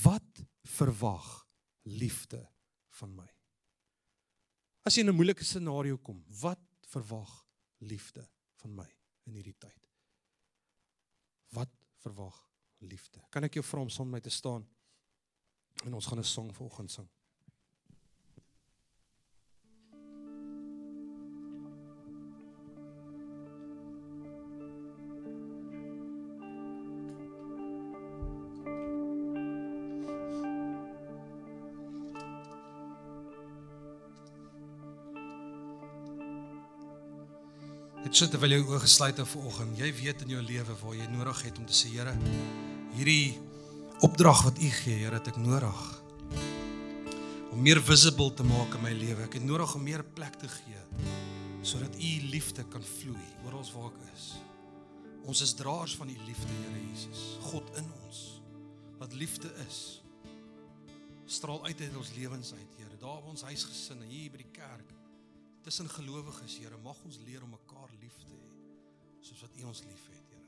Wat 0.03 0.43
verwag 0.77 1.47
liefde 1.83 2.41
van 2.99 3.15
my? 3.15 3.27
As 4.85 4.95
jy 4.95 5.01
in 5.01 5.09
'n 5.09 5.15
moeilike 5.15 5.43
scenario 5.43 5.97
kom, 5.97 6.23
wat 6.41 6.61
verwag 6.87 7.45
liefde 7.79 8.27
van 8.61 8.75
my 8.75 8.89
in 9.25 9.33
hierdie 9.33 9.57
tyd? 9.57 9.87
Wat 11.53 11.69
verwag 12.03 12.37
liefde? 12.79 13.21
Kan 13.29 13.43
ek 13.43 13.53
jou 13.53 13.63
vra 13.63 13.81
om 13.81 13.89
saam 13.89 14.09
met 14.09 14.23
my 14.23 14.29
te 14.29 14.29
staan? 14.29 14.67
En 15.85 15.93
ons 15.93 16.05
gaan 16.05 16.19
'n 16.19 16.23
song 16.23 16.53
vanoggend 16.53 16.91
sing. 16.91 17.09
Dit 38.11 38.19
sit 38.19 38.33
terwyl 38.35 38.51
jou 38.57 38.73
oë 38.73 38.81
gesluit 38.83 39.19
het 39.21 39.29
vanoggend. 39.31 39.77
Jy 39.79 39.87
weet 39.95 40.23
in 40.25 40.33
jou 40.33 40.41
lewe 40.43 40.73
waar 40.81 40.95
jy 40.97 41.05
nodig 41.13 41.45
het 41.47 41.61
om 41.61 41.63
te 41.69 41.71
sê 41.71 41.93
Here, 41.93 42.11
hierdie 42.97 43.37
opdrag 44.03 44.41
wat 44.49 44.59
U 44.59 44.71
gee, 44.81 44.97
Here, 45.05 45.15
het 45.15 45.29
ek 45.31 45.39
nodig 45.39 45.79
om 47.55 47.63
meer 47.63 47.79
visible 47.79 48.35
te 48.35 48.43
maak 48.43 48.75
in 48.75 48.83
my 48.83 48.91
lewe. 48.91 49.29
Ek 49.29 49.39
het 49.39 49.47
nodig 49.47 49.77
om 49.79 49.87
meer 49.87 50.03
plek 50.03 50.35
te 50.43 50.51
gee 50.57 50.83
sodat 51.63 51.95
U 51.95 52.11
liefde 52.35 52.67
kan 52.67 52.83
vloei 52.83 53.31
oral 53.47 53.63
waar 53.77 53.93
ek 53.93 54.03
is. 54.11 54.29
Ons 55.23 55.47
is 55.47 55.55
draers 55.55 55.95
van 55.95 56.11
U 56.11 56.19
liefde, 56.27 56.51
Here 56.51 56.85
Jesus. 56.91 57.25
God 57.47 57.75
in 57.79 57.87
ons 58.03 58.23
wat 58.99 59.15
liefde 59.15 59.55
is. 59.69 60.01
Straal 61.31 61.63
uit 61.63 61.79
uit 61.79 61.95
ons 61.95 62.17
lewens 62.19 62.57
uit, 62.59 62.71
Here. 62.75 62.97
Daar 62.99 63.23
by 63.23 63.37
ons 63.37 63.47
huisgesinne, 63.47 64.11
hier 64.11 64.35
by 64.35 64.43
die 64.43 64.51
kerk 64.51 64.97
tussen 65.65 65.89
gelowiges, 65.89 66.57
Here, 66.57 66.77
mag 66.83 66.97
ons 67.05 67.19
leer 67.25 67.43
om 67.43 67.53
mekaar 67.57 67.91
lief 68.01 68.17
te 68.21 68.29
hê 68.29 68.39
soos 69.21 69.43
wat 69.45 69.57
U 69.61 69.67
ons 69.69 69.83
liefhet, 69.85 70.29
Here. 70.33 70.40